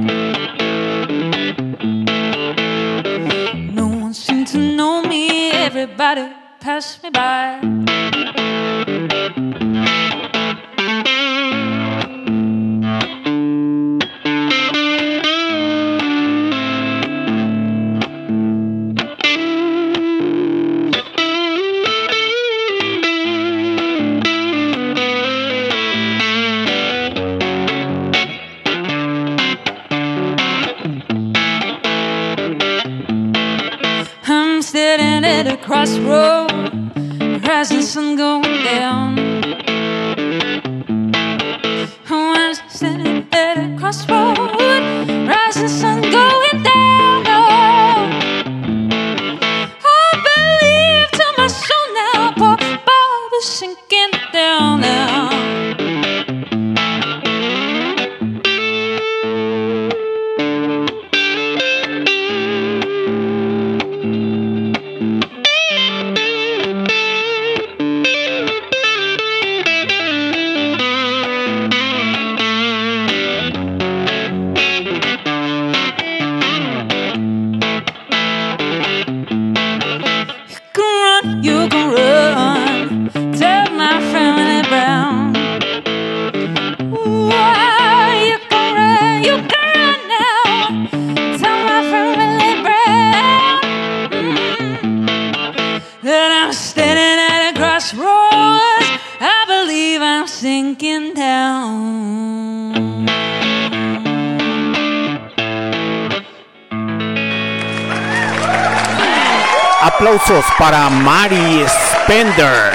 [3.72, 6.28] No one seemed to know me, everybody
[6.60, 7.60] passed me by.
[35.36, 36.50] At a crossroad,
[37.46, 39.18] rising sun going down.
[42.08, 44.38] I'm standing at a crossroad,
[45.28, 46.95] rising sun going down.
[110.06, 112.72] Aplausos para Mari Spender.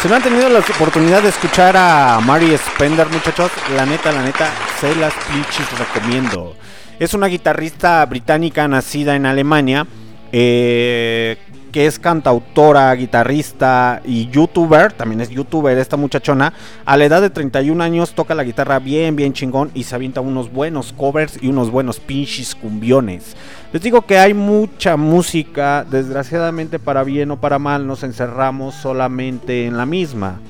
[0.00, 4.22] Si no han tenido la oportunidad de escuchar a Mari Spender, muchachos, la neta, la
[4.22, 4.50] neta,
[4.80, 6.56] se las pinches recomiendo.
[6.98, 9.86] Es una guitarrista británica nacida en Alemania,
[10.32, 11.36] eh,
[11.72, 16.52] que es cantautora, guitarrista y youtuber, también es youtuber esta muchachona.
[16.84, 20.20] A la edad de 31 años toca la guitarra bien, bien chingón y se avienta
[20.20, 23.34] unos buenos covers y unos buenos pinches cumbiones.
[23.72, 29.66] Les digo que hay mucha música, desgraciadamente para bien o para mal nos encerramos solamente
[29.66, 30.40] en la misma.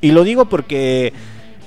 [0.00, 1.12] Y lo digo porque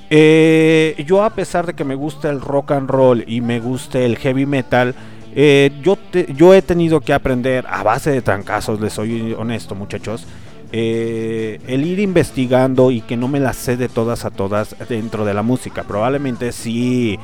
[0.10, 4.06] eh, yo a pesar de que me gusta el rock and roll y me guste
[4.06, 4.94] el heavy metal,
[5.36, 9.76] eh, yo, te- yo he tenido que aprender a base de trancazos, les soy honesto
[9.76, 10.26] muchachos,
[10.72, 15.26] eh, el ir investigando y que no me las sé de todas a todas dentro
[15.26, 15.84] de la música.
[15.84, 17.20] Probablemente sí,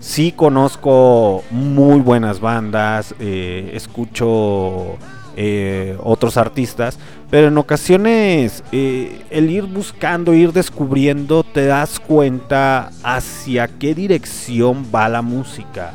[0.00, 4.96] sí conozco muy buenas bandas, eh, escucho
[5.36, 6.98] eh, otros artistas,
[7.30, 15.08] pero en ocasiones el ir buscando, ir descubriendo, te das cuenta hacia qué dirección va
[15.08, 15.92] la música.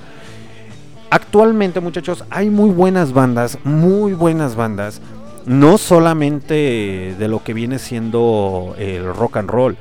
[1.09, 5.01] Actualmente, muchachos, hay muy buenas bandas, muy buenas bandas.
[5.45, 9.77] No solamente de lo que viene siendo el rock and roll,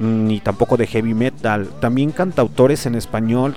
[0.00, 1.68] ni tampoco de heavy metal.
[1.80, 3.56] También cantautores en español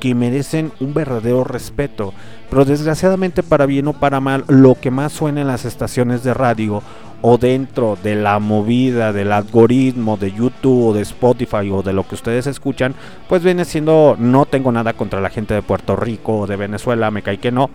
[0.00, 2.12] que merecen un verdadero respeto.
[2.50, 6.34] Pero desgraciadamente, para bien o para mal, lo que más suena en las estaciones de
[6.34, 6.82] radio
[7.26, 12.06] o dentro de la movida del algoritmo de YouTube o de Spotify o de lo
[12.06, 12.94] que ustedes escuchan,
[13.30, 17.10] pues viene siendo, no tengo nada contra la gente de Puerto Rico o de Venezuela,
[17.10, 17.70] me cae que no,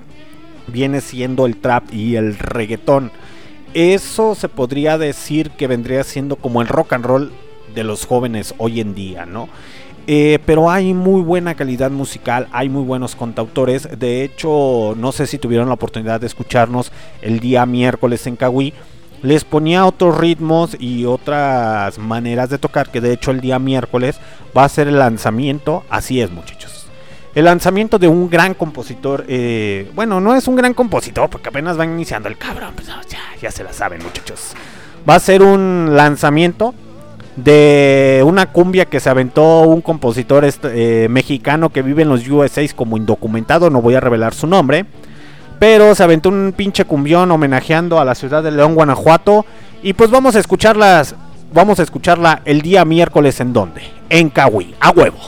[0.67, 3.11] viene siendo el trap y el reggaetón.
[3.73, 7.31] Eso se podría decir que vendría siendo como el rock and roll
[7.73, 9.49] de los jóvenes hoy en día, ¿no?
[10.05, 13.87] Eh, pero hay muy buena calidad musical, hay muy buenos contautores.
[13.99, 16.91] De hecho, no sé si tuvieron la oportunidad de escucharnos
[17.23, 18.73] el día miércoles en Cahuí.
[19.21, 24.17] Les ponía otros ritmos y otras maneras de tocar, que de hecho el día miércoles
[24.57, 25.83] va a ser el lanzamiento.
[25.89, 26.87] Así es, muchachos.
[27.35, 29.25] El lanzamiento de un gran compositor.
[29.27, 32.71] eh, bueno, no es un gran compositor, porque apenas va iniciando el cabrón.
[32.75, 32.87] pues,
[33.41, 34.53] ya, se la saben, muchachos.
[35.09, 36.73] Va a ser un lanzamiento
[37.35, 42.27] de una cumbia que se aventó un compositor est- eh, mexicano que vive en los
[42.27, 44.85] USA como indocumentado, no voy a revelar su nombre,
[45.59, 49.45] pero se aventó un pinche cumbión homenajeando a la ciudad de León, Guanajuato,
[49.83, 51.15] y pues vamos a escucharlas,
[51.53, 55.19] vamos a escucharla el día miércoles en donde, en Cahuí, a huevo.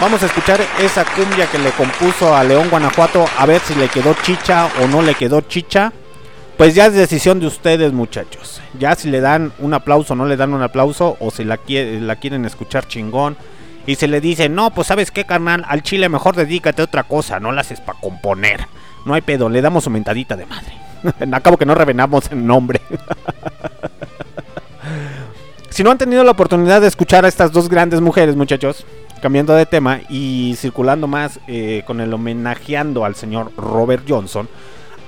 [0.00, 3.88] Vamos a escuchar esa cumbia que le compuso a León Guanajuato, a ver si le
[3.88, 5.92] quedó chicha o no le quedó chicha.
[6.60, 8.60] Pues ya es decisión de ustedes, muchachos.
[8.78, 11.58] Ya si le dan un aplauso o no le dan un aplauso, o si la,
[11.66, 13.38] la quieren escuchar chingón.
[13.86, 17.04] Y se le dice, no, pues sabes qué, carnal, al chile mejor dedícate a otra
[17.04, 18.66] cosa, no la haces para componer.
[19.06, 20.74] No hay pedo, le damos su mentadita de madre.
[21.32, 22.82] Acabo que no revenamos el nombre.
[25.70, 28.84] si no han tenido la oportunidad de escuchar a estas dos grandes mujeres, muchachos,
[29.22, 34.46] cambiando de tema y circulando más eh, con el homenajeando al señor Robert Johnson,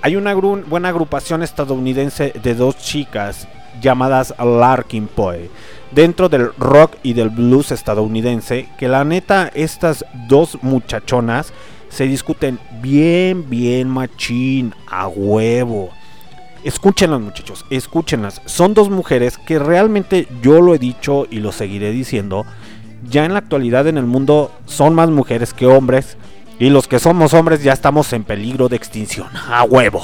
[0.03, 3.49] hay una buena agrupación estadounidense de dos chicas
[3.81, 5.49] llamadas Larkin Poe
[5.93, 11.53] dentro del rock y del blues estadounidense que la neta estas dos muchachonas
[11.89, 15.91] se discuten bien bien machín a huevo
[16.65, 18.41] Escúchenlas muchachos, escúchenlas.
[18.45, 22.47] Son dos mujeres que realmente yo lo he dicho y lo seguiré diciendo.
[23.09, 26.17] Ya en la actualidad en el mundo son más mujeres que hombres.
[26.63, 29.27] Y los que somos hombres ya estamos en peligro de extinción.
[29.51, 30.01] A huevo.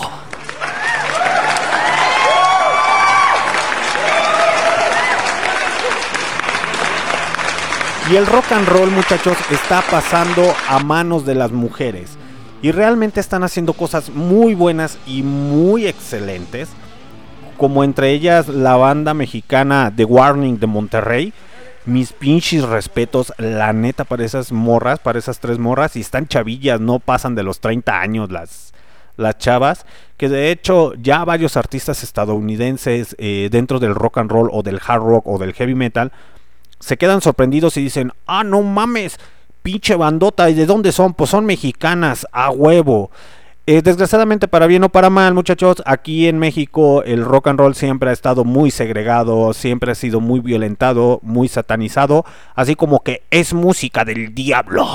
[8.11, 12.19] Y el rock and roll, muchachos, está pasando a manos de las mujeres.
[12.61, 16.71] Y realmente están haciendo cosas muy buenas y muy excelentes.
[17.57, 21.33] Como entre ellas la banda mexicana The Warning de Monterrey.
[21.89, 25.97] Mis pinches respetos, la neta, para esas morras, para esas tres morras.
[25.97, 28.75] Y están chavillas, no pasan de los 30 años las,
[29.17, 29.87] las chavas.
[30.19, 34.81] Que de hecho ya varios artistas estadounidenses eh, dentro del rock and roll o del
[34.87, 36.13] hard rock o del heavy metal
[36.79, 39.19] se quedan sorprendidos y dicen, ah, no mames,
[39.63, 41.15] pinche bandota, ¿y de dónde son?
[41.15, 43.11] Pues son mexicanas, a huevo.
[43.71, 47.75] Eh, desgraciadamente, para bien o para mal, muchachos, aquí en México el rock and roll
[47.75, 52.25] siempre ha estado muy segregado, siempre ha sido muy violentado, muy satanizado,
[52.55, 54.89] así como que es música del diablo.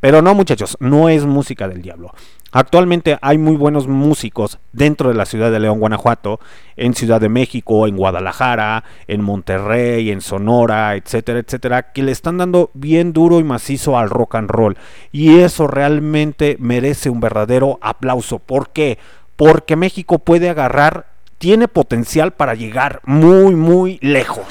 [0.00, 2.12] Pero no, muchachos, no es música del diablo.
[2.50, 6.40] Actualmente hay muy buenos músicos dentro de la ciudad de León, Guanajuato,
[6.76, 12.38] en Ciudad de México, en Guadalajara, en Monterrey, en Sonora, etcétera, etcétera, que le están
[12.38, 14.78] dando bien duro y macizo al rock and roll.
[15.12, 18.38] Y eso realmente merece un verdadero aplauso.
[18.38, 18.98] ¿Por qué?
[19.36, 21.06] Porque México puede agarrar,
[21.36, 24.46] tiene potencial para llegar muy, muy lejos.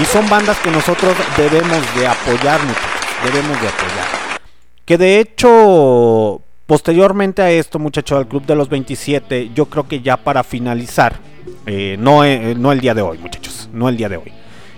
[0.00, 2.90] Y son bandas que nosotros debemos de apoyar, muchachos.
[3.24, 4.40] Debemos de apoyar.
[4.84, 10.00] Que de hecho, posteriormente a esto, muchachos, al Club de los 27, yo creo que
[10.00, 11.20] ya para finalizar,
[11.66, 14.32] eh, no, eh, no el día de hoy, muchachos, no el día de hoy.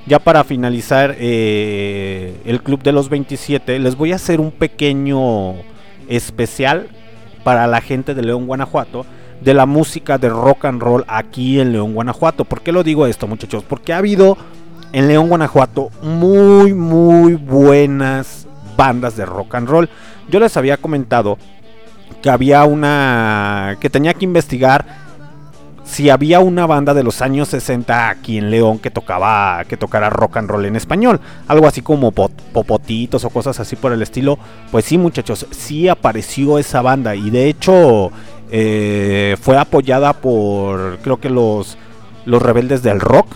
[0.07, 5.55] Ya para finalizar eh, el Club de los 27, les voy a hacer un pequeño
[6.09, 6.89] especial
[7.43, 9.07] para la gente de León, Guanajuato,
[9.41, 12.45] de la música de rock and roll aquí en León, Guanajuato.
[12.45, 13.65] ¿Por qué lo digo esto, muchachos?
[13.67, 14.37] Porque ha habido
[14.97, 18.47] en León, Guanajuato, muy, muy buenas
[18.79, 19.91] bandas de rock and roll.
[20.31, 21.37] Yo les había comentado
[22.23, 23.77] que había una.
[23.79, 24.87] que tenía que investigar
[25.85, 30.09] si había una banda de los años 60 aquí en León que tocaba que tocara
[30.09, 34.01] rock and roll en español, algo así como pot- popotitos o cosas así por el
[34.01, 34.39] estilo.
[34.73, 38.11] Pues sí, muchachos, sí apareció esa banda y de hecho
[38.51, 41.77] eh, fue apoyada por creo que los
[42.25, 43.27] los rebeldes del rock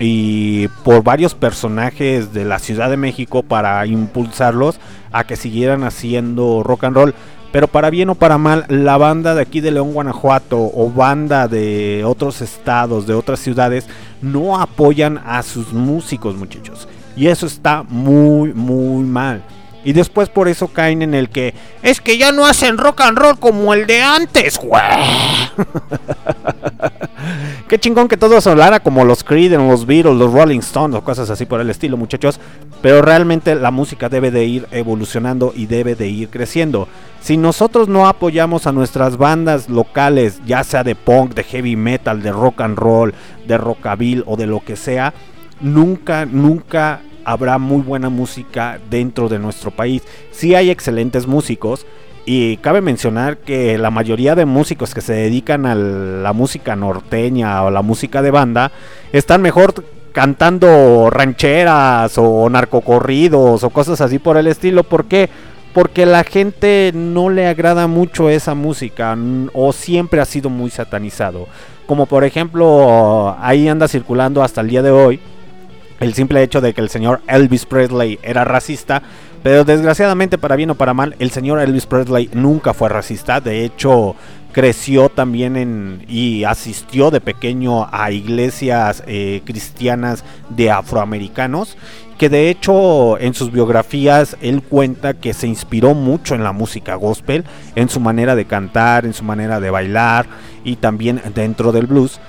[0.00, 4.80] y por varios personajes de la Ciudad de México para impulsarlos
[5.12, 7.14] a que siguieran haciendo rock and roll.
[7.52, 11.48] Pero para bien o para mal, la banda de aquí de León, Guanajuato o banda
[11.48, 13.88] de otros estados, de otras ciudades,
[14.22, 16.88] no apoyan a sus músicos, muchachos.
[17.16, 19.42] Y eso está muy, muy mal.
[19.84, 23.18] Y después por eso caen en el que es que ya no hacen rock and
[23.18, 24.82] roll como el de antes, güey.
[27.68, 31.30] Qué chingón que todo sonara como los Creed, los Beatles, los Rolling Stones o cosas
[31.30, 32.40] así por el estilo, muchachos.
[32.82, 36.88] Pero realmente la música debe de ir evolucionando y debe de ir creciendo.
[37.20, 42.22] Si nosotros no apoyamos a nuestras bandas locales, ya sea de punk, de heavy metal,
[42.22, 43.14] de rock and roll,
[43.46, 45.12] de rockabilly o de lo que sea,
[45.60, 50.02] nunca, nunca habrá muy buena música dentro de nuestro país.
[50.30, 51.86] Sí hay excelentes músicos,
[52.26, 57.64] y cabe mencionar que la mayoría de músicos que se dedican a la música norteña
[57.64, 58.72] o la música de banda
[59.12, 59.74] están mejor
[60.12, 64.84] cantando rancheras o narcocorridos o cosas así por el estilo.
[64.84, 65.30] ¿Por qué?
[65.72, 69.16] Porque la gente no le agrada mucho esa música
[69.52, 71.46] o siempre ha sido muy satanizado.
[71.86, 75.20] Como por ejemplo, ahí anda circulando hasta el día de hoy
[76.00, 79.02] el simple hecho de que el señor Elvis Presley era racista,
[79.42, 83.64] pero desgraciadamente para bien o para mal, el señor Elvis Presley nunca fue racista, de
[83.64, 84.16] hecho
[84.52, 91.76] creció también en y asistió de pequeño a iglesias eh, cristianas de afroamericanos,
[92.18, 96.94] que de hecho en sus biografías él cuenta que se inspiró mucho en la música
[96.96, 97.44] gospel,
[97.76, 100.26] en su manera de cantar, en su manera de bailar
[100.64, 102.20] y también dentro del blues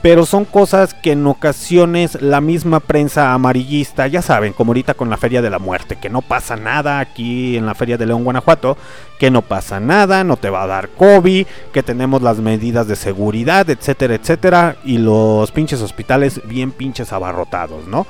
[0.00, 5.10] pero son cosas que en ocasiones la misma prensa amarillista, ya saben, como ahorita con
[5.10, 8.24] la Feria de la Muerte, que no pasa nada aquí en la Feria de León,
[8.24, 8.76] Guanajuato,
[9.18, 12.96] que no pasa nada, no te va a dar COVID, que tenemos las medidas de
[12.96, 18.06] seguridad, etcétera, etcétera, y los pinches hospitales bien pinches abarrotados, ¿no?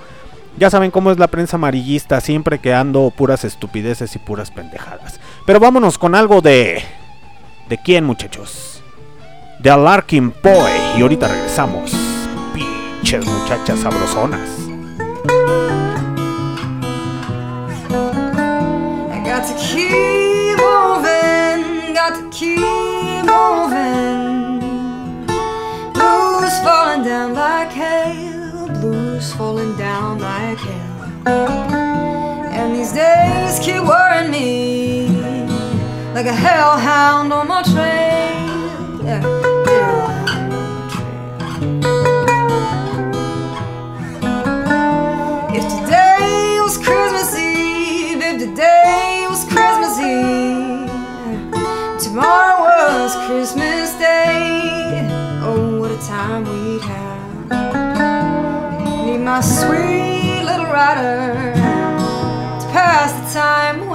[0.59, 5.21] Ya saben cómo es la prensa amarillista, siempre quedando puras estupideces y puras pendejadas.
[5.47, 6.83] Pero vámonos con algo de...
[7.69, 8.78] ¿De quién, muchachos?
[9.59, 10.71] De Alarkin Poe.
[10.97, 11.93] Y ahorita regresamos.
[12.55, 14.49] Pinches muchachas sabrosonas.
[25.95, 31.29] Blues falling down like hail, blues falling down like hail.
[32.51, 35.09] And these days keep worrying me
[36.15, 38.48] like a hellhound on my trail.
[45.55, 50.91] If today was Christmas Eve, if today was Christmas Eve,
[52.03, 55.09] tomorrow was Christmas Day.
[55.43, 57.51] Oh, what a time we'd have.
[59.07, 61.55] Need my sweet little rider
[62.61, 63.88] to pass the time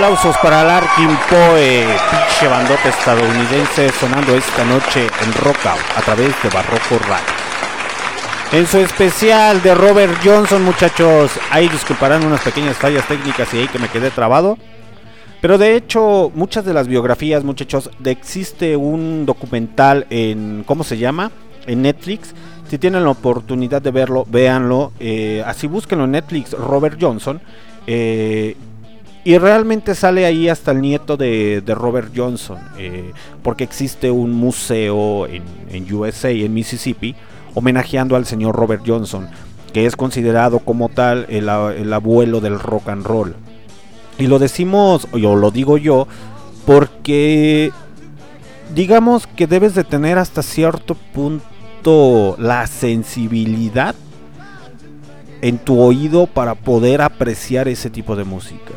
[0.00, 6.48] Aplausos para Larkin Poe, pinche bandota estadounidense sonando esta noche en Rockout a través de
[6.48, 7.26] Barroco Radio.
[8.50, 13.68] En su especial de Robert Johnson, muchachos, ahí disculparán unas pequeñas fallas técnicas y ahí
[13.68, 14.56] que me quedé trabado.
[15.42, 21.30] Pero de hecho, muchas de las biografías, muchachos, existe un documental en, ¿cómo se llama?
[21.66, 22.34] En Netflix.
[22.70, 24.92] Si tienen la oportunidad de verlo, véanlo.
[24.98, 27.38] eh, así búsquenlo en Netflix, Robert Johnson.
[27.86, 28.56] eh,
[29.24, 35.26] y realmente sale ahí hasta el nieto de, Robert Johnson, eh, porque existe un museo
[35.26, 35.42] en,
[35.92, 37.14] USA, en Mississippi,
[37.54, 39.28] homenajeando al señor Robert Johnson,
[39.72, 43.34] que es considerado como tal el, el abuelo del rock and roll.
[44.18, 46.08] Y lo decimos, o lo digo yo,
[46.66, 47.72] porque
[48.74, 53.94] digamos que debes de tener hasta cierto punto la sensibilidad
[55.42, 58.74] en tu oído para poder apreciar ese tipo de música.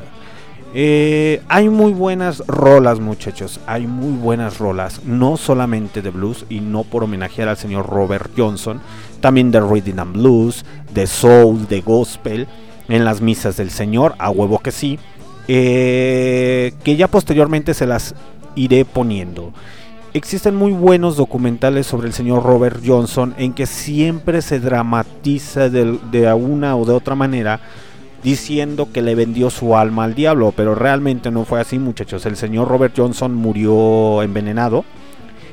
[0.75, 3.59] Eh, hay muy buenas rolas, muchachos.
[3.67, 5.01] Hay muy buenas rolas.
[5.05, 8.81] No solamente de blues y no por homenajear al señor Robert Johnson.
[9.21, 12.47] También de rhythm and blues, de soul, de gospel.
[12.89, 14.99] En las misas del Señor, a huevo que sí.
[15.47, 18.13] eh, que ya posteriormente se las
[18.55, 19.53] iré poniendo.
[20.13, 25.97] Existen muy buenos documentales sobre el señor Robert Johnson en que siempre se dramatiza de,
[26.11, 27.59] de una o de otra manera
[28.23, 32.25] diciendo que le vendió su alma al diablo, pero realmente no fue así muchachos.
[32.25, 34.85] El señor Robert Johnson murió envenenado.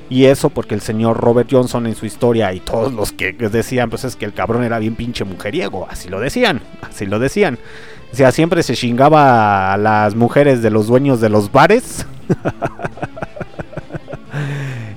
[0.08, 3.90] Y eso porque el señor Robert Johnson en su historia y todos los que decían,
[3.90, 5.86] pues es que el cabrón era bien pinche mujeriego.
[5.88, 7.58] Así lo decían, así lo decían.
[8.12, 12.06] O sea, siempre se chingaba a las mujeres de los dueños de los bares.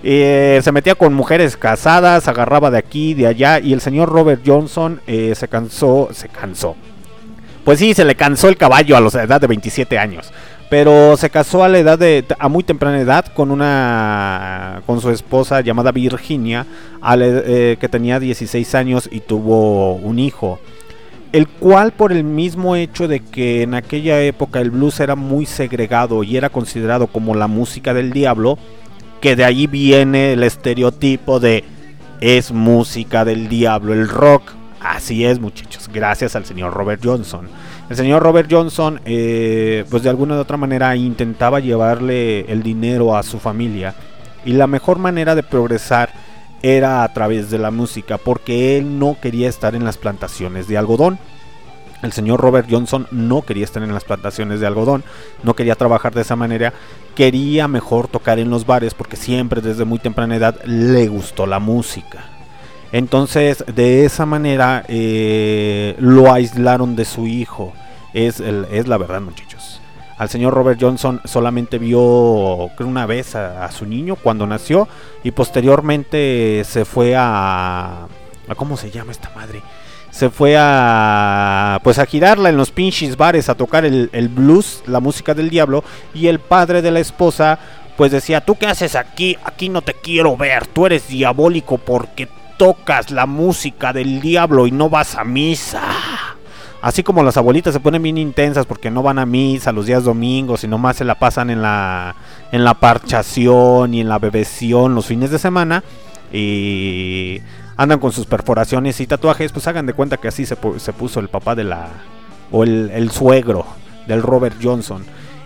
[0.05, 3.59] Eh, se metía con mujeres casadas, agarraba de aquí, de allá.
[3.59, 6.75] Y el señor Robert Johnson eh, se cansó, se cansó.
[7.64, 10.31] Pues sí, se le cansó el caballo a la edad de 27 años.
[10.69, 15.11] Pero se casó a la edad de a muy temprana edad con una con su
[15.11, 16.65] esposa llamada Virginia,
[17.19, 20.60] eh, que tenía 16 años y tuvo un hijo.
[21.31, 25.45] El cual por el mismo hecho de que en aquella época el blues era muy
[25.45, 28.57] segregado y era considerado como la música del diablo,
[29.22, 31.64] que de ahí viene el estereotipo de
[32.19, 34.53] es música del diablo el rock.
[34.84, 37.47] Así es, muchachos, gracias al señor Robert Johnson.
[37.89, 43.15] El señor Robert Johnson, eh, pues de alguna u otra manera intentaba llevarle el dinero
[43.15, 43.95] a su familia.
[44.43, 46.10] Y la mejor manera de progresar
[46.61, 50.77] era a través de la música, porque él no quería estar en las plantaciones de
[50.77, 51.18] algodón.
[52.01, 55.05] El señor Robert Johnson no quería estar en las plantaciones de algodón,
[55.43, 56.73] no quería trabajar de esa manera,
[57.15, 61.60] quería mejor tocar en los bares porque siempre desde muy temprana edad le gustó la
[61.60, 62.32] música.
[62.94, 67.74] Entonces, de esa manera eh, lo aislaron de su hijo.
[68.14, 69.82] Es, es la verdad, muchachos.
[70.20, 74.88] Al señor Robert Johnson solamente vio creo una vez a, a su niño cuando nació
[75.24, 78.03] y posteriormente se fue a,
[78.48, 79.64] a ¿cómo se llama esta madre?
[80.11, 84.84] Se fue a pues a girarla en los pinches bares a tocar el, el blues,
[84.86, 85.84] la música del diablo
[86.14, 87.57] y el padre de la esposa
[87.98, 89.36] pues decía, "¿Tú qué haces aquí?
[89.44, 90.68] Aquí no te quiero ver.
[90.68, 95.81] Tú eres diabólico porque tocas la música del diablo y no vas a misa."
[96.81, 100.03] Así como las abuelitas se ponen bien intensas porque no van a misa los días
[100.03, 102.13] domingos y nomás se la pasan en la,
[102.51, 105.81] en la parchación y en la bebeción los fines de semana
[106.34, 107.39] y
[107.77, 111.21] andan con sus perforaciones y tatuajes, pues hagan de cuenta que así se, se puso
[111.21, 111.88] el papá de la...
[112.51, 113.65] o el, el suegro
[114.05, 115.05] del Robert Johnson.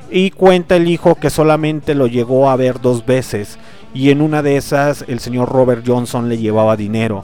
[0.09, 3.59] Y cuenta el hijo que solamente lo llegó a ver dos veces
[3.97, 7.23] y en una de esas el señor Robert Johnson le llevaba dinero.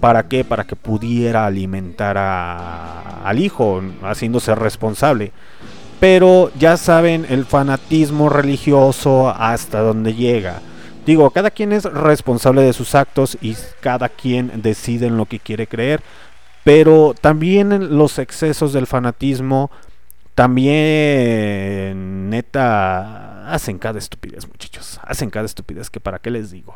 [0.00, 0.42] ¿Para qué?
[0.42, 5.30] Para que pudiera alimentar a- al hijo, haciéndose responsable.
[6.00, 10.60] Pero ya saben el fanatismo religioso hasta donde llega.
[11.06, 15.38] Digo, cada quien es responsable de sus actos y cada quien decide en lo que
[15.38, 16.00] quiere creer.
[16.64, 19.70] Pero también los excesos del fanatismo,
[20.34, 25.00] también neta, hacen cada estupidez, muchachos.
[25.02, 26.74] Hacen cada estupidez que para qué les digo.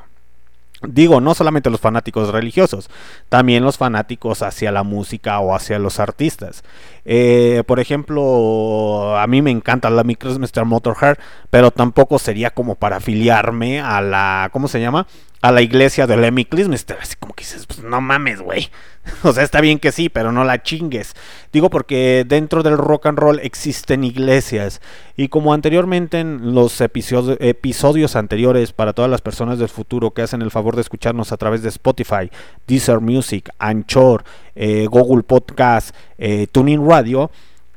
[0.87, 2.91] Digo, no solamente los fanáticos religiosos,
[3.29, 6.65] también los fanáticos hacia la música o hacia los artistas.
[7.05, 10.65] Eh, por ejemplo, a mí me encanta la Mr.
[10.65, 11.19] Motorhead,
[11.51, 15.07] pero tampoco sería como para afiliarme a la, ¿cómo se llama?
[15.43, 16.97] A la iglesia de Lemmy Kilmister.
[17.01, 18.71] Así como que dices, pues no mames, güey.
[19.25, 21.15] O sea, está bien que sí, pero no la chingues.
[21.53, 24.81] Digo porque dentro del rock and roll existen iglesias.
[25.17, 30.23] Y como anteriormente en los episodios, episodios anteriores, para todas las personas del futuro que
[30.23, 32.31] hacen el favor de escucharnos a través de Spotify,
[32.67, 34.25] Deezer Music, Anchor,
[34.55, 37.31] eh, Google Podcast, eh, Tuning Radio,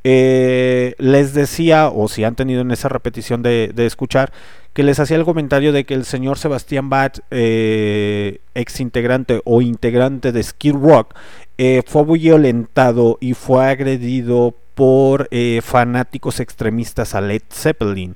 [0.08, 4.32] eh, les decía, o si han tenido en esa repetición de, de escuchar,
[4.74, 9.64] que les hacía el comentario de que el señor Sebastián Bach, eh, ex integrante o
[9.64, 11.16] integrante de Skid Rock,
[11.58, 18.14] eh, fue violentado y fue agredido por eh, fanáticos extremistas a Led Zeppelin.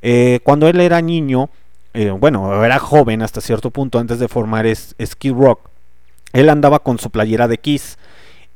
[0.00, 1.50] Eh, cuando él era niño,
[1.94, 5.68] eh, bueno, era joven hasta cierto punto antes de formar es- Skid Rock,
[6.34, 7.98] él andaba con su playera de Kiss.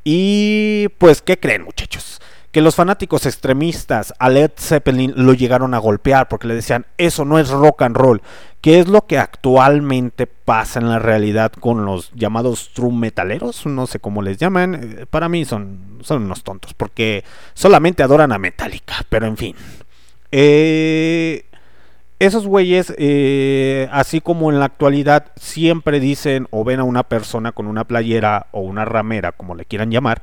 [0.04, 2.20] Y pues, ¿qué creen muchachos?
[2.56, 7.26] Que los fanáticos extremistas a Led Zeppelin lo llegaron a golpear porque le decían, eso
[7.26, 8.22] no es rock and roll,
[8.62, 13.86] que es lo que actualmente pasa en la realidad con los llamados true metaleros, no
[13.86, 18.38] sé cómo les llaman, eh, para mí son, son unos tontos porque solamente adoran a
[18.38, 19.54] Metallica, pero en fin.
[20.32, 21.44] Eh,
[22.18, 27.52] esos güeyes, eh, así como en la actualidad, siempre dicen o ven a una persona
[27.52, 30.22] con una playera o una ramera, como le quieran llamar,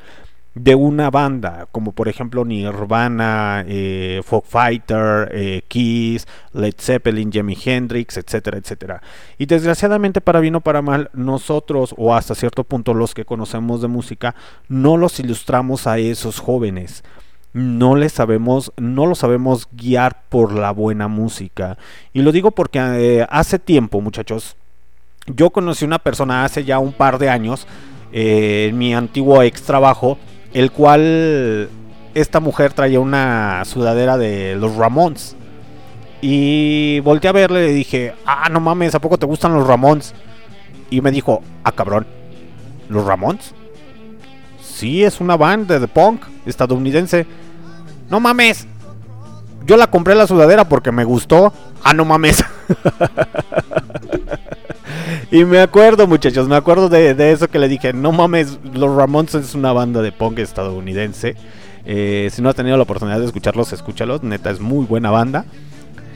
[0.55, 7.57] de una banda, como por ejemplo Nirvana, eh, Fog Fighter, eh, Kiss, Led Zeppelin, Jimi
[7.63, 9.01] Hendrix, etcétera, etcétera.
[9.37, 13.81] Y desgraciadamente, para bien o para mal, nosotros, o hasta cierto punto los que conocemos
[13.81, 14.35] de música,
[14.69, 17.03] no los ilustramos a esos jóvenes
[17.53, 21.77] no les sabemos, no lo sabemos guiar por la buena música.
[22.11, 24.55] Y lo digo porque eh, hace tiempo, muchachos,
[25.27, 27.67] yo conocí una persona hace ya un par de años,
[28.11, 30.17] en mi antiguo ex trabajo,
[30.53, 31.69] el cual
[32.13, 35.35] esta mujer traía una sudadera de los Ramones.
[36.21, 40.13] Y volteé a verle y dije, ah, no mames, ¿a poco te gustan los Ramones?
[40.89, 42.05] Y me dijo, ah, cabrón,
[42.87, 43.53] ¿los Ramones?
[44.61, 47.25] Sí, es una banda de punk estadounidense.
[48.09, 48.67] No mames.
[49.65, 51.53] Yo la compré la sudadera porque me gustó.
[51.83, 52.43] Ah, no mames.
[55.31, 57.93] y me acuerdo, muchachos, me acuerdo de, de eso que le dije.
[57.93, 61.35] No mames, los Ramones es una banda de punk estadounidense.
[61.85, 64.23] Eh, si no has tenido la oportunidad de escucharlos, escúchalos.
[64.23, 65.45] Neta, es muy buena banda.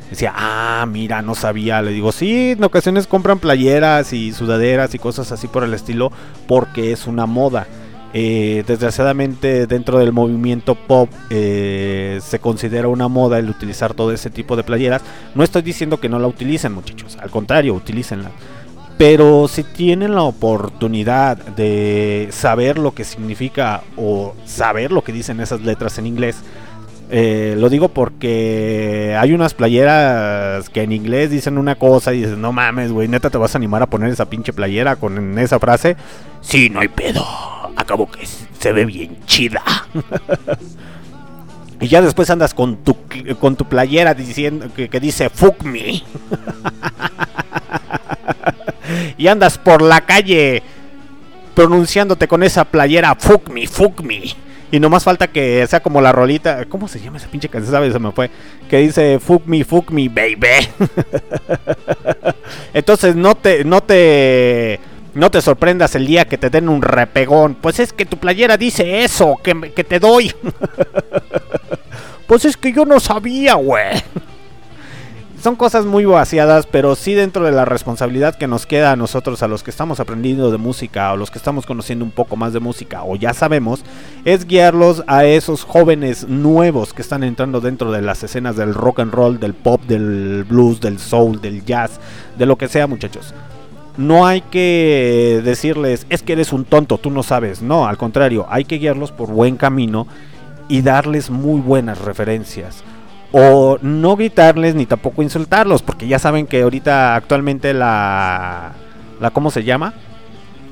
[0.09, 1.81] Decía, ah, mira, no sabía.
[1.81, 6.11] Le digo, sí, en ocasiones compran playeras y sudaderas y cosas así por el estilo
[6.47, 7.67] porque es una moda.
[8.13, 14.29] Eh, desgraciadamente dentro del movimiento pop eh, se considera una moda el utilizar todo ese
[14.29, 15.01] tipo de playeras.
[15.35, 18.31] No estoy diciendo que no la utilicen muchachos, al contrario, utilícenla.
[18.97, 25.39] Pero si tienen la oportunidad de saber lo que significa o saber lo que dicen
[25.39, 26.37] esas letras en inglés,
[27.09, 32.37] eh, lo digo porque hay unas playeras que en inglés dicen una cosa y dices,
[32.37, 35.59] no mames, güey, neta te vas a animar a poner esa pinche playera con esa
[35.59, 35.95] frase.
[36.41, 37.23] Sí, no hay pedo.
[37.75, 39.61] Acabo que se ve bien chida.
[41.79, 42.97] y ya después andas con tu,
[43.39, 46.01] con tu playera diciendo que, que dice fuck me.
[49.17, 50.63] y andas por la calle
[51.53, 54.21] pronunciándote con esa playera fuck me, fuck me.
[54.71, 56.65] Y no más falta que sea como la rolita.
[56.65, 57.71] ¿Cómo se llama esa pinche canción?
[57.71, 57.93] ¿Sabes?
[57.93, 58.29] Se me fue.
[58.69, 60.67] Que dice fuck me, fuck me, baby.
[62.73, 64.79] Entonces no te, no te,
[65.13, 67.55] no te sorprendas el día que te den un repegón.
[67.55, 70.33] Pues es que tu playera dice eso, que, que te doy.
[72.27, 74.03] pues es que yo no sabía, güey.
[75.41, 79.43] Son cosas muy vaciadas, pero sí dentro de la responsabilidad que nos queda a nosotros,
[79.43, 82.53] a los que estamos aprendiendo de música, o los que estamos conociendo un poco más
[82.53, 83.83] de música, o ya sabemos,
[84.25, 89.01] es guiarlos a esos jóvenes nuevos que están entrando dentro de las escenas del rock
[89.01, 91.99] and roll, del pop, del blues, del soul, del jazz,
[92.35, 93.35] de lo que sea, muchachos.
[93.95, 97.61] No hay que decirles, es que eres un tonto, tú no sabes.
[97.61, 100.07] No, al contrario, hay que guiarlos por buen camino
[100.67, 102.83] y darles muy buenas referencias.
[103.39, 108.73] O no gritarles ni tampoco insultarlos, porque ya saben que ahorita actualmente la...
[109.19, 109.93] la ¿Cómo se llama?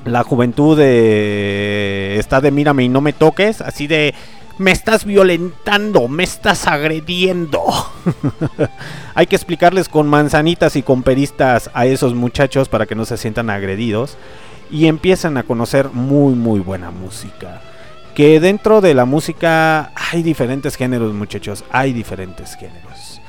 [0.03, 4.15] La juventud de, está de mírame y no me toques, así de...
[4.57, 7.61] Me estás violentando, me estás agrediendo.
[9.13, 13.17] Hay que explicarles con manzanitas y con peristas a esos muchachos para que no se
[13.17, 14.17] sientan agredidos
[14.71, 17.61] y empiecen a conocer muy muy buena música.
[18.15, 23.21] Que dentro de la música hay diferentes géneros, muchachos, hay diferentes géneros.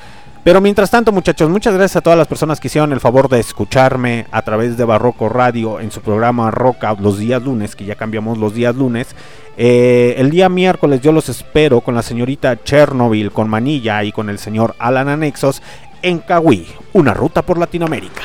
[0.45, 3.41] Pero mientras tanto, muchachos, muchas gracias a todas las personas que hicieron el favor de
[3.41, 7.97] escucharme a través de Barroco Radio en su programa Out los días lunes, que ya
[7.97, 9.09] cambiamos los días lunes.
[9.57, 14.31] Eh, el día miércoles yo los espero con la señorita Chernobyl, con Manilla y con
[14.31, 15.63] el señor Alan Anexos
[16.03, 18.23] en Cahuí, una ruta por Latinoamérica.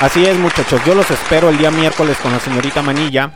[0.00, 0.80] Así es, muchachos.
[0.86, 3.32] Yo los espero el día miércoles con la señorita Manilla.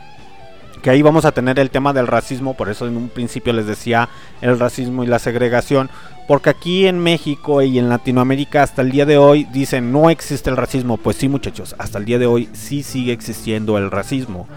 [0.81, 2.55] Que ahí vamos a tener el tema del racismo.
[2.55, 4.09] Por eso en un principio les decía
[4.41, 5.91] el racismo y la segregación.
[6.27, 10.49] Porque aquí en México y en Latinoamérica hasta el día de hoy dicen no existe
[10.49, 10.97] el racismo.
[10.97, 11.75] Pues sí, muchachos.
[11.77, 14.47] Hasta el día de hoy sí sigue existiendo el racismo.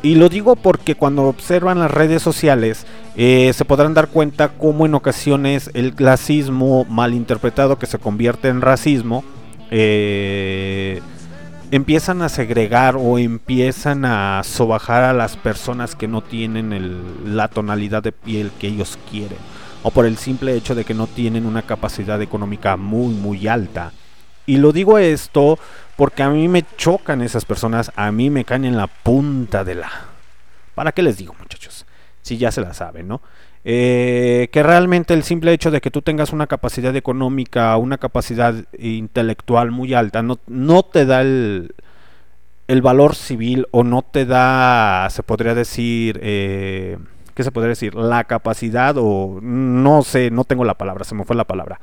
[0.00, 2.86] Y lo digo porque cuando observan las redes sociales
[3.16, 8.60] eh, se podrán dar cuenta cómo en ocasiones el clasismo malinterpretado que se convierte en
[8.60, 9.24] racismo
[9.72, 11.00] eh,
[11.72, 17.48] empiezan a segregar o empiezan a sobajar a las personas que no tienen el- la
[17.48, 19.38] tonalidad de piel que ellos quieren.
[19.82, 23.92] O por el simple hecho de que no tienen una capacidad económica muy, muy alta.
[24.44, 25.58] Y lo digo esto
[25.96, 29.76] porque a mí me chocan esas personas, a mí me caen en la punta de
[29.76, 29.90] la...
[30.74, 31.86] ¿Para qué les digo, muchachos?
[32.20, 33.22] Si ya se la saben, ¿no?
[33.64, 38.54] Eh, que realmente el simple hecho de que tú tengas una capacidad económica, una capacidad
[38.76, 41.74] intelectual muy alta, no, no te da el,
[42.66, 46.98] el valor civil o no te da, se podría decir, eh,
[47.34, 47.94] ¿qué se podría decir?
[47.94, 51.80] La capacidad o no sé, no tengo la palabra, se me fue la palabra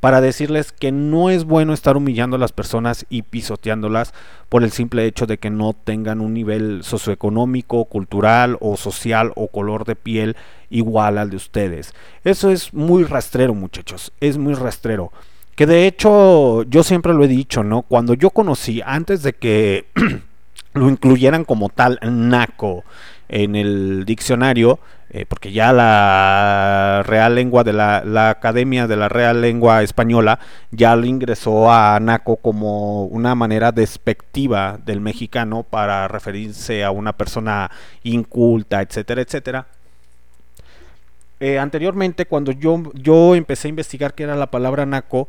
[0.00, 4.14] para decirles que no es bueno estar humillando a las personas y pisoteándolas
[4.48, 9.48] por el simple hecho de que no tengan un nivel socioeconómico, cultural o social o
[9.48, 10.36] color de piel
[10.70, 11.94] igual al de ustedes.
[12.24, 15.12] Eso es muy rastrero, muchachos, es muy rastrero.
[15.56, 17.82] Que de hecho yo siempre lo he dicho, ¿no?
[17.82, 19.86] Cuando yo conocí, antes de que
[20.74, 22.84] lo incluyeran como tal naco
[23.28, 24.78] en el diccionario,
[25.10, 30.38] eh, porque ya la Real Lengua de la, la Academia de la Real Lengua Española
[30.70, 37.14] ya lo ingresó a naco como una manera despectiva del mexicano para referirse a una
[37.14, 37.70] persona
[38.02, 39.66] inculta, etcétera, etcétera.
[41.40, 45.28] Eh, anteriormente, cuando yo, yo empecé a investigar qué era la palabra naco,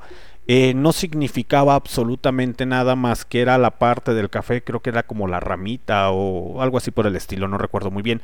[0.51, 5.03] eh, no significaba absolutamente nada más que era la parte del café, creo que era
[5.03, 8.23] como la ramita o algo así por el estilo, no recuerdo muy bien.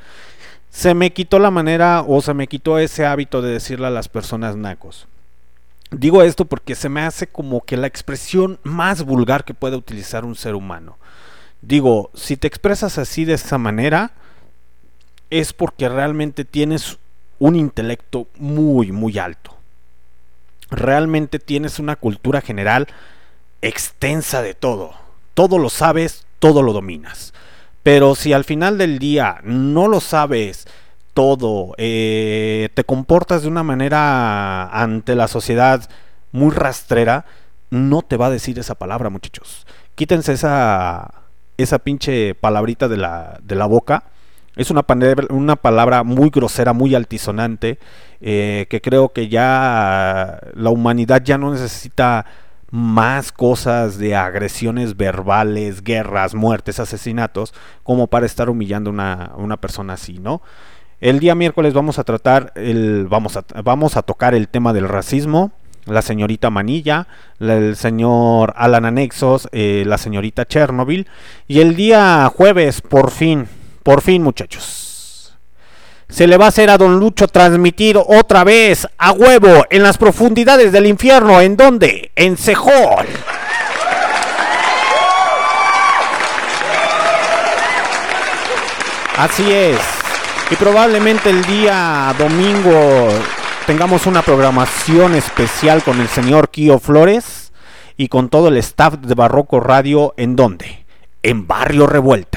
[0.72, 4.10] Se me quitó la manera o se me quitó ese hábito de decirle a las
[4.10, 5.08] personas nacos.
[5.92, 10.26] Digo esto porque se me hace como que la expresión más vulgar que puede utilizar
[10.26, 10.98] un ser humano.
[11.62, 14.14] Digo, si te expresas así de esa manera,
[15.30, 16.98] es porque realmente tienes
[17.38, 19.55] un intelecto muy, muy alto.
[20.76, 22.88] Realmente tienes una cultura general
[23.62, 24.94] extensa de todo.
[25.34, 27.34] Todo lo sabes, todo lo dominas.
[27.84, 30.68] Pero si al final del día no lo sabes
[31.14, 35.90] todo, eh, te comportas de una manera ante la sociedad
[36.32, 37.26] muy rastrera,
[37.70, 39.66] no te va a decir esa palabra, muchachos.
[39.96, 41.14] Quítense esa,
[41.58, 44.04] esa pinche palabrita de la, de la boca.
[44.56, 47.78] Es una, pane- una palabra muy grosera, muy altisonante,
[48.22, 52.26] eh, que creo que ya la humanidad ya no necesita
[52.72, 57.54] más cosas de agresiones verbales, guerras, muertes, asesinatos,
[57.84, 60.42] como para estar humillando a una, una persona así, ¿no?
[61.02, 64.88] El día miércoles vamos a tratar, el, vamos, a, vamos a tocar el tema del
[64.90, 65.52] racismo,
[65.86, 67.08] la señorita Manilla,
[67.38, 71.08] la- el señor Alan Anexos, eh, la señorita Chernobyl,
[71.48, 73.48] y el día jueves, por fin,
[73.86, 75.32] por fin muchachos,
[76.10, 80.00] se le va a hacer a Don Lucho transmitir otra vez a huevo en las
[80.00, 81.40] profundidades del infierno.
[81.40, 82.12] ¿En dónde?
[82.16, 83.06] En Cejol.
[89.18, 89.78] Así es.
[90.50, 93.10] Y probablemente el día domingo
[93.68, 97.54] tengamos una programación especial con el señor Kio Flores
[97.98, 100.16] y con todo el staff de Barroco Radio.
[100.18, 100.86] ¿En dónde?
[101.22, 102.35] En Barrio Revuelta.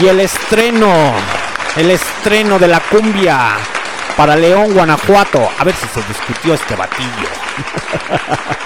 [0.00, 1.12] Y el estreno,
[1.76, 3.56] el estreno de la cumbia
[4.16, 5.46] para León, Guanajuato.
[5.58, 7.08] A ver si se discutió este batillo.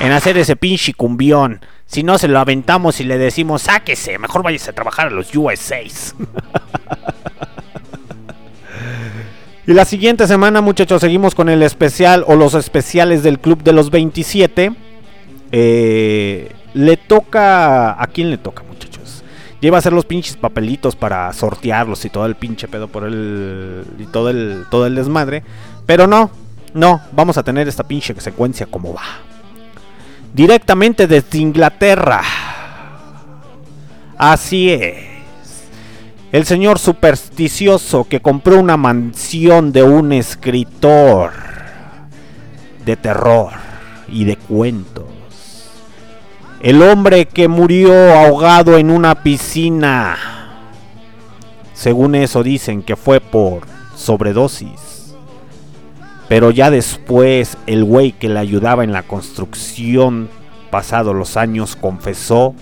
[0.00, 1.60] en hacer ese pinche cumbión.
[1.86, 5.34] Si no, se lo aventamos y le decimos, sáquese, mejor váyase a trabajar a los
[5.34, 6.14] USAs.
[9.66, 13.72] y la siguiente semana, muchachos, seguimos con el especial o los especiales del Club de
[13.72, 14.72] los 27.
[15.50, 18.00] Eh, le toca...
[18.00, 18.87] ¿A quién le toca, muchachos?
[19.60, 23.84] Lleva a hacer los pinches papelitos para sortearlos y todo el pinche pedo por el...
[23.98, 25.42] y todo el, todo el desmadre.
[25.84, 26.30] Pero no,
[26.74, 29.02] no, vamos a tener esta pinche secuencia como va.
[30.32, 32.22] directamente desde Inglaterra.
[34.16, 35.06] Así es.
[36.30, 41.32] El señor supersticioso que compró una mansión de un escritor
[42.84, 43.52] de terror
[44.08, 45.17] y de cuentos.
[46.60, 50.16] El hombre que murió ahogado en una piscina.
[51.72, 53.60] Según eso dicen que fue por
[53.94, 55.14] sobredosis.
[56.28, 60.28] Pero ya después el güey que le ayudaba en la construcción,
[60.72, 62.56] pasado los años, confesó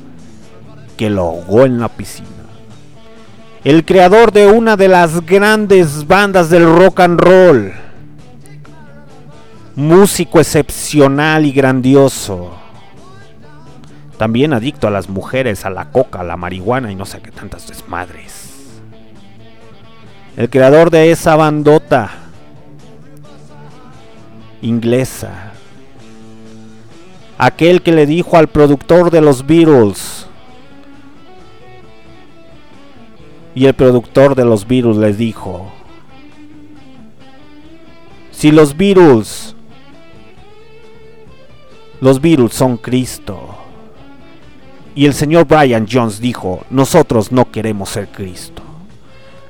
[0.98, 2.28] que lo ahogó en la piscina.
[3.64, 7.73] El creador de una de las grandes bandas del rock and roll.
[9.74, 12.65] Músico excepcional y grandioso.
[14.18, 17.30] También adicto a las mujeres, a la coca, a la marihuana y no sé qué
[17.30, 18.80] tantas desmadres.
[20.36, 22.10] El creador de esa bandota
[24.62, 25.52] inglesa.
[27.38, 30.26] Aquel que le dijo al productor de los Beatles.
[33.55, 35.70] Y el productor de los Beatles les dijo.
[38.30, 39.55] Si los Beatles...
[42.01, 43.56] Los Beatles son Cristo.
[44.97, 48.62] Y el señor Brian Jones dijo, nosotros no queremos ser Cristo.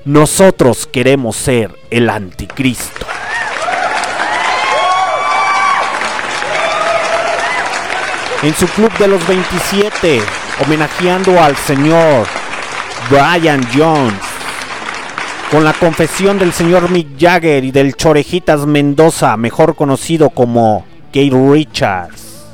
[0.05, 3.06] Nosotros queremos ser el anticristo.
[8.43, 10.20] En su club de los 27,
[10.64, 12.27] homenajeando al señor
[13.09, 14.14] Brian Jones,
[15.52, 21.31] con la confesión del señor Mick Jagger y del Chorejitas Mendoza, mejor conocido como Kate
[21.32, 22.47] Richards,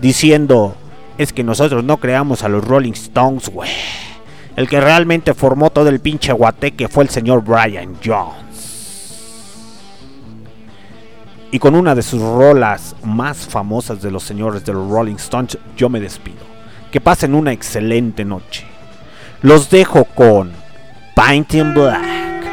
[0.00, 0.76] diciendo,
[1.22, 3.70] es que nosotros no creamos a los Rolling Stones, güey.
[4.56, 8.42] El que realmente formó todo el pinche guateque fue el señor Brian Jones.
[11.50, 15.58] Y con una de sus rolas más famosas de los señores de los Rolling Stones,
[15.76, 16.40] yo me despido.
[16.90, 18.66] Que pasen una excelente noche.
[19.42, 20.52] Los dejo con
[21.14, 22.44] Paint in Black.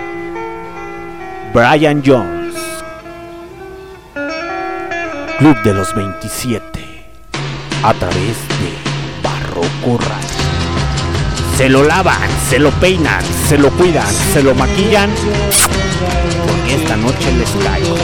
[1.54, 2.56] Brian Jones.
[5.38, 6.79] Club de los 27.
[7.82, 8.74] A través de
[9.24, 10.40] Barroco Radio.
[11.58, 15.10] Se lo lavan, se lo peinan, se lo cuidan, se lo maquillan.
[16.46, 17.96] Porque esta noche les caigo.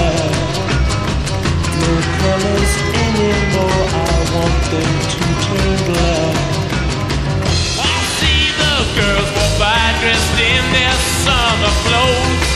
[8.96, 9.30] girls
[9.60, 12.48] by dressed in their summer clothes.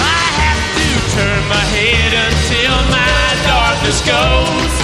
[0.00, 4.83] I have to turn my head until my darkness goes.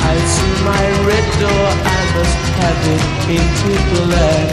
[0.00, 4.50] I see my red door, I must have it painted black.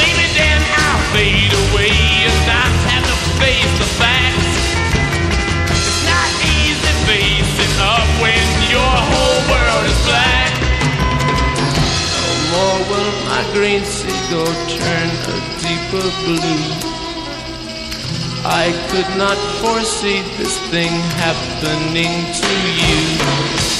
[0.00, 1.92] Maybe then I'll fade away
[2.24, 4.52] and not have to face the facts.
[5.68, 10.52] It's not easy facing up when your whole world is black.
[12.16, 16.64] No more will my green seagull turn a deeper blue.
[18.42, 20.90] I could not foresee this thing
[21.20, 23.79] happening to you.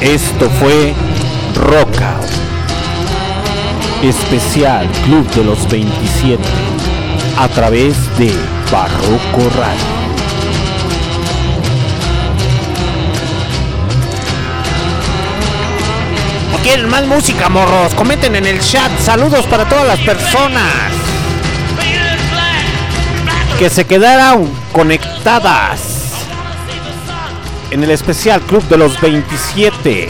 [0.00, 0.94] Esto fue
[1.54, 2.30] Rockout.
[4.02, 6.42] Especial Club de los 27.
[7.36, 8.32] A través de
[8.72, 10.00] Barroco Radio.
[16.54, 17.92] ¿O quieren más música, morros?
[17.94, 18.90] Comenten en el chat.
[19.00, 20.64] Saludos para todas las personas
[23.58, 25.99] que se quedaron conectadas
[27.70, 30.08] en el especial Club de los 27.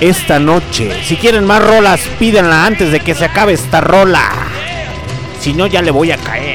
[0.00, 1.02] esta noche.
[1.02, 4.30] Si quieren más rolas, pídanla antes de que se acabe esta rola.
[5.40, 6.47] Si no, ya le voy a caer.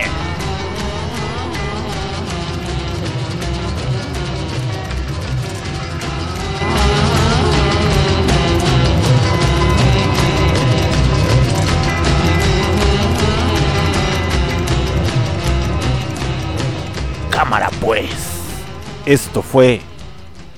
[19.06, 19.82] Esto fue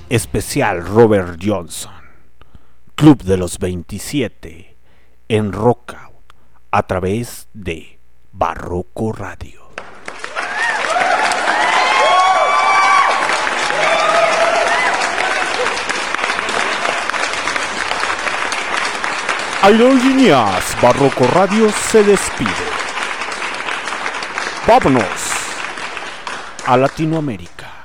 [0.08, 1.92] especial Robert Johnson.
[2.94, 4.76] Club de los 27
[5.28, 6.32] en Rockout
[6.70, 7.98] a través de
[8.30, 9.62] Barroco Radio.
[19.60, 22.52] Aerolíneas Barroco Radio se despide.
[24.68, 25.02] Vámonos
[26.64, 27.75] a Latinoamérica.